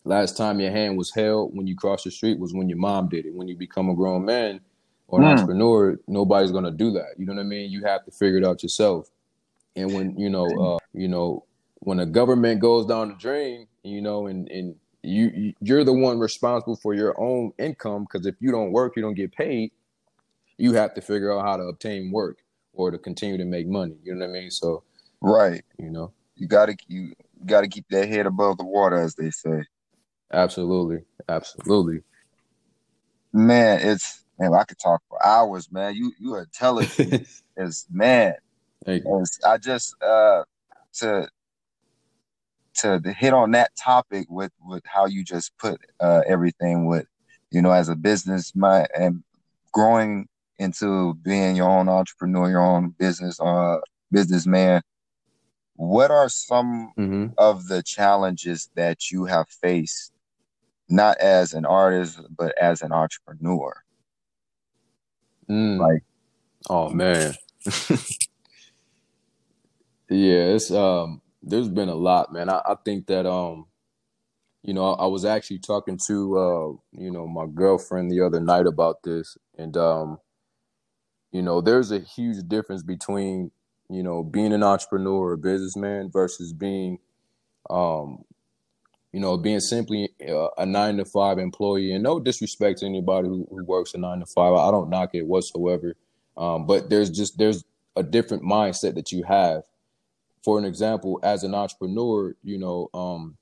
Last 0.04 0.36
time 0.36 0.60
your 0.60 0.72
hand 0.72 0.96
was 0.96 1.14
held 1.14 1.54
when 1.54 1.66
you 1.66 1.76
crossed 1.76 2.04
the 2.04 2.10
street 2.10 2.38
was 2.38 2.54
when 2.54 2.70
your 2.70 2.78
mom 2.78 3.10
did 3.10 3.26
it. 3.26 3.34
When 3.34 3.46
you 3.46 3.54
become 3.54 3.90
a 3.90 3.94
grown 3.94 4.24
man 4.24 4.60
or 5.08 5.20
an 5.20 5.26
mm. 5.26 5.32
entrepreneur, 5.32 6.00
nobody's 6.08 6.52
going 6.52 6.64
to 6.64 6.70
do 6.70 6.90
that. 6.92 7.10
You 7.18 7.26
know 7.26 7.34
what 7.34 7.40
I 7.40 7.44
mean? 7.44 7.70
You 7.70 7.84
have 7.84 8.06
to 8.06 8.10
figure 8.10 8.38
it 8.38 8.44
out 8.46 8.62
yourself. 8.62 9.10
And 9.76 9.92
when 9.92 10.18
you 10.18 10.30
know, 10.30 10.46
uh, 10.46 10.78
you 10.94 11.06
know, 11.06 11.44
when 11.80 11.98
the 11.98 12.06
government 12.06 12.60
goes 12.60 12.86
down 12.86 13.08
the 13.08 13.14
drain, 13.14 13.66
you 13.82 14.00
know, 14.00 14.26
and 14.26 14.50
and 14.50 14.74
you 15.02 15.54
you're 15.60 15.84
the 15.84 15.92
one 15.92 16.18
responsible 16.18 16.76
for 16.76 16.94
your 16.94 17.18
own 17.20 17.52
income 17.58 18.04
because 18.04 18.26
if 18.26 18.34
you 18.40 18.50
don't 18.50 18.72
work, 18.72 18.96
you 18.96 19.02
don't 19.02 19.14
get 19.14 19.32
paid 19.32 19.70
you 20.60 20.74
have 20.74 20.92
to 20.94 21.00
figure 21.00 21.32
out 21.32 21.44
how 21.44 21.56
to 21.56 21.64
obtain 21.64 22.12
work 22.12 22.38
or 22.74 22.90
to 22.90 22.98
continue 22.98 23.38
to 23.38 23.44
make 23.44 23.66
money. 23.66 23.96
You 24.04 24.14
know 24.14 24.26
what 24.26 24.36
I 24.36 24.40
mean? 24.40 24.50
So 24.50 24.84
right, 25.20 25.64
you 25.78 25.90
know, 25.90 26.12
you 26.36 26.46
gotta 26.46 26.76
you 26.86 27.14
gotta 27.46 27.66
keep 27.66 27.86
that 27.90 28.08
head 28.08 28.26
above 28.26 28.58
the 28.58 28.64
water, 28.64 28.96
as 28.98 29.14
they 29.14 29.30
say. 29.30 29.64
Absolutely, 30.32 31.02
absolutely. 31.28 32.02
Man, 33.32 33.80
it's 33.80 34.22
man, 34.38 34.52
I 34.54 34.64
could 34.64 34.78
talk 34.78 35.02
for 35.08 35.24
hours, 35.26 35.72
man. 35.72 35.94
You 35.94 36.12
you 36.20 36.34
are 36.34 36.42
intelligent 36.42 37.26
as 37.56 37.86
man. 37.90 38.34
Thank 38.84 39.04
you. 39.04 39.24
I 39.46 39.56
just 39.56 40.00
uh 40.02 40.44
to 40.98 41.28
to 42.80 43.00
hit 43.12 43.32
on 43.32 43.52
that 43.52 43.70
topic 43.76 44.26
with 44.28 44.52
with 44.60 44.82
how 44.86 45.06
you 45.06 45.24
just 45.24 45.56
put 45.58 45.80
uh 46.00 46.22
everything 46.26 46.86
with 46.86 47.06
you 47.50 47.62
know 47.62 47.72
as 47.72 47.88
a 47.88 47.96
business 47.96 48.54
my 48.54 48.86
and 48.98 49.22
growing 49.72 50.28
into 50.58 51.14
being 51.14 51.56
your 51.56 51.68
own 51.68 51.88
entrepreneur, 51.88 52.50
your 52.50 52.64
own 52.64 52.90
business 52.98 53.40
uh 53.40 53.78
businessman, 54.10 54.82
what 55.80 56.10
are 56.10 56.28
some 56.28 56.92
mm-hmm. 56.98 57.28
of 57.38 57.66
the 57.66 57.82
challenges 57.82 58.68
that 58.74 59.10
you 59.10 59.24
have 59.24 59.48
faced, 59.48 60.12
not 60.90 61.16
as 61.18 61.54
an 61.54 61.64
artist, 61.64 62.20
but 62.36 62.56
as 62.58 62.82
an 62.82 62.92
entrepreneur? 62.92 63.82
Mm. 65.48 65.78
Like, 65.78 66.04
oh 66.68 66.90
man, 66.90 67.34
yeah, 70.10 70.54
it's 70.54 70.70
um, 70.70 71.22
there's 71.42 71.68
been 71.68 71.88
a 71.88 71.94
lot, 71.94 72.32
man. 72.32 72.48
I, 72.48 72.60
I 72.66 72.74
think 72.84 73.06
that 73.06 73.26
um, 73.26 73.66
you 74.62 74.74
know, 74.74 74.92
I, 74.92 75.04
I 75.04 75.06
was 75.06 75.24
actually 75.24 75.58
talking 75.58 75.98
to 76.06 76.38
uh, 76.38 77.00
you 77.00 77.10
know, 77.10 77.26
my 77.26 77.46
girlfriend 77.52 78.10
the 78.10 78.20
other 78.20 78.40
night 78.40 78.66
about 78.66 79.02
this, 79.02 79.36
and 79.56 79.76
um, 79.76 80.18
you 81.32 81.42
know, 81.42 81.60
there's 81.60 81.92
a 81.92 82.00
huge 82.00 82.48
difference 82.48 82.82
between, 82.82 83.50
you 83.88 84.02
know, 84.02 84.22
being 84.22 84.52
an 84.52 84.62
entrepreneur 84.62 85.30
or 85.30 85.36
businessman 85.36 86.10
versus 86.10 86.52
being, 86.52 86.98
um, 87.68 88.24
you 89.12 89.20
know, 89.20 89.36
being 89.36 89.60
simply 89.60 90.10
a, 90.20 90.48
a, 90.58 90.66
nine 90.66 90.96
to 90.96 91.04
five 91.04 91.38
employee. 91.38 91.92
And 91.92 92.02
no 92.02 92.18
disrespect 92.18 92.80
to 92.80 92.86
anybody 92.86 93.28
who, 93.28 93.46
who 93.50 93.64
works 93.64 93.94
a 93.94 93.98
nine 93.98 94.20
to 94.20 94.26
five. 94.26 94.54
I 94.54 94.70
don't 94.70 94.90
knock 94.90 95.10
it 95.14 95.26
whatsoever. 95.26 95.94
Um, 96.36 96.66
but 96.66 96.90
there's 96.90 97.10
just 97.10 97.38
there's 97.38 97.64
a 97.96 98.02
different 98.02 98.42
mindset 98.42 98.94
that 98.94 99.12
you 99.12 99.22
have. 99.24 99.62
For 100.42 100.58
an 100.58 100.64
example, 100.64 101.20
as 101.22 101.44
an 101.44 101.54
entrepreneur, 101.54 102.34
you 102.42 102.58
know, 102.58 102.88
um, 102.94 103.36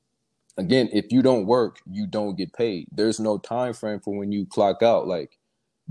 again, 0.57 0.89
if 0.93 1.13
you 1.13 1.23
don't 1.23 1.47
work, 1.47 1.81
you 1.91 2.07
don't 2.07 2.37
get 2.37 2.53
paid. 2.53 2.89
There's 2.91 3.21
no 3.21 3.39
time 3.39 3.73
frame 3.73 4.01
for 4.01 4.17
when 4.17 4.33
you 4.33 4.47
clock 4.47 4.83
out. 4.83 5.07
Like, 5.07 5.39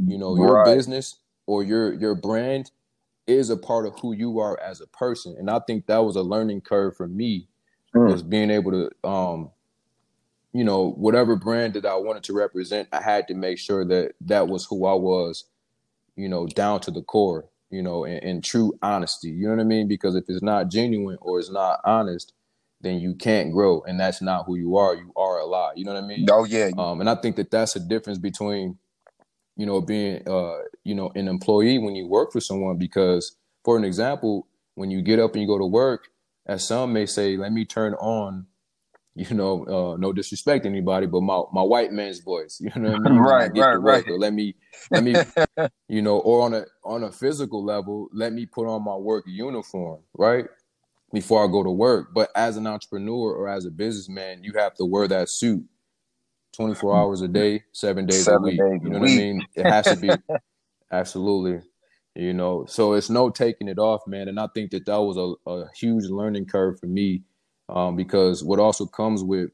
you 0.06 0.18
know, 0.18 0.36
your 0.36 0.56
right. 0.56 0.66
business 0.66 1.20
or 1.46 1.64
your 1.64 1.94
your 1.94 2.16
brand 2.16 2.72
is 3.26 3.50
a 3.50 3.58
part 3.58 3.86
of 3.86 3.98
who 4.00 4.14
you 4.14 4.40
are 4.40 4.60
as 4.60 4.82
a 4.82 4.88
person. 4.88 5.36
And 5.38 5.50
I 5.50 5.60
think 5.66 5.88
that 5.88 6.00
was 6.00 6.16
a 6.16 6.22
learning 6.22 6.62
curve 6.62 6.96
for 6.96 7.08
me 7.08 7.48
mm. 7.96 8.12
was 8.12 8.24
being 8.24 8.52
able 8.52 8.72
to 8.72 9.08
um 9.08 9.52
you 10.54 10.64
know, 10.64 10.92
whatever 10.94 11.36
brand 11.36 11.74
that 11.76 11.86
I 11.86 11.96
wanted 11.96 12.24
to 12.24 12.34
represent, 12.34 12.88
I 12.92 13.02
had 13.02 13.28
to 13.28 13.36
make 13.36 13.60
sure 13.60 13.86
that 13.86 14.14
that 14.22 14.48
was 14.48 14.66
who 14.66 14.86
I 14.88 14.94
was, 14.94 15.46
you 16.16 16.28
know, 16.28 16.48
down 16.48 16.80
to 16.80 16.90
the 16.90 17.04
core, 17.04 17.46
you 17.70 17.82
know, 17.82 18.06
in, 18.06 18.42
true 18.42 18.74
honesty. 18.82 19.30
You 19.30 19.48
know 19.48 19.56
what 19.56 19.62
I 19.62 19.66
mean? 19.66 19.88
Because 19.88 20.16
if 20.16 20.26
it's 20.28 20.42
not 20.42 20.70
genuine 20.70 21.18
or 21.22 21.40
it's 21.40 21.52
not 21.52 21.80
honest, 21.84 22.34
then 22.82 23.00
you 23.00 23.16
can't 23.16 23.52
grow, 23.52 23.82
and 23.82 24.00
that's 24.00 24.22
not 24.22 24.46
who 24.46 24.56
you 24.56 24.78
are. 24.78 24.96
You 24.96 25.12
are 25.16 25.40
a 25.40 25.46
lie. 25.46 25.74
You 25.76 25.86
know 25.86 25.94
what 25.94 26.04
I 26.04 26.08
mean? 26.08 26.28
Oh 26.30 26.46
yeah. 26.46 26.70
Um, 26.78 27.02
and 27.02 27.10
I 27.10 27.16
think 27.16 27.36
that 27.38 27.52
that's 27.52 27.76
a 27.76 27.80
difference 27.80 28.20
between 28.20 28.78
you 29.58 29.66
know, 29.66 29.82
being 29.82 30.22
uh, 30.28 30.60
you 30.84 30.96
know, 30.96 31.12
an 31.16 31.28
employee 31.28 31.80
when 31.80 31.96
you 31.96 32.08
work 32.08 32.32
for 32.32 32.40
someone 32.40 32.78
because 32.78 33.36
for 33.66 33.76
an 33.76 33.84
example, 33.84 34.48
when 34.76 34.92
you 34.92 35.02
get 35.02 35.20
up 35.20 35.34
and 35.34 35.42
you 35.42 35.48
go 35.48 35.58
to 35.58 35.66
work, 35.66 36.10
as 36.46 36.66
some 36.66 36.94
may 36.94 37.08
say, 37.08 37.36
let 37.36 37.52
me 37.52 37.66
turn 37.66 37.96
on, 37.96 38.46
you 39.18 39.36
know, 39.36 39.66
uh, 39.66 39.98
no 39.98 40.14
disrespect 40.14 40.64
to 40.64 40.70
anybody, 40.70 41.08
but 41.08 41.22
my, 41.22 41.42
my 41.52 41.64
white 41.64 41.92
man's 41.92 42.20
voice, 42.20 42.60
you 42.62 42.70
know 42.80 42.92
what 42.92 43.08
I 43.08 43.10
mean? 43.10 43.20
right, 43.20 43.52
right, 43.56 43.76
right. 43.76 44.06
Let 44.08 44.32
me, 44.34 44.56
let 44.92 45.04
me, 45.04 45.16
you 45.90 46.04
know, 46.04 46.20
or 46.20 46.44
on 46.44 46.54
a, 46.54 46.66
on 46.84 47.04
a 47.04 47.12
physical 47.12 47.64
level, 47.64 48.10
let 48.14 48.32
me 48.32 48.46
put 48.46 48.68
on 48.68 48.84
my 48.84 48.96
work 48.96 49.26
uniform, 49.28 50.02
right? 50.16 50.46
Before 51.12 51.44
I 51.44 51.52
go 51.52 51.64
to 51.64 51.72
work. 51.72 52.14
But 52.14 52.30
as 52.36 52.58
an 52.58 52.68
entrepreneur 52.68 53.34
or 53.34 53.50
as 53.50 53.66
a 53.66 53.72
businessman, 53.72 54.44
you 54.44 54.54
have 54.54 54.76
to 54.76 54.86
wear 54.86 55.08
that 55.08 55.30
suit 55.30 55.66
24 56.54 56.96
hours 56.96 57.22
a 57.22 57.28
day, 57.28 57.64
seven 57.72 58.06
days 58.06 58.26
seven 58.26 58.44
a 58.44 58.46
week. 58.46 58.60
Days 58.60 58.80
you 58.84 58.90
know 58.90 59.00
what 59.00 59.10
I 59.10 59.16
mean? 59.16 59.46
It 59.56 59.66
has 59.66 59.88
to 59.88 59.96
be 59.96 60.12
absolutely. 60.92 61.62
You 62.14 62.34
know, 62.34 62.66
so 62.68 62.94
it's 62.94 63.10
no 63.10 63.30
taking 63.30 63.68
it 63.68 63.78
off, 63.78 64.02
man. 64.08 64.28
And 64.28 64.40
I 64.40 64.48
think 64.54 64.72
that 64.72 64.86
that 64.86 65.02
was 65.02 65.18
a, 65.18 65.50
a 65.50 65.70
huge 65.76 66.06
learning 66.06 66.48
curve 66.48 66.80
for 66.80 66.88
me, 66.88 67.24
um, 67.70 67.96
because 67.96 68.44
what 68.44 68.60
also 68.60 68.86
comes 68.86 69.24
with, 69.24 69.52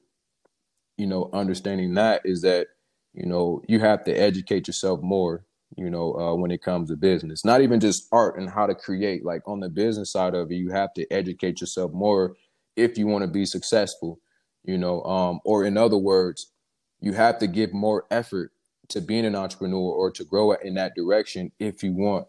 you 0.98 1.08
know, 1.08 1.30
understanding 1.34 1.94
that 1.96 2.22
is 2.26 2.42
that, 2.42 2.68
you 3.14 3.26
know, 3.26 3.62
you 3.68 3.80
have 3.80 4.04
to 4.06 4.14
educate 4.14 4.68
yourself 4.68 5.02
more, 5.02 5.46
you 5.78 5.90
know, 5.90 6.14
uh, 6.14 6.36
when 6.36 6.52
it 6.52 6.62
comes 6.62 6.90
to 6.90 6.96
business. 6.96 7.44
Not 7.44 7.62
even 7.62 7.80
just 7.80 8.08
art 8.12 8.38
and 8.38 8.50
how 8.50 8.68
to 8.68 8.76
create. 8.76 9.26
Like 9.26 9.48
on 9.48 9.60
the 9.60 9.70
business 9.70 10.12
side 10.12 10.36
of 10.36 10.52
it, 10.52 10.56
you 10.56 10.72
have 10.72 10.94
to 10.94 11.12
educate 11.12 11.62
yourself 11.62 11.92
more 11.92 12.36
if 12.76 12.98
you 12.98 13.08
want 13.08 13.24
to 13.24 13.28
be 13.28 13.46
successful, 13.46 14.20
you 14.64 14.78
know. 14.78 15.04
Um, 15.04 15.40
or 15.44 15.66
in 15.66 15.78
other 15.78 15.98
words, 15.98 16.52
you 17.00 17.14
have 17.14 17.40
to 17.40 17.48
give 17.48 17.74
more 17.74 18.06
effort 18.12 18.52
to 18.90 19.02
being 19.02 19.26
an 19.26 19.36
entrepreneur 19.36 19.92
or 19.92 20.12
to 20.12 20.24
grow 20.24 20.52
in 20.52 20.76
that 20.76 20.96
direction 20.96 21.52
if 21.60 21.84
you 21.84 21.94
want 21.94 22.28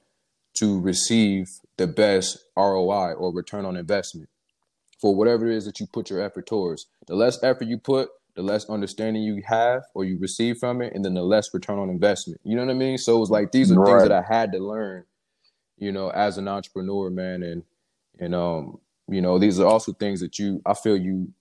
to 0.55 0.81
receive 0.81 1.51
the 1.77 1.87
best 1.87 2.39
ROI 2.57 3.13
or 3.13 3.33
return 3.35 3.65
on 3.65 3.77
investment 3.77 4.29
for 5.05 5.15
whatever 5.15 5.47
it 5.47 5.55
is 5.55 5.67
that 5.67 5.81
you 5.81 5.87
put 5.87 6.09
your 6.09 6.23
effort 6.23 6.47
towards. 6.47 6.87
The 7.09 7.15
less 7.15 7.39
effort 7.45 7.67
you 7.67 7.77
put, 7.77 8.09
the 8.37 8.43
less 8.43 8.65
understanding 8.71 9.23
you 9.23 9.43
have 9.45 9.83
or 9.93 10.07
you 10.07 10.19
receive 10.19 10.57
from 10.57 10.81
it, 10.81 10.95
and 10.95 11.05
then 11.05 11.13
the 11.13 11.23
less 11.23 11.53
return 11.53 11.79
on 11.79 11.91
investment. 11.91 12.41
You 12.43 12.57
know 12.57 12.65
what 12.65 12.71
I 12.71 12.75
mean? 12.75 12.97
So 12.97 13.21
it's 13.21 13.31
like 13.31 13.53
these 13.53 13.71
are 13.71 13.75
right. 13.75 13.87
things 13.87 14.09
that 14.09 14.13
I 14.13 14.23
had 14.23 14.51
to 14.53 14.59
learn, 14.61 15.05
you 15.77 15.93
know, 15.93 16.09
as 16.09 16.39
an 16.39 16.49
entrepreneur, 16.49 17.11
man. 17.11 17.43
And 17.43 17.65
and 18.19 18.35
um, 18.35 18.81
you 19.07 19.21
know, 19.21 19.39
these 19.39 19.61
are 19.61 19.67
also 19.67 19.93
things 19.93 20.21
that 20.21 20.39
you 20.39 20.63
I 20.65 20.73
feel 20.73 20.97
you 20.97 21.35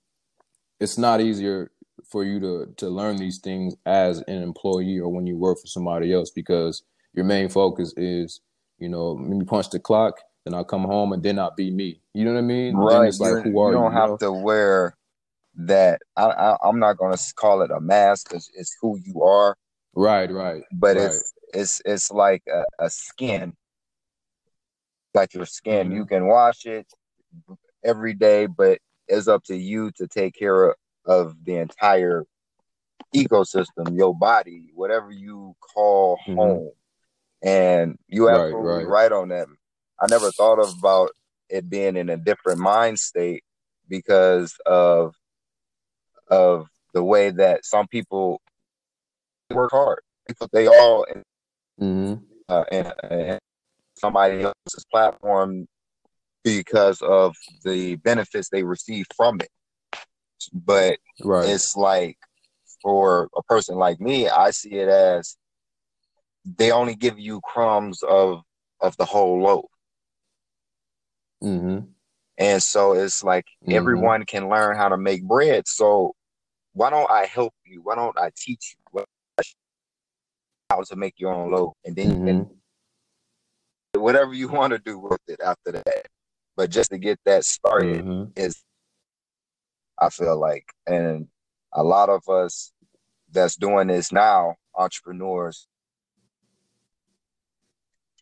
it's 0.81 0.97
not 0.97 1.21
easier 1.21 1.71
for 2.11 2.25
you 2.25 2.41
to 2.41 2.65
to 2.75 2.89
learn 2.89 3.15
these 3.15 3.39
things 3.39 3.77
as 3.85 4.19
an 4.27 4.43
employee 4.43 4.99
or 4.99 5.07
when 5.07 5.25
you 5.25 5.37
work 5.37 5.57
for 5.61 5.67
somebody 5.67 6.13
else 6.13 6.31
because 6.31 6.83
your 7.13 7.23
main 7.23 7.47
focus 7.47 7.93
is 7.95 8.41
you 8.77 8.89
know 8.89 9.13
let 9.13 9.37
me 9.37 9.45
punch 9.45 9.69
the 9.69 9.79
clock 9.79 10.19
then 10.45 10.53
I'll 10.53 10.63
come 10.63 10.83
home 10.83 11.13
and 11.13 11.23
then 11.23 11.39
I'll 11.39 11.55
be 11.55 11.71
me. 11.71 12.01
You 12.13 12.25
know 12.25 12.33
what 12.33 12.39
I 12.39 12.41
mean? 12.41 12.75
Right. 12.75 13.07
It's 13.07 13.19
like, 13.19 13.43
who 13.43 13.59
are 13.59 13.69
you? 13.69 13.77
don't 13.77 13.91
you, 13.91 13.97
have 13.97 14.09
know? 14.09 14.17
to 14.17 14.31
wear 14.31 14.95
that. 15.55 16.01
I, 16.17 16.25
I 16.25 16.69
am 16.69 16.79
not 16.79 16.97
gonna 16.97 17.17
call 17.35 17.61
it 17.61 17.71
a 17.71 17.79
mask 17.79 18.29
because 18.29 18.49
it's 18.55 18.75
who 18.81 18.99
you 19.03 19.23
are. 19.23 19.55
Right. 19.95 20.31
Right. 20.31 20.63
But 20.71 20.97
right. 20.97 21.05
it's 21.05 21.33
it's 21.53 21.81
it's 21.85 22.11
like 22.11 22.43
a, 22.51 22.63
a 22.79 22.89
skin, 22.89 23.53
like 25.13 25.33
your 25.33 25.45
skin. 25.45 25.87
Mm-hmm. 25.87 25.97
You 25.97 26.05
can 26.05 26.27
wash 26.27 26.65
it 26.65 26.87
every 27.83 28.13
day, 28.13 28.45
but 28.47 28.79
it's 29.07 29.27
up 29.27 29.43
to 29.45 29.55
you 29.55 29.91
to 29.97 30.07
take 30.07 30.35
care 30.35 30.69
of 30.69 30.75
of 31.05 31.35
the 31.43 31.57
entire 31.57 32.25
ecosystem, 33.15 33.95
your 33.95 34.15
body, 34.15 34.71
whatever 34.73 35.11
you 35.11 35.55
call 35.59 36.17
mm-hmm. 36.27 36.35
home. 36.35 36.71
And 37.43 37.97
you 38.07 38.29
absolutely 38.29 38.61
right, 38.61 38.77
right. 38.77 38.87
right 38.87 39.11
on 39.11 39.29
that. 39.29 39.47
I 39.99 40.07
never 40.09 40.31
thought 40.31 40.59
about 40.59 41.11
it 41.49 41.69
being 41.69 41.97
in 41.97 42.09
a 42.09 42.17
different 42.17 42.59
mind 42.59 42.99
state 42.99 43.43
because 43.87 44.55
of 44.65 45.13
of 46.29 46.67
the 46.93 47.03
way 47.03 47.29
that 47.29 47.65
some 47.65 47.87
people 47.87 48.41
work 49.51 49.71
hard. 49.71 50.01
People 50.27 50.49
they 50.51 50.67
all 50.67 51.05
mm-hmm. 51.79 52.15
uh, 52.49 52.63
and, 52.71 52.93
and 53.09 53.39
somebody 53.95 54.41
else's 54.41 54.85
platform 54.91 55.67
because 56.43 57.01
of 57.01 57.35
the 57.63 57.95
benefits 57.97 58.49
they 58.49 58.63
receive 58.63 59.05
from 59.15 59.39
it. 59.39 59.49
But 60.51 60.97
right. 61.23 61.47
it's 61.47 61.75
like 61.75 62.17
for 62.81 63.29
a 63.35 63.43
person 63.43 63.75
like 63.75 63.99
me, 63.99 64.27
I 64.27 64.51
see 64.51 64.73
it 64.73 64.89
as 64.89 65.37
they 66.45 66.71
only 66.71 66.95
give 66.95 67.17
you 67.17 67.39
crumbs 67.41 68.03
of 68.03 68.41
of 68.81 68.97
the 68.97 69.05
whole 69.05 69.41
loaf. 69.41 69.65
Mm-hmm. 71.43 71.79
And 72.37 72.63
so 72.63 72.93
it's 72.93 73.23
like 73.23 73.45
mm-hmm. 73.63 73.73
everyone 73.73 74.25
can 74.25 74.49
learn 74.49 74.75
how 74.75 74.89
to 74.89 74.97
make 74.97 75.23
bread. 75.23 75.67
So 75.67 76.15
why 76.73 76.89
don't 76.89 77.09
I 77.11 77.25
help 77.25 77.53
you? 77.65 77.81
Why 77.83 77.95
don't 77.95 78.17
I 78.17 78.31
teach 78.35 78.75
you 78.93 79.05
how 80.69 80.81
to 80.81 80.95
make 80.95 81.15
your 81.17 81.33
own 81.33 81.51
loaf? 81.51 81.73
And 81.85 81.95
then 81.95 82.07
mm-hmm. 82.07 82.19
you 82.19 82.33
can 82.33 82.45
mm-hmm. 82.45 84.01
whatever 84.01 84.33
you 84.33 84.47
want 84.47 84.71
to 84.71 84.79
do 84.79 84.97
with 84.97 85.21
it 85.27 85.39
after 85.45 85.73
that. 85.73 86.07
But 86.55 86.69
just 86.69 86.91
to 86.91 86.97
get 86.97 87.19
that 87.25 87.45
started 87.45 88.05
mm-hmm. 88.05 88.31
is 88.35 88.63
I 89.99 90.09
feel 90.09 90.39
like 90.39 90.65
and 90.87 91.27
a 91.73 91.83
lot 91.83 92.09
of 92.09 92.27
us 92.29 92.71
that's 93.31 93.55
doing 93.55 93.87
this 93.87 94.11
now, 94.11 94.55
entrepreneurs, 94.75 95.67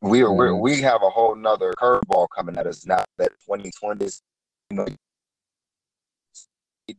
we 0.02 0.20
mm. 0.20 0.60
we 0.60 0.82
have 0.82 1.04
a 1.04 1.10
whole 1.10 1.36
nother 1.36 1.74
curveball 1.74 2.28
coming 2.36 2.58
at 2.58 2.68
us 2.68 2.86
now 2.86 3.04
that 3.18 3.32
2020 3.46 4.04
is 4.04 4.22
you 4.70 4.78
know 4.78 4.88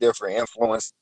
different 0.00 0.38
influence 0.38 0.94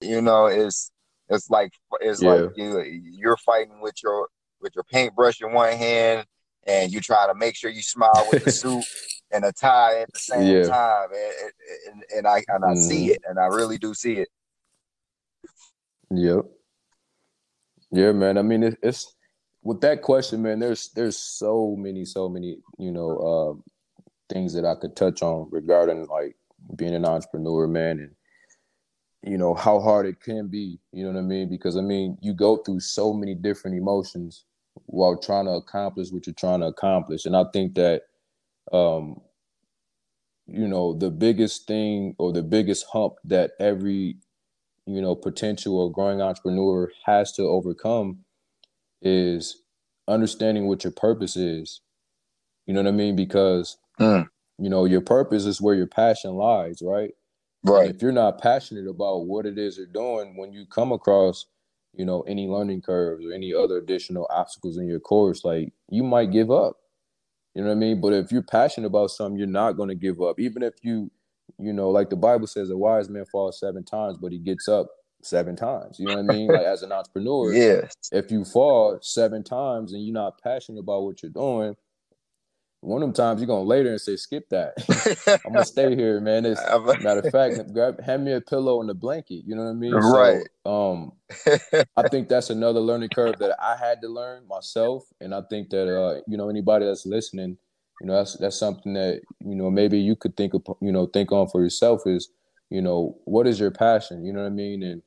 you 0.00 0.22
know 0.22 0.46
it's 0.46 0.92
it's 1.28 1.50
like 1.50 1.72
it's 2.00 2.22
yeah. 2.22 2.30
like 2.30 2.50
you 2.56 2.80
you're 2.80 3.36
fighting 3.38 3.80
with 3.80 3.94
your 4.02 4.28
with 4.60 4.72
your 4.74 4.84
paintbrush 4.84 5.40
in 5.40 5.52
one 5.52 5.72
hand 5.72 6.24
and 6.64 6.92
you 6.92 7.00
try 7.00 7.26
to 7.26 7.34
make 7.34 7.56
sure 7.56 7.70
you 7.70 7.82
smile 7.82 8.28
with 8.32 8.46
a 8.46 8.52
suit 8.52 8.84
and 9.32 9.44
a 9.44 9.52
tie 9.52 10.02
at 10.02 10.12
the 10.12 10.18
same 10.20 10.46
yeah. 10.46 10.62
time 10.62 11.08
and, 11.12 11.52
and, 11.92 12.04
and, 12.16 12.26
I 12.26 12.44
and 12.48 12.64
I 12.64 12.74
mm. 12.74 12.78
see 12.78 13.10
it 13.10 13.20
and 13.26 13.38
I 13.38 13.46
really 13.46 13.78
do 13.78 13.94
see 13.94 14.18
it 14.18 14.28
yep 16.10 16.44
yeah 17.90 18.12
man 18.12 18.38
I 18.38 18.42
mean 18.42 18.62
it, 18.62 18.78
it's 18.82 19.12
with 19.62 19.80
that 19.82 20.02
question, 20.02 20.42
man, 20.42 20.58
there's 20.58 20.90
there's 20.90 21.16
so 21.16 21.76
many, 21.78 22.04
so 22.04 22.28
many, 22.28 22.58
you 22.78 22.90
know, 22.90 23.16
uh, 23.16 24.32
things 24.32 24.54
that 24.54 24.64
I 24.64 24.74
could 24.74 24.96
touch 24.96 25.22
on 25.22 25.48
regarding 25.50 26.06
like 26.06 26.36
being 26.76 26.94
an 26.94 27.04
entrepreneur, 27.04 27.66
man, 27.68 28.00
and 28.00 28.10
you 29.22 29.38
know 29.38 29.54
how 29.54 29.78
hard 29.78 30.06
it 30.06 30.20
can 30.20 30.48
be. 30.48 30.80
You 30.92 31.04
know 31.04 31.12
what 31.12 31.18
I 31.20 31.22
mean? 31.22 31.48
Because 31.48 31.76
I 31.76 31.80
mean, 31.80 32.18
you 32.20 32.34
go 32.34 32.56
through 32.56 32.80
so 32.80 33.12
many 33.12 33.34
different 33.34 33.76
emotions 33.76 34.44
while 34.86 35.16
trying 35.16 35.44
to 35.44 35.52
accomplish 35.52 36.10
what 36.10 36.26
you're 36.26 36.34
trying 36.34 36.60
to 36.60 36.66
accomplish, 36.66 37.24
and 37.24 37.36
I 37.36 37.44
think 37.52 37.74
that, 37.76 38.02
um, 38.72 39.20
you 40.46 40.66
know, 40.66 40.94
the 40.94 41.10
biggest 41.10 41.68
thing 41.68 42.16
or 42.18 42.32
the 42.32 42.42
biggest 42.42 42.86
hump 42.92 43.14
that 43.24 43.52
every 43.60 44.16
you 44.86 45.00
know 45.00 45.14
potential 45.14 45.78
or 45.78 45.92
growing 45.92 46.20
entrepreneur 46.20 46.90
has 47.04 47.30
to 47.32 47.42
overcome 47.42 48.24
is 49.02 49.62
understanding 50.08 50.66
what 50.66 50.84
your 50.84 50.92
purpose 50.92 51.36
is. 51.36 51.80
You 52.66 52.74
know 52.74 52.82
what 52.82 52.88
I 52.88 52.92
mean? 52.92 53.16
Because 53.16 53.76
mm. 54.00 54.26
you 54.58 54.70
know 54.70 54.84
your 54.84 55.00
purpose 55.00 55.44
is 55.44 55.60
where 55.60 55.74
your 55.74 55.86
passion 55.86 56.32
lies, 56.32 56.80
right? 56.82 57.12
Right. 57.64 57.86
And 57.86 57.94
if 57.94 58.02
you're 58.02 58.12
not 58.12 58.40
passionate 58.40 58.88
about 58.88 59.26
what 59.26 59.46
it 59.46 59.58
is 59.58 59.76
you're 59.76 59.86
doing, 59.86 60.36
when 60.36 60.52
you 60.52 60.66
come 60.66 60.90
across, 60.92 61.46
you 61.94 62.04
know, 62.04 62.22
any 62.22 62.48
learning 62.48 62.82
curves 62.82 63.24
or 63.24 63.32
any 63.32 63.54
other 63.54 63.76
additional 63.78 64.26
obstacles 64.30 64.78
in 64.78 64.86
your 64.86 65.00
course, 65.00 65.44
like 65.44 65.72
you 65.88 66.02
might 66.02 66.32
give 66.32 66.50
up. 66.50 66.76
You 67.54 67.62
know 67.62 67.68
what 67.68 67.74
I 67.74 67.78
mean? 67.78 68.00
But 68.00 68.14
if 68.14 68.32
you're 68.32 68.42
passionate 68.42 68.86
about 68.86 69.10
something, 69.10 69.38
you're 69.38 69.46
not 69.46 69.72
going 69.72 69.90
to 69.90 69.94
give 69.94 70.20
up. 70.22 70.40
Even 70.40 70.62
if 70.62 70.74
you, 70.82 71.10
you 71.58 71.72
know, 71.72 71.90
like 71.90 72.08
the 72.08 72.16
Bible 72.16 72.46
says, 72.46 72.70
a 72.70 72.76
wise 72.76 73.10
man 73.10 73.26
falls 73.26 73.60
seven 73.60 73.84
times, 73.84 74.16
but 74.16 74.32
he 74.32 74.38
gets 74.38 74.68
up 74.68 74.88
seven 75.22 75.56
times. 75.56 75.98
You 75.98 76.06
know 76.06 76.16
what 76.16 76.30
I 76.30 76.34
mean? 76.34 76.48
Like 76.48 76.62
as 76.62 76.82
an 76.82 76.92
entrepreneur, 76.92 77.52
yeah. 77.54 77.88
If 78.10 78.30
you 78.30 78.44
fall 78.44 78.98
seven 79.00 79.42
times 79.42 79.92
and 79.92 80.04
you're 80.04 80.14
not 80.14 80.40
passionate 80.42 80.80
about 80.80 81.02
what 81.02 81.22
you're 81.22 81.32
doing, 81.32 81.76
one 82.82 83.00
of 83.00 83.06
them 83.06 83.14
times 83.14 83.40
you're 83.40 83.46
gonna 83.46 83.62
later 83.62 83.90
and 83.90 84.00
say, 84.00 84.16
"Skip 84.16 84.48
that. 84.48 84.74
I'm 85.46 85.52
gonna 85.52 85.64
stay 85.64 85.94
here, 85.94 86.20
man." 86.20 86.44
It's, 86.44 86.60
matter 87.02 87.20
of 87.20 87.30
fact, 87.30 87.72
grab 87.72 88.00
hand 88.02 88.24
me 88.24 88.32
a 88.32 88.40
pillow 88.40 88.80
and 88.80 88.90
a 88.90 88.94
blanket. 88.94 89.44
You 89.46 89.54
know 89.54 89.64
what 89.64 89.70
I 89.70 89.74
mean? 89.74 89.94
Right. 89.94 90.42
So, 90.66 90.92
um, 90.92 91.12
I 91.96 92.08
think 92.08 92.28
that's 92.28 92.50
another 92.50 92.80
learning 92.80 93.10
curve 93.14 93.38
that 93.38 93.56
I 93.62 93.76
had 93.76 94.00
to 94.02 94.08
learn 94.08 94.48
myself, 94.48 95.04
and 95.20 95.32
I 95.32 95.42
think 95.48 95.70
that 95.70 95.88
uh, 95.88 96.20
you 96.26 96.36
know 96.36 96.48
anybody 96.48 96.84
that's 96.84 97.06
listening, 97.06 97.56
you 98.00 98.08
know, 98.08 98.14
that's 98.14 98.36
that's 98.38 98.58
something 98.58 98.94
that 98.94 99.20
you 99.38 99.54
know 99.54 99.70
maybe 99.70 99.98
you 99.98 100.16
could 100.16 100.36
think 100.36 100.52
of, 100.52 100.62
you 100.80 100.90
know, 100.90 101.06
think 101.06 101.30
on 101.30 101.46
for 101.46 101.62
yourself 101.62 102.02
is, 102.04 102.30
you 102.68 102.82
know, 102.82 103.16
what 103.26 103.46
is 103.46 103.60
your 103.60 103.70
passion? 103.70 104.24
You 104.24 104.32
know 104.32 104.40
what 104.40 104.48
I 104.48 104.50
mean? 104.50 104.82
And 104.82 105.02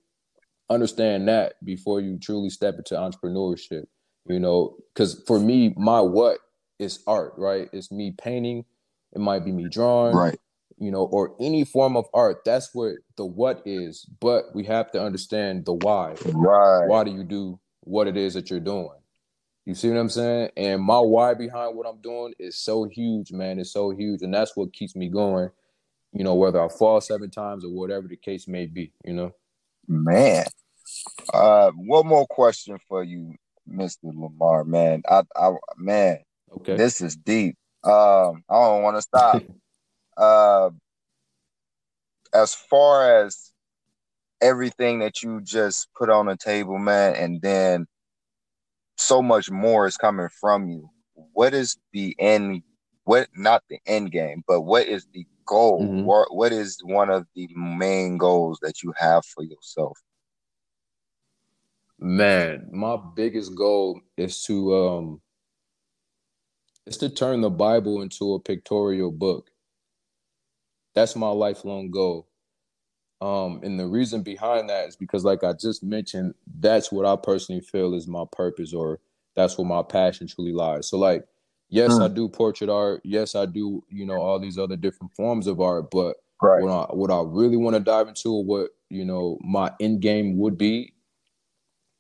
understand 0.70 1.28
that 1.28 1.54
before 1.64 2.02
you 2.02 2.18
truly 2.18 2.50
step 2.50 2.76
into 2.78 2.96
entrepreneurship 2.96 3.86
you 4.28 4.40
know 4.40 4.76
because 4.94 5.22
for 5.28 5.40
me 5.40 5.74
my 5.78 6.02
what 6.02 6.40
is 6.80 7.00
art 7.08 7.34
right? 7.38 7.70
It's 7.72 7.92
me 7.92 8.14
painting 8.18 8.66
it 9.14 9.20
might 9.20 9.46
be 9.46 9.52
me 9.52 9.68
drawing 9.70 10.16
right. 10.16 10.38
you 10.78 10.92
know 10.92 11.04
or 11.04 11.36
any 11.40 11.64
form 11.64 11.96
of 11.96 12.06
art 12.14 12.44
that's 12.44 12.74
what 12.74 12.96
the 13.16 13.26
what 13.26 13.62
is 13.66 14.06
but 14.20 14.46
we 14.54 14.64
have 14.66 14.92
to 14.92 15.02
understand 15.02 15.66
the 15.66 15.74
why. 15.74 16.16
Right. 16.26 16.88
Why 16.88 17.04
do 17.04 17.12
you 17.12 17.24
do 17.24 17.60
what 17.82 18.08
it 18.08 18.18
is 18.18 18.34
that 18.34 18.50
you're 18.50 18.60
doing? 18.60 18.90
You 19.66 19.74
see 19.74 19.90
what 19.90 19.98
i'm 19.98 20.10
saying? 20.10 20.50
And 20.58 20.82
my 20.82 21.00
why 21.00 21.34
behind 21.34 21.78
what 21.78 21.88
i'm 21.88 22.02
doing 22.02 22.34
is 22.40 22.58
so 22.58 22.86
huge 22.86 23.32
man. 23.32 23.60
It's 23.60 23.72
so 23.72 23.92
huge 23.92 24.22
and 24.22 24.34
that's 24.34 24.58
what 24.58 24.74
keeps 24.74 24.96
me 24.96 25.10
going 25.10 25.50
you 26.16 26.24
know 26.24 26.34
whether 26.34 26.64
i 26.64 26.68
fall 26.70 27.02
seven 27.02 27.30
times 27.30 27.66
or 27.66 27.70
whatever 27.70 28.08
the 28.08 28.16
case 28.16 28.48
may 28.48 28.66
be 28.66 28.92
you 29.04 29.14
know 29.14 29.34
Man, 29.88 30.46
uh, 31.34 31.72
one 31.72 32.08
more 32.08 32.26
question 32.28 32.78
for 32.88 33.04
you, 33.04 33.36
Mister 33.68 34.08
La'Mar. 34.08 34.66
Man, 34.66 35.04
I, 35.08 35.24
I, 35.36 35.54
man, 35.78 36.20
okay, 36.58 36.76
this 36.76 37.02
is 37.02 37.16
deep. 37.16 37.56
Um, 37.84 38.44
I 38.50 38.54
don't 38.54 38.84
want 38.84 38.98
to 38.98 39.02
stop. 39.02 39.44
uh, 40.18 40.70
as 42.34 42.56
far 42.56 43.24
as 43.24 43.52
everything 44.42 45.00
that 45.00 45.24
you 45.24 45.42
just 45.42 45.88
put 45.96 46.10
on 46.10 46.26
the 46.26 46.38
table, 46.38 46.78
man, 46.78 47.16
and 47.16 47.42
then 47.42 47.86
so 48.98 49.22
much 49.22 49.52
more 49.52 49.88
is 49.88 49.98
coming 49.98 50.30
from 50.40 50.68
you. 50.68 50.90
What 51.34 51.54
is 51.54 51.78
the 51.94 52.16
end? 52.20 52.64
What 53.04 53.28
not 53.36 53.64
the 53.70 53.80
end 53.86 54.12
game, 54.12 54.44
but 54.48 54.62
what 54.62 54.88
is 54.88 55.06
the 55.14 55.28
goal? 55.46 55.82
Mm-hmm. 55.82 56.04
What 56.04 56.36
what 56.36 56.52
is 56.52 56.80
one 56.84 57.10
of 57.10 57.26
the 57.36 57.48
main 57.56 58.18
goals 58.18 58.60
that 58.62 58.84
you 58.84 58.94
have 58.98 59.26
for 59.26 59.44
yourself? 59.44 59.98
Man, 62.00 62.68
my 62.72 62.98
biggest 63.16 63.56
goal 63.56 64.02
is 64.18 64.44
to 64.44 64.76
um 64.76 65.22
is 66.86 66.98
to 66.98 67.10
turn 67.10 67.42
the 67.42 67.50
Bible 67.50 68.02
into 68.02 68.34
a 68.34 68.40
pictorial 68.40 69.12
book. 69.12 69.50
That's 70.94 71.16
my 71.16 71.30
lifelong 71.30 71.92
goal. 71.92 72.28
Um, 73.22 73.62
and 73.64 73.80
the 73.80 73.88
reason 73.88 74.24
behind 74.24 74.70
that 74.70 74.88
is 74.88 74.96
because, 74.96 75.24
like 75.24 75.44
I 75.44 75.54
just 75.54 75.84
mentioned, 75.84 76.36
that's 76.60 76.92
what 76.92 77.06
I 77.06 77.16
personally 77.16 77.62
feel 77.62 77.94
is 77.94 78.08
my 78.08 78.24
purpose, 78.32 78.74
or 78.74 79.00
that's 79.36 79.58
where 79.58 79.68
my 79.68 79.84
passion 79.84 80.28
truly 80.28 80.52
lies. 80.52 80.90
So, 80.90 80.98
like, 80.98 81.26
yes, 81.76 81.94
mm. 81.94 82.04
I 82.04 82.08
do 82.08 82.30
portrait 82.30 82.70
art. 82.70 83.02
Yes, 83.04 83.36
I 83.36 83.46
do, 83.46 83.84
you 83.90 84.06
know, 84.06 84.16
all 84.16 84.40
these 84.40 84.58
other 84.58 84.78
different 84.78 85.14
forms 85.16 85.48
of 85.48 85.60
art. 85.60 85.92
But 85.92 86.18
right. 86.42 86.64
what 86.64 86.72
I 86.72 86.96
what 86.96 87.12
I 87.12 87.22
really 87.26 87.58
want 87.58 87.76
to 87.76 87.80
dive 87.80 88.08
into, 88.08 88.32
what 88.32 88.72
you 88.90 89.06
know, 89.06 89.38
my 89.42 89.72
end 89.80 90.02
game 90.02 90.38
would 90.38 90.58
be, 90.58 90.94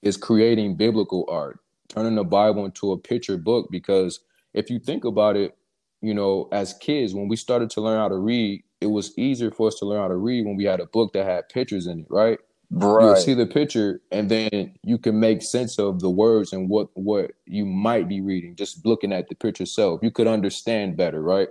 is 0.02 0.18
creating 0.18 0.78
biblical 0.78 1.26
art, 1.30 1.60
turning 1.90 2.16
the 2.16 2.24
Bible 2.24 2.66
into 2.66 2.92
a 2.92 2.98
picture 2.98 3.38
book. 3.38 3.68
Because 3.70 4.20
if 4.54 4.70
you 4.70 4.80
think 4.80 5.04
about 5.04 5.36
it, 5.36 5.58
you 6.02 6.14
know, 6.14 6.48
as 6.52 6.74
kids, 6.76 7.14
when 7.14 7.28
we 7.28 7.36
started 7.36 7.70
to 7.72 7.82
learn 7.82 8.00
how 8.00 8.08
to 8.08 8.18
read, 8.18 8.64
it 8.82 8.88
was 8.88 9.18
easier 9.18 9.52
for 9.52 9.68
us 9.68 9.76
to 9.80 9.86
learn 9.86 10.00
how 10.00 10.08
to 10.08 10.16
read 10.16 10.46
when 10.46 10.56
we 10.56 10.66
had 10.66 10.80
a 10.80 10.86
book 10.86 11.14
that 11.14 11.26
had 11.26 11.50
pictures 11.50 11.88
in 11.88 12.02
it, 12.02 12.08
right? 12.10 12.40
Right. 12.72 13.10
You 13.10 13.22
see 13.22 13.34
the 13.34 13.46
picture, 13.46 14.02
and 14.12 14.30
then 14.30 14.74
you 14.84 14.98
can 14.98 15.20
make 15.20 15.42
sense 15.42 15.78
of 15.80 16.00
the 16.02 16.10
words 16.10 16.52
and 16.52 16.70
what 16.70 16.90
what 16.96 17.32
you 17.46 17.66
might 17.66 18.08
be 18.08 18.22
reading 18.22 18.56
just 18.56 18.86
looking 18.86 19.14
at 19.14 19.30
the 19.30 19.36
picture 19.36 19.64
itself. 19.64 20.02
You 20.04 20.12
could 20.12 20.28
understand 20.28 20.98
better, 20.98 21.22
right? 21.22 21.50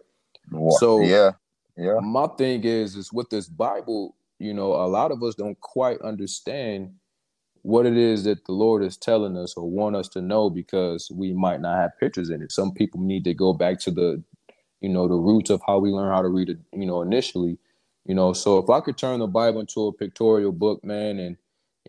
So 0.79 1.01
yeah, 1.01 1.33
yeah. 1.77 1.99
My 2.01 2.27
thing 2.39 2.65
is, 2.65 2.97
is 2.97 3.13
with 3.13 3.31
this 3.31 3.49
Bible, 3.49 4.17
you 4.39 4.53
know, 4.53 4.75
a 4.75 4.87
lot 4.87 5.13
of 5.13 5.23
us 5.23 5.35
don't 5.35 5.59
quite 5.61 6.01
understand 6.03 6.95
what 7.63 7.87
it 7.87 7.97
is 7.97 8.25
that 8.25 8.45
the 8.45 8.53
Lord 8.53 8.85
is 8.85 8.97
telling 8.97 9.39
us 9.39 9.55
or 9.57 9.69
want 9.69 9.97
us 9.97 10.09
to 10.09 10.21
know 10.21 10.51
because 10.51 11.11
we 11.11 11.33
might 11.33 11.63
not 11.63 11.79
have 11.79 11.99
pictures 11.99 12.29
in 12.29 12.43
it. 12.43 12.53
Some 12.53 12.73
people 12.73 13.01
need 13.01 13.25
to 13.25 13.33
go 13.33 13.55
back 13.55 13.81
to 13.81 13.91
the, 13.91 14.23
you 14.83 14.91
know, 14.91 15.09
the 15.09 15.15
roots 15.15 15.49
of 15.49 15.63
how 15.67 15.79
we 15.79 15.89
learn 15.89 16.13
how 16.13 16.21
to 16.21 16.29
read 16.29 16.51
it, 16.51 16.59
you 16.75 16.85
know, 16.85 17.01
initially. 17.01 17.57
You 18.05 18.15
know, 18.15 18.33
so 18.33 18.59
if 18.59 18.69
I 18.69 18.81
could 18.81 18.99
turn 18.99 19.21
the 19.21 19.27
Bible 19.27 19.61
into 19.61 19.87
a 19.87 19.93
pictorial 19.93 20.53
book, 20.53 20.85
man, 20.85 21.19
and 21.19 21.37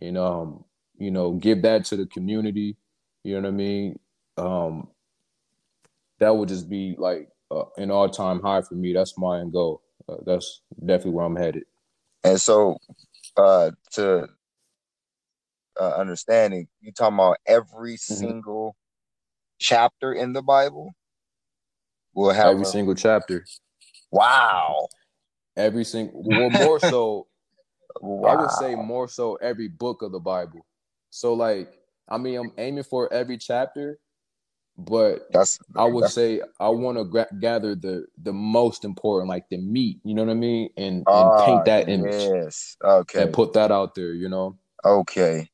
and 0.02 0.18
um, 0.18 0.64
you 0.98 1.12
know, 1.12 1.34
give 1.34 1.62
that 1.64 1.86
to 1.86 1.98
the 1.98 2.06
community, 2.06 2.78
you 3.24 3.36
know 3.36 3.42
what 3.42 3.48
I 3.48 3.52
mean? 3.52 4.00
Um, 4.38 4.88
that 6.20 6.36
would 6.36 6.50
just 6.50 6.70
be 6.70 6.96
like 6.98 7.30
uh, 7.52 7.66
an 7.78 7.92
all-time 7.92 8.42
high 8.42 8.62
for 8.62 8.76
me. 8.76 8.94
That's 8.94 9.18
my 9.18 9.40
end 9.40 9.52
goal. 9.52 9.82
Uh, 10.08 10.18
that's 10.26 10.62
definitely 10.80 11.12
where 11.12 11.26
I'm 11.26 11.36
headed. 11.36 11.64
And 12.24 12.40
so, 12.40 12.78
uh, 13.36 13.72
to 13.92 14.28
uh, 15.80 15.94
understanding, 15.96 16.68
you 16.82 16.92
talking 16.92 17.16
about 17.16 17.38
every 17.46 17.96
mm-hmm. 17.96 18.14
single 18.14 18.76
chapter 19.60 20.14
in 20.14 20.34
the 20.34 20.42
Bible 20.42 20.96
will 22.14 22.32
have 22.32 22.48
every 22.48 22.64
a... 22.64 22.66
single 22.66 22.96
chapter. 22.96 23.46
Wow. 24.12 24.88
Every 25.58 25.86
single, 25.86 26.22
well, 26.24 26.50
more 26.50 26.80
so. 26.80 27.28
wow. 28.02 28.30
I 28.32 28.42
would 28.42 28.52
say 28.52 28.76
more 28.76 29.08
so 29.08 29.36
every 29.36 29.68
book 29.68 30.02
of 30.02 30.12
the 30.12 30.20
Bible. 30.20 30.66
So, 31.10 31.34
like, 31.34 31.74
I 32.10 32.18
mean, 32.18 32.38
I'm 32.38 32.52
aiming 32.58 32.84
for 32.84 33.12
every 33.12 33.38
chapter, 33.38 34.00
but 34.78 35.28
that's 35.32 35.58
I 35.76 35.86
would 35.86 36.04
that's, 36.04 36.14
say 36.14 36.42
I 36.60 36.70
want 36.70 36.98
to 36.98 37.06
gra- 37.06 37.28
gather 37.40 37.76
the 37.76 38.06
the 38.22 38.34
most 38.34 38.84
important, 38.84 39.30
like 39.30 39.48
the 39.50 39.58
meat. 39.58 40.00
You 40.04 40.14
know 40.14 40.26
what 40.26 40.32
I 40.32 40.36
mean? 40.36 40.70
And, 40.78 41.04
and 41.08 41.08
uh, 41.08 41.46
paint 41.46 41.66
that 41.66 41.90
image. 41.90 42.12
Yes. 42.12 42.78
Okay. 42.84 43.24
And 43.24 43.34
put 43.34 43.54
that 43.54 43.72
out 43.72 43.96
there. 43.96 44.14
You 44.14 44.30
know. 44.30 44.58
Okay. 44.84 45.50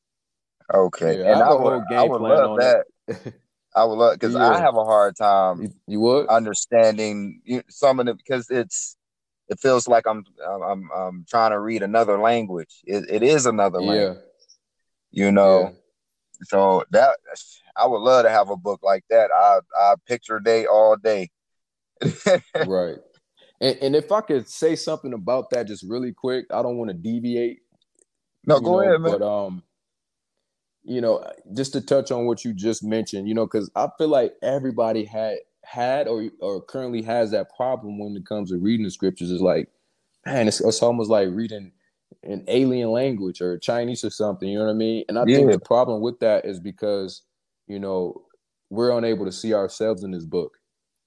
Okay. 0.72 1.18
Yeah, 1.18 1.32
and 1.32 1.42
I, 1.42 1.50
I 1.50 1.54
would, 1.54 1.92
I 1.92 2.02
would 2.02 2.20
love 2.20 2.58
that. 2.58 2.84
I 3.74 3.84
would 3.84 3.94
love 3.94 4.14
because 4.14 4.34
yeah. 4.34 4.50
I 4.50 4.58
have 4.58 4.76
a 4.76 4.84
hard 4.84 5.16
time. 5.16 5.62
You, 5.62 5.72
you 5.86 6.00
would 6.00 6.28
understanding 6.28 7.40
some 7.68 8.00
of 8.00 8.08
it 8.08 8.16
because 8.16 8.50
it's 8.50 8.96
it 9.52 9.60
feels 9.60 9.86
like 9.86 10.06
I'm 10.06 10.24
I'm 10.44 10.90
I'm 10.94 11.26
trying 11.28 11.52
to 11.52 11.60
read 11.60 11.82
another 11.82 12.18
language. 12.18 12.80
It, 12.84 13.04
it 13.08 13.22
is 13.22 13.46
another 13.46 13.80
language. 13.80 14.18
Yeah. 15.12 15.24
You 15.24 15.32
know. 15.32 15.60
Yeah. 15.60 15.70
So 16.44 16.84
that 16.90 17.16
I 17.76 17.86
would 17.86 18.00
love 18.00 18.24
to 18.24 18.30
have 18.30 18.50
a 18.50 18.56
book 18.56 18.80
like 18.82 19.04
that. 19.10 19.30
I 19.30 19.60
I 19.78 19.94
picture 20.06 20.40
day 20.40 20.66
all 20.66 20.96
day. 20.96 21.30
right. 22.66 22.96
And, 23.60 23.78
and 23.80 23.96
if 23.96 24.10
I 24.10 24.22
could 24.22 24.48
say 24.48 24.74
something 24.74 25.12
about 25.12 25.50
that 25.50 25.68
just 25.68 25.84
really 25.88 26.12
quick, 26.12 26.46
I 26.50 26.62
don't 26.62 26.78
want 26.78 26.90
to 26.90 26.96
deviate. 26.96 27.60
No, 28.44 28.58
go 28.58 28.72
know, 28.72 28.80
ahead, 28.80 29.00
man. 29.00 29.12
But 29.12 29.22
um, 29.22 29.62
you 30.82 31.00
know, 31.00 31.24
just 31.54 31.74
to 31.74 31.80
touch 31.80 32.10
on 32.10 32.26
what 32.26 32.44
you 32.44 32.54
just 32.54 32.82
mentioned, 32.82 33.28
you 33.28 33.34
know, 33.34 33.46
because 33.46 33.70
I 33.76 33.88
feel 33.98 34.08
like 34.08 34.34
everybody 34.42 35.04
had 35.04 35.38
had 35.64 36.08
or 36.08 36.28
or 36.40 36.60
currently 36.60 37.02
has 37.02 37.30
that 37.30 37.54
problem 37.54 37.98
when 37.98 38.16
it 38.16 38.26
comes 38.26 38.50
to 38.50 38.58
reading 38.58 38.84
the 38.84 38.90
scriptures. 38.90 39.30
Is 39.30 39.40
like, 39.40 39.68
man, 40.26 40.48
it's, 40.48 40.60
it's 40.60 40.82
almost 40.82 41.10
like 41.10 41.28
reading 41.30 41.72
an 42.22 42.44
alien 42.48 42.90
language 42.90 43.40
or 43.40 43.58
Chinese 43.58 44.04
or 44.04 44.10
something. 44.10 44.48
You 44.48 44.58
know 44.58 44.66
what 44.66 44.72
I 44.72 44.74
mean? 44.74 45.04
And 45.08 45.18
I 45.18 45.24
yeah. 45.26 45.36
think 45.36 45.52
the 45.52 45.58
problem 45.58 46.00
with 46.00 46.20
that 46.20 46.44
is 46.44 46.60
because 46.60 47.22
you 47.66 47.78
know 47.78 48.22
we're 48.70 48.96
unable 48.96 49.24
to 49.24 49.32
see 49.32 49.54
ourselves 49.54 50.02
in 50.02 50.10
this 50.10 50.24
book. 50.24 50.58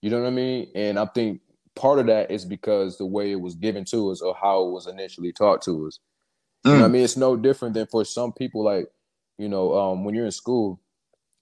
You 0.01 0.09
know 0.09 0.21
what 0.21 0.27
I 0.27 0.31
mean? 0.31 0.69
And 0.75 0.99
I 0.99 1.05
think 1.05 1.41
part 1.75 1.99
of 1.99 2.05
that 2.07 2.31
is 2.31 2.45
because 2.45 2.97
the 2.97 3.05
way 3.05 3.31
it 3.31 3.41
was 3.41 3.55
given 3.55 3.85
to 3.85 4.11
us 4.11 4.21
or 4.21 4.35
how 4.39 4.65
it 4.65 4.71
was 4.71 4.87
initially 4.87 5.31
taught 5.31 5.61
to 5.63 5.87
us. 5.87 5.99
Mm. 6.65 6.71
You 6.71 6.77
know 6.77 6.85
I 6.85 6.87
mm. 6.87 6.91
mean? 6.91 7.03
It's 7.03 7.17
no 7.17 7.35
different 7.35 7.73
than 7.73 7.87
for 7.87 8.05
some 8.05 8.31
people 8.31 8.63
like 8.63 8.87
you 9.37 9.49
know, 9.49 9.77
um, 9.77 10.03
when 10.03 10.15
you're 10.15 10.25
in 10.25 10.31
school, 10.31 10.79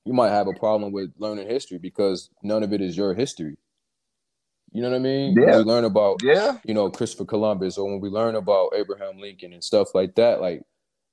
you 0.06 0.14
might 0.14 0.30
have 0.30 0.48
a 0.48 0.54
problem 0.54 0.92
with 0.92 1.12
learning 1.18 1.48
history 1.48 1.78
because 1.78 2.30
none 2.44 2.64
of 2.64 2.74
it 2.74 2.82
is 2.82 2.98
your 2.98 3.14
history. 3.14 3.58
You 4.72 4.82
know 4.82 4.90
what 4.90 4.96
I 4.96 5.00
mean? 5.00 5.36
Yeah. 5.38 5.46
When 5.46 5.58
we 5.60 5.64
learn 5.64 5.86
about, 5.86 6.22
yeah, 6.24 6.58
you 6.66 6.74
know, 6.74 6.90
Christopher 6.90 7.26
Columbus, 7.26 7.78
or 7.78 7.90
when 7.90 8.02
we 8.02 8.10
learn 8.10 8.36
about 8.36 8.74
Abraham 8.76 9.20
Lincoln 9.20 9.54
and 9.54 9.64
stuff 9.64 9.94
like 9.94 10.16
that, 10.16 10.42
like 10.42 10.64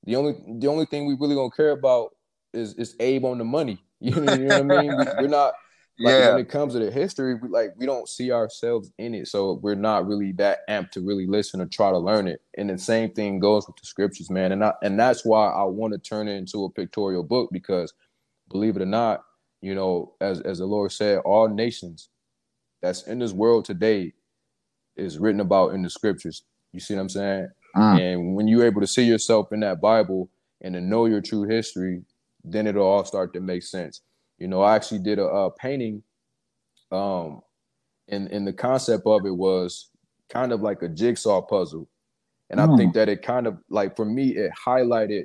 the 0.05 0.16
only 0.16 0.35
the 0.59 0.66
only 0.66 0.87
thing 0.87 1.07
we 1.07 1.14
really 1.14 1.35
gonna 1.35 1.50
care 1.50 1.70
about 1.70 2.14
is 2.55 2.74
is 2.74 2.96
Abe 3.00 3.24
on 3.24 3.38
the 3.38 3.44
money. 3.44 3.85
You 4.03 4.18
know, 4.18 4.33
you 4.33 4.46
know 4.46 4.62
what 4.62 4.79
I 4.79 4.83
mean? 4.83 4.96
We, 4.96 5.26
are 5.26 5.29
not 5.29 5.53
like 5.98 6.14
yeah. 6.14 6.31
when 6.31 6.40
it 6.40 6.48
comes 6.48 6.72
to 6.72 6.79
the 6.79 6.90
history, 6.90 7.35
we, 7.35 7.50
like 7.50 7.74
we 7.76 7.85
don't 7.85 8.09
see 8.09 8.33
ourselves 8.33 8.90
in 8.96 9.14
it, 9.14 9.29
so 9.29 9.61
we're 9.62 9.74
not 9.74 10.07
really 10.07 10.33
that 10.33 10.66
amped 10.70 10.92
to 10.92 11.03
really 11.03 11.26
listen 11.26 11.61
or 11.61 11.66
try 11.66 11.90
to 11.90 11.98
learn 11.98 12.26
it. 12.26 12.40
And 12.57 12.70
the 12.70 12.79
same 12.79 13.11
thing 13.11 13.40
goes 13.40 13.66
with 13.66 13.76
the 13.76 13.87
scriptures, 13.87 14.31
man. 14.31 14.53
And 14.53 14.64
I, 14.64 14.72
and 14.83 14.98
that's 14.98 15.22
why 15.22 15.50
I 15.50 15.64
want 15.64 15.92
to 15.92 15.98
turn 15.98 16.29
it 16.29 16.37
into 16.37 16.64
a 16.64 16.70
pictorial 16.70 17.22
book 17.22 17.50
because, 17.53 17.92
believe 18.50 18.76
it 18.76 18.82
or 18.82 18.86
not, 18.86 19.22
you 19.62 19.74
know, 19.74 20.14
as 20.20 20.40
as 20.40 20.58
the 20.58 20.66
Lord 20.66 20.92
said, 20.92 21.18
all 21.18 21.48
nations 21.48 22.08
that's 22.82 23.06
in 23.06 23.18
this 23.18 23.32
world 23.32 23.64
today 23.64 24.12
is 24.96 25.18
written 25.18 25.40
about 25.40 25.74
in 25.74 25.82
the 25.82 25.90
scriptures. 25.90 26.42
You 26.72 26.80
see 26.80 26.94
what 26.94 27.02
I'm 27.02 27.08
saying? 27.08 27.48
Mm. 27.76 28.00
And 28.00 28.34
when 28.34 28.48
you're 28.48 28.66
able 28.66 28.80
to 28.80 28.86
see 28.86 29.04
yourself 29.04 29.52
in 29.52 29.60
that 29.60 29.80
Bible 29.80 30.28
and 30.60 30.74
to 30.74 30.80
know 30.80 31.06
your 31.06 31.20
true 31.20 31.44
history, 31.44 32.02
then 32.44 32.66
it'll 32.66 32.86
all 32.86 33.04
start 33.04 33.32
to 33.34 33.40
make 33.40 33.62
sense. 33.62 34.00
You 34.38 34.48
know, 34.48 34.62
I 34.62 34.74
actually 34.76 35.00
did 35.00 35.18
a, 35.18 35.24
a 35.24 35.50
painting, 35.50 36.02
um, 36.90 37.42
and 38.08 38.28
and 38.28 38.46
the 38.46 38.52
concept 38.52 39.06
of 39.06 39.26
it 39.26 39.36
was 39.36 39.90
kind 40.28 40.52
of 40.52 40.62
like 40.62 40.82
a 40.82 40.88
jigsaw 40.88 41.42
puzzle, 41.42 41.88
and 42.48 42.58
mm. 42.58 42.72
I 42.72 42.76
think 42.76 42.94
that 42.94 43.08
it 43.08 43.22
kind 43.22 43.46
of 43.46 43.58
like 43.68 43.96
for 43.96 44.06
me 44.06 44.30
it 44.30 44.50
highlighted 44.66 45.24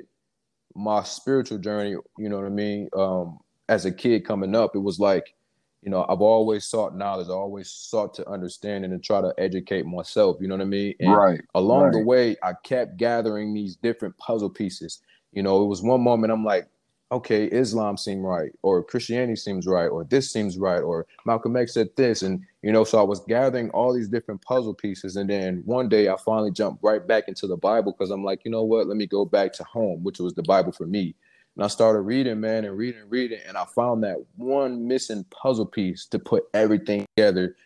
my 0.76 1.02
spiritual 1.02 1.58
journey. 1.58 1.96
You 2.18 2.28
know 2.28 2.36
what 2.36 2.46
I 2.46 2.50
mean? 2.50 2.88
Um, 2.96 3.38
as 3.68 3.84
a 3.84 3.92
kid 3.92 4.24
coming 4.24 4.54
up, 4.54 4.76
it 4.76 4.80
was 4.80 4.98
like, 5.00 5.34
you 5.82 5.90
know, 5.90 6.04
I've 6.08 6.20
always 6.20 6.66
sought 6.66 6.96
knowledge. 6.96 7.28
I 7.28 7.32
always 7.32 7.70
sought 7.70 8.14
to 8.14 8.28
understand 8.28 8.84
and 8.84 8.92
to 8.92 8.98
try 8.98 9.20
to 9.20 9.32
educate 9.38 9.86
myself. 9.86 10.36
You 10.40 10.48
know 10.48 10.56
what 10.56 10.62
I 10.62 10.66
mean? 10.66 10.94
And 11.00 11.14
right. 11.14 11.40
Along 11.54 11.84
right. 11.84 11.92
the 11.92 12.02
way, 12.02 12.36
I 12.42 12.54
kept 12.64 12.96
gathering 12.96 13.54
these 13.54 13.76
different 13.76 14.16
puzzle 14.18 14.50
pieces. 14.50 15.00
You 15.32 15.42
know, 15.42 15.62
it 15.62 15.66
was 15.66 15.82
one 15.82 16.02
moment 16.02 16.32
I'm 16.32 16.44
like, 16.44 16.68
okay, 17.12 17.44
Islam 17.44 17.96
seemed 17.96 18.24
right, 18.24 18.50
or 18.62 18.82
Christianity 18.82 19.36
seems 19.36 19.66
right, 19.66 19.86
or 19.86 20.04
this 20.04 20.32
seems 20.32 20.58
right, 20.58 20.80
or 20.80 21.06
Malcolm 21.24 21.56
X 21.56 21.74
said 21.74 21.88
this. 21.96 22.22
And, 22.22 22.44
you 22.62 22.72
know, 22.72 22.84
so 22.84 22.98
I 22.98 23.02
was 23.02 23.20
gathering 23.20 23.70
all 23.70 23.92
these 23.92 24.08
different 24.08 24.42
puzzle 24.42 24.74
pieces. 24.74 25.16
And 25.16 25.30
then 25.30 25.62
one 25.64 25.88
day 25.88 26.08
I 26.08 26.16
finally 26.24 26.50
jumped 26.50 26.82
right 26.82 27.06
back 27.06 27.28
into 27.28 27.46
the 27.46 27.56
Bible 27.56 27.92
because 27.92 28.10
I'm 28.10 28.24
like, 28.24 28.44
you 28.44 28.50
know 28.50 28.64
what, 28.64 28.88
let 28.88 28.96
me 28.96 29.06
go 29.06 29.24
back 29.24 29.52
to 29.54 29.64
home, 29.64 30.02
which 30.02 30.18
was 30.18 30.34
the 30.34 30.42
Bible 30.42 30.72
for 30.72 30.86
me. 30.86 31.14
And 31.54 31.64
I 31.64 31.68
started 31.68 32.00
reading, 32.00 32.40
man, 32.40 32.64
and 32.64 32.76
reading, 32.76 33.04
reading. 33.08 33.40
And 33.46 33.56
I 33.56 33.64
found 33.66 34.02
that 34.02 34.16
one 34.36 34.86
missing 34.88 35.24
puzzle 35.30 35.66
piece 35.66 36.06
to 36.06 36.18
put 36.18 36.44
everything 36.54 37.06
together, 37.16 37.56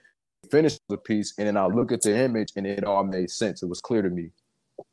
finish 0.50 0.78
the 0.88 0.98
piece. 0.98 1.32
And 1.38 1.48
then 1.48 1.56
I 1.56 1.66
look 1.66 1.92
at 1.92 2.02
the 2.02 2.14
image 2.14 2.52
and 2.56 2.66
it 2.66 2.84
all 2.84 3.04
made 3.04 3.30
sense. 3.30 3.62
It 3.62 3.68
was 3.68 3.80
clear 3.80 4.02
to 4.02 4.10
me. 4.10 4.30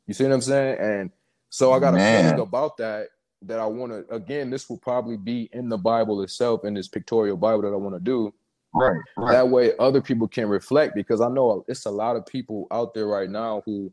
You 0.06 0.14
see 0.14 0.24
what 0.24 0.32
I'm 0.32 0.40
saying? 0.40 0.78
And 0.80 1.10
so 1.50 1.72
I 1.72 1.80
got 1.80 1.94
a 1.94 1.98
feeling 1.98 2.40
about 2.40 2.78
that 2.78 3.08
that 3.42 3.60
I 3.60 3.66
want 3.66 3.92
to 3.92 4.14
again, 4.14 4.50
this 4.50 4.68
will 4.68 4.78
probably 4.78 5.16
be 5.16 5.48
in 5.52 5.68
the 5.68 5.78
Bible 5.78 6.22
itself 6.22 6.64
in 6.64 6.74
this 6.74 6.88
pictorial 6.88 7.36
Bible 7.36 7.62
that 7.62 7.72
I 7.72 7.76
want 7.76 7.94
to 7.94 8.00
do. 8.00 8.32
Right, 8.74 9.00
right. 9.16 9.32
That 9.32 9.48
way 9.48 9.72
other 9.78 10.00
people 10.00 10.28
can 10.28 10.48
reflect 10.48 10.94
because 10.94 11.20
I 11.20 11.28
know 11.28 11.64
it's 11.68 11.86
a 11.86 11.90
lot 11.90 12.16
of 12.16 12.26
people 12.26 12.66
out 12.70 12.94
there 12.94 13.06
right 13.06 13.30
now 13.30 13.62
who, 13.64 13.92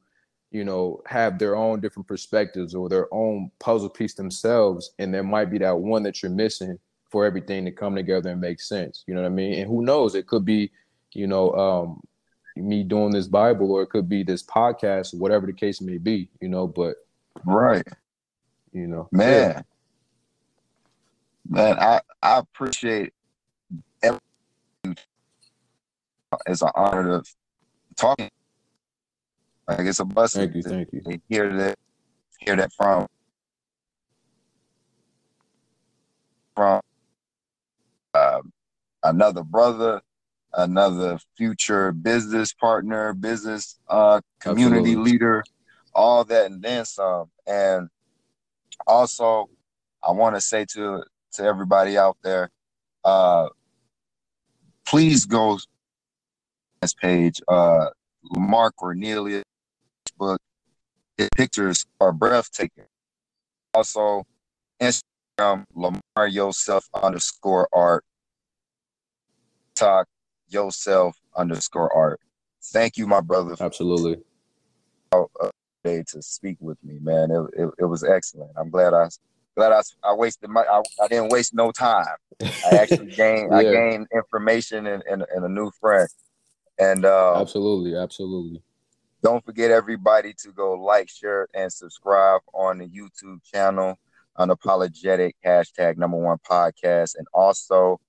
you 0.52 0.66
know, 0.66 1.02
have 1.06 1.40
their 1.40 1.56
own 1.56 1.80
different 1.80 2.08
perspectives 2.08 2.76
or 2.76 2.90
their 2.90 3.08
own 3.14 3.52
puzzle 3.60 3.90
piece 3.90 4.16
themselves. 4.16 4.92
And 5.00 5.14
there 5.14 5.24
might 5.24 5.50
be 5.50 5.60
that 5.60 5.78
one 5.78 6.04
that 6.04 6.22
you're 6.22 6.32
missing 6.32 6.78
for 7.10 7.26
everything 7.26 7.64
to 7.66 7.72
come 7.72 7.96
together 7.96 8.32
and 8.32 8.42
make 8.42 8.60
sense. 8.60 9.04
You 9.08 9.14
know 9.16 9.22
what 9.22 9.28
I 9.28 9.32
mean? 9.32 9.54
And 9.54 9.68
who 9.68 9.84
knows, 9.84 10.14
it 10.14 10.28
could 10.28 10.44
be, 10.44 10.72
you 11.14 11.28
know, 11.28 11.54
um, 11.54 12.02
me 12.58 12.84
doing 12.84 13.12
this 13.12 13.28
Bible 13.28 13.72
or 13.72 13.84
it 13.84 13.90
could 13.90 14.10
be 14.10 14.24
this 14.24 14.44
podcast, 14.44 15.18
whatever 15.18 15.46
the 15.46 15.54
case 15.54 15.82
may 15.82 15.98
be, 15.98 16.30
you 16.42 16.50
know, 16.50 16.68
but 16.68 16.96
right 17.46 17.86
you 18.76 18.88
know. 18.88 19.08
Man. 19.12 19.52
Yeah. 19.56 19.62
Man, 21.48 21.80
I, 21.80 22.02
I 22.22 22.40
appreciate 22.40 23.14
everything. 24.02 24.98
It's 26.48 26.62
an 26.62 26.72
honor 26.76 27.22
to 27.22 27.34
talking. 27.96 28.30
Like 29.68 29.82
it's 29.82 30.00
a 30.00 30.06
blessing 30.06 30.52
thank 30.52 30.56
you, 30.56 30.64
to, 30.64 30.70
thank 30.70 30.90
you. 30.92 31.02
to 31.02 31.22
hear 31.30 31.56
that 31.56 31.78
hear 32.40 32.56
that 32.56 32.72
from 32.74 33.08
from 36.56 36.82
uh, 38.16 38.42
another 39.04 39.44
brother, 39.44 40.02
another 40.54 41.20
future 41.38 41.92
business 41.92 42.54
partner, 42.54 43.14
business 43.14 43.80
uh, 43.88 44.20
community 44.40 44.92
Absolutely. 44.92 45.12
leader, 45.12 45.44
all 45.94 46.24
that 46.26 46.48
and 46.48 46.62
then 46.62 46.86
some. 46.86 47.30
And 47.46 47.88
also, 48.88 49.50
I 50.04 50.12
want 50.12 50.36
to 50.36 50.42
say 50.42 50.66
to 50.74 51.04
to 51.34 51.44
everybody 51.44 51.98
out 51.98 52.18
there, 52.24 52.50
uh, 53.04 53.50
please 54.86 55.26
go 55.26 55.60
this 56.82 56.94
page. 56.94 57.42
Uh, 57.48 57.88
La'Mar 58.34 58.72
Cornelius 58.76 59.44
book. 60.18 60.40
His 61.18 61.30
pictures 61.36 61.86
are 62.02 62.12
breathtaking. 62.12 62.86
Also, 63.74 64.24
Instagram, 64.82 65.66
Lamar 65.74 66.28
Yourself 66.28 66.88
underscore 66.94 67.68
art. 67.74 68.04
Talk 69.76 70.08
yourself 70.48 71.18
underscore 71.36 71.94
art. 71.94 72.20
Thank 72.64 72.98
you, 72.98 73.08
my 73.08 73.22
brother. 73.22 73.56
Absolutely. 73.60 74.18
Uh, 75.12 75.24
to 75.86 76.22
speak 76.22 76.58
with 76.60 76.78
me, 76.84 76.98
man. 77.00 77.32
It, 77.32 77.62
it, 77.62 77.70
it, 77.80 77.86
was 77.86 78.04
excellent. 78.04 78.52
I'm 78.58 78.70
glad 78.70 78.94
I 78.94 79.08
glad 79.56 79.72
I, 79.72 79.82
I 80.04 80.14
wasted 80.14 80.50
my 80.50 80.62
I, 80.62 80.82
I 81.02 81.08
didn't 81.08 81.32
waste 81.32 81.54
no 81.54 81.72
time. 81.72 82.06
I 82.42 82.50
actually 82.72 83.12
gained 83.12 83.52
yeah. 83.52 83.58
I 83.58 83.64
gained 83.64 84.08
information 84.14 84.88
and, 84.88 85.04
and, 85.10 85.24
and, 85.34 85.46
a 85.46 85.50
new 85.50 85.72
friend. 85.80 86.10
And 86.80 87.06
uh, 87.06 87.40
absolutely, 87.40 87.96
absolutely. 87.96 88.62
Don't 89.24 89.46
forget 89.46 89.72
everybody 89.72 90.34
to 90.44 90.52
go 90.52 90.74
like, 90.74 91.10
share, 91.10 91.48
and 91.54 91.72
subscribe 91.72 92.42
on 92.54 92.80
the 92.80 92.88
YouTube 92.88 93.44
channel, 93.44 93.98
unapologetic 94.38 95.34
hashtag 95.44 95.98
number 95.98 96.18
one 96.18 96.38
podcast, 96.50 97.16
and 97.18 97.28
also 97.34 98.00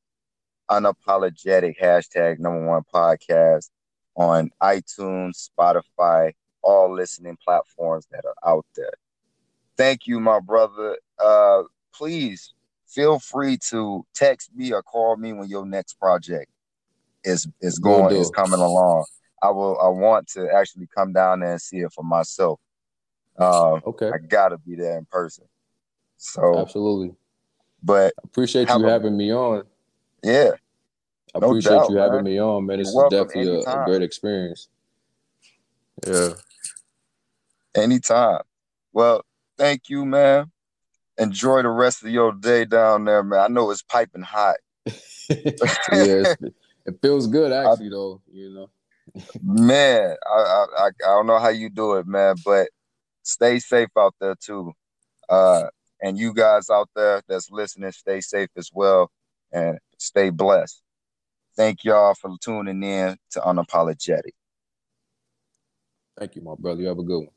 unapologetic 0.71 1.75
hashtag 1.81 2.39
number 2.39 2.67
one 2.67 2.83
podcast 2.93 3.71
on 4.17 4.51
iTunes, 4.63 5.49
Spotify, 5.49 6.33
all 6.67 6.93
listening 6.93 7.39
platforms 7.43 8.07
that 8.11 8.25
are 8.25 8.51
out 8.53 8.67
there. 8.75 8.93
Thank 9.77 10.07
you, 10.07 10.19
my 10.19 10.41
brother. 10.41 10.99
Uh, 11.19 11.63
please 11.95 12.55
feel 12.89 13.19
free 13.19 13.59
to 13.71 14.05
text 14.15 14.51
me 14.55 14.73
or 14.73 14.83
call 14.83 15.17
me 15.17 15.33
when 15.33 15.49
your 15.49 15.65
next 15.65 15.95
project 15.95 16.51
is 17.25 17.47
is 17.61 17.79
going 17.79 18.17
is 18.17 18.31
coming 18.31 18.61
along. 18.61 19.05
I 19.43 19.51
will. 19.51 19.79
I 19.81 19.89
want 19.89 20.29
to 20.31 20.51
actually 20.51 20.89
come 20.95 21.13
down 21.13 21.41
there 21.41 21.53
and 21.53 21.63
see 21.63 21.79
it 21.79 21.93
for 21.93 22.03
myself. 22.03 22.59
Uh, 23.39 23.75
okay. 23.87 24.11
I 24.13 24.19
gotta 24.19 24.59
be 24.59 24.75
there 24.75 24.99
in 24.99 25.05
person. 25.05 25.45
So 26.17 26.59
absolutely. 26.59 27.15
But 27.83 28.15
I 28.19 28.23
appreciate 28.25 28.69
you 28.69 28.87
a, 28.87 28.91
having 28.91 29.17
me 29.17 29.33
on. 29.33 29.65
Yeah. 30.23 30.53
I 31.35 31.39
no 31.39 31.49
appreciate 31.49 31.73
doubt, 31.73 31.91
you 31.91 31.97
having 31.97 32.25
man. 32.25 32.25
me 32.25 32.41
on, 32.41 32.67
man. 32.67 32.79
This 32.79 32.89
is 32.89 33.05
definitely 33.11 33.63
a, 33.63 33.83
a, 33.83 33.85
great 33.85 34.03
experience. 34.03 34.69
Yeah. 36.07 36.31
Anytime. 37.77 38.41
Well, 38.93 39.23
thank 39.59 39.89
you, 39.89 40.05
man. 40.05 40.51
Enjoy 41.19 41.63
the 41.63 41.69
rest 41.69 42.03
of 42.03 42.11
your 42.11 42.33
day 42.33 42.65
down 42.65 43.05
there, 43.05 43.23
man. 43.23 43.41
I 43.41 43.49
know 43.49 43.71
it's 43.71 43.83
piping 43.83 44.23
hot. 44.23 44.57
yeah, 44.89 46.25
it 46.87 47.01
feels 47.03 47.27
good 47.27 47.53
actually, 47.53 47.87
I, 47.87 47.91
though. 47.91 48.23
You 48.31 48.51
know 48.55 48.71
man, 49.43 50.17
I, 50.27 50.67
I 50.79 50.87
I 50.87 50.91
don't 51.01 51.27
know 51.27 51.39
how 51.39 51.49
you 51.49 51.69
do 51.71 51.95
it, 51.95 52.07
man, 52.07 52.37
but 52.45 52.69
stay 53.23 53.59
safe 53.59 53.89
out 53.97 54.15
there 54.21 54.35
too. 54.35 54.73
Uh, 55.29 55.65
and 56.03 56.19
you 56.19 56.33
guys 56.35 56.71
out 56.71 56.89
there 56.95 57.23
that's 57.29 57.51
listening, 57.51 57.93
stay 57.93 58.21
safe 58.21 58.51
as 58.57 58.71
well 58.73 59.11
and 59.53 59.79
stay 59.99 60.31
blessed. 60.31 60.83
Thank 61.57 61.85
y'all 61.85 62.15
for 62.15 62.37
tuning 62.41 62.83
in 62.83 63.17
to 63.31 63.41
Unapologetic. 63.41 64.33
Thank 66.19 66.37
you, 66.37 66.43
my 66.43 66.55
brother. 66.59 66.83
You 66.83 66.89
have 66.89 66.99
a 66.99 67.03
good 67.03 67.19
one. 67.19 67.36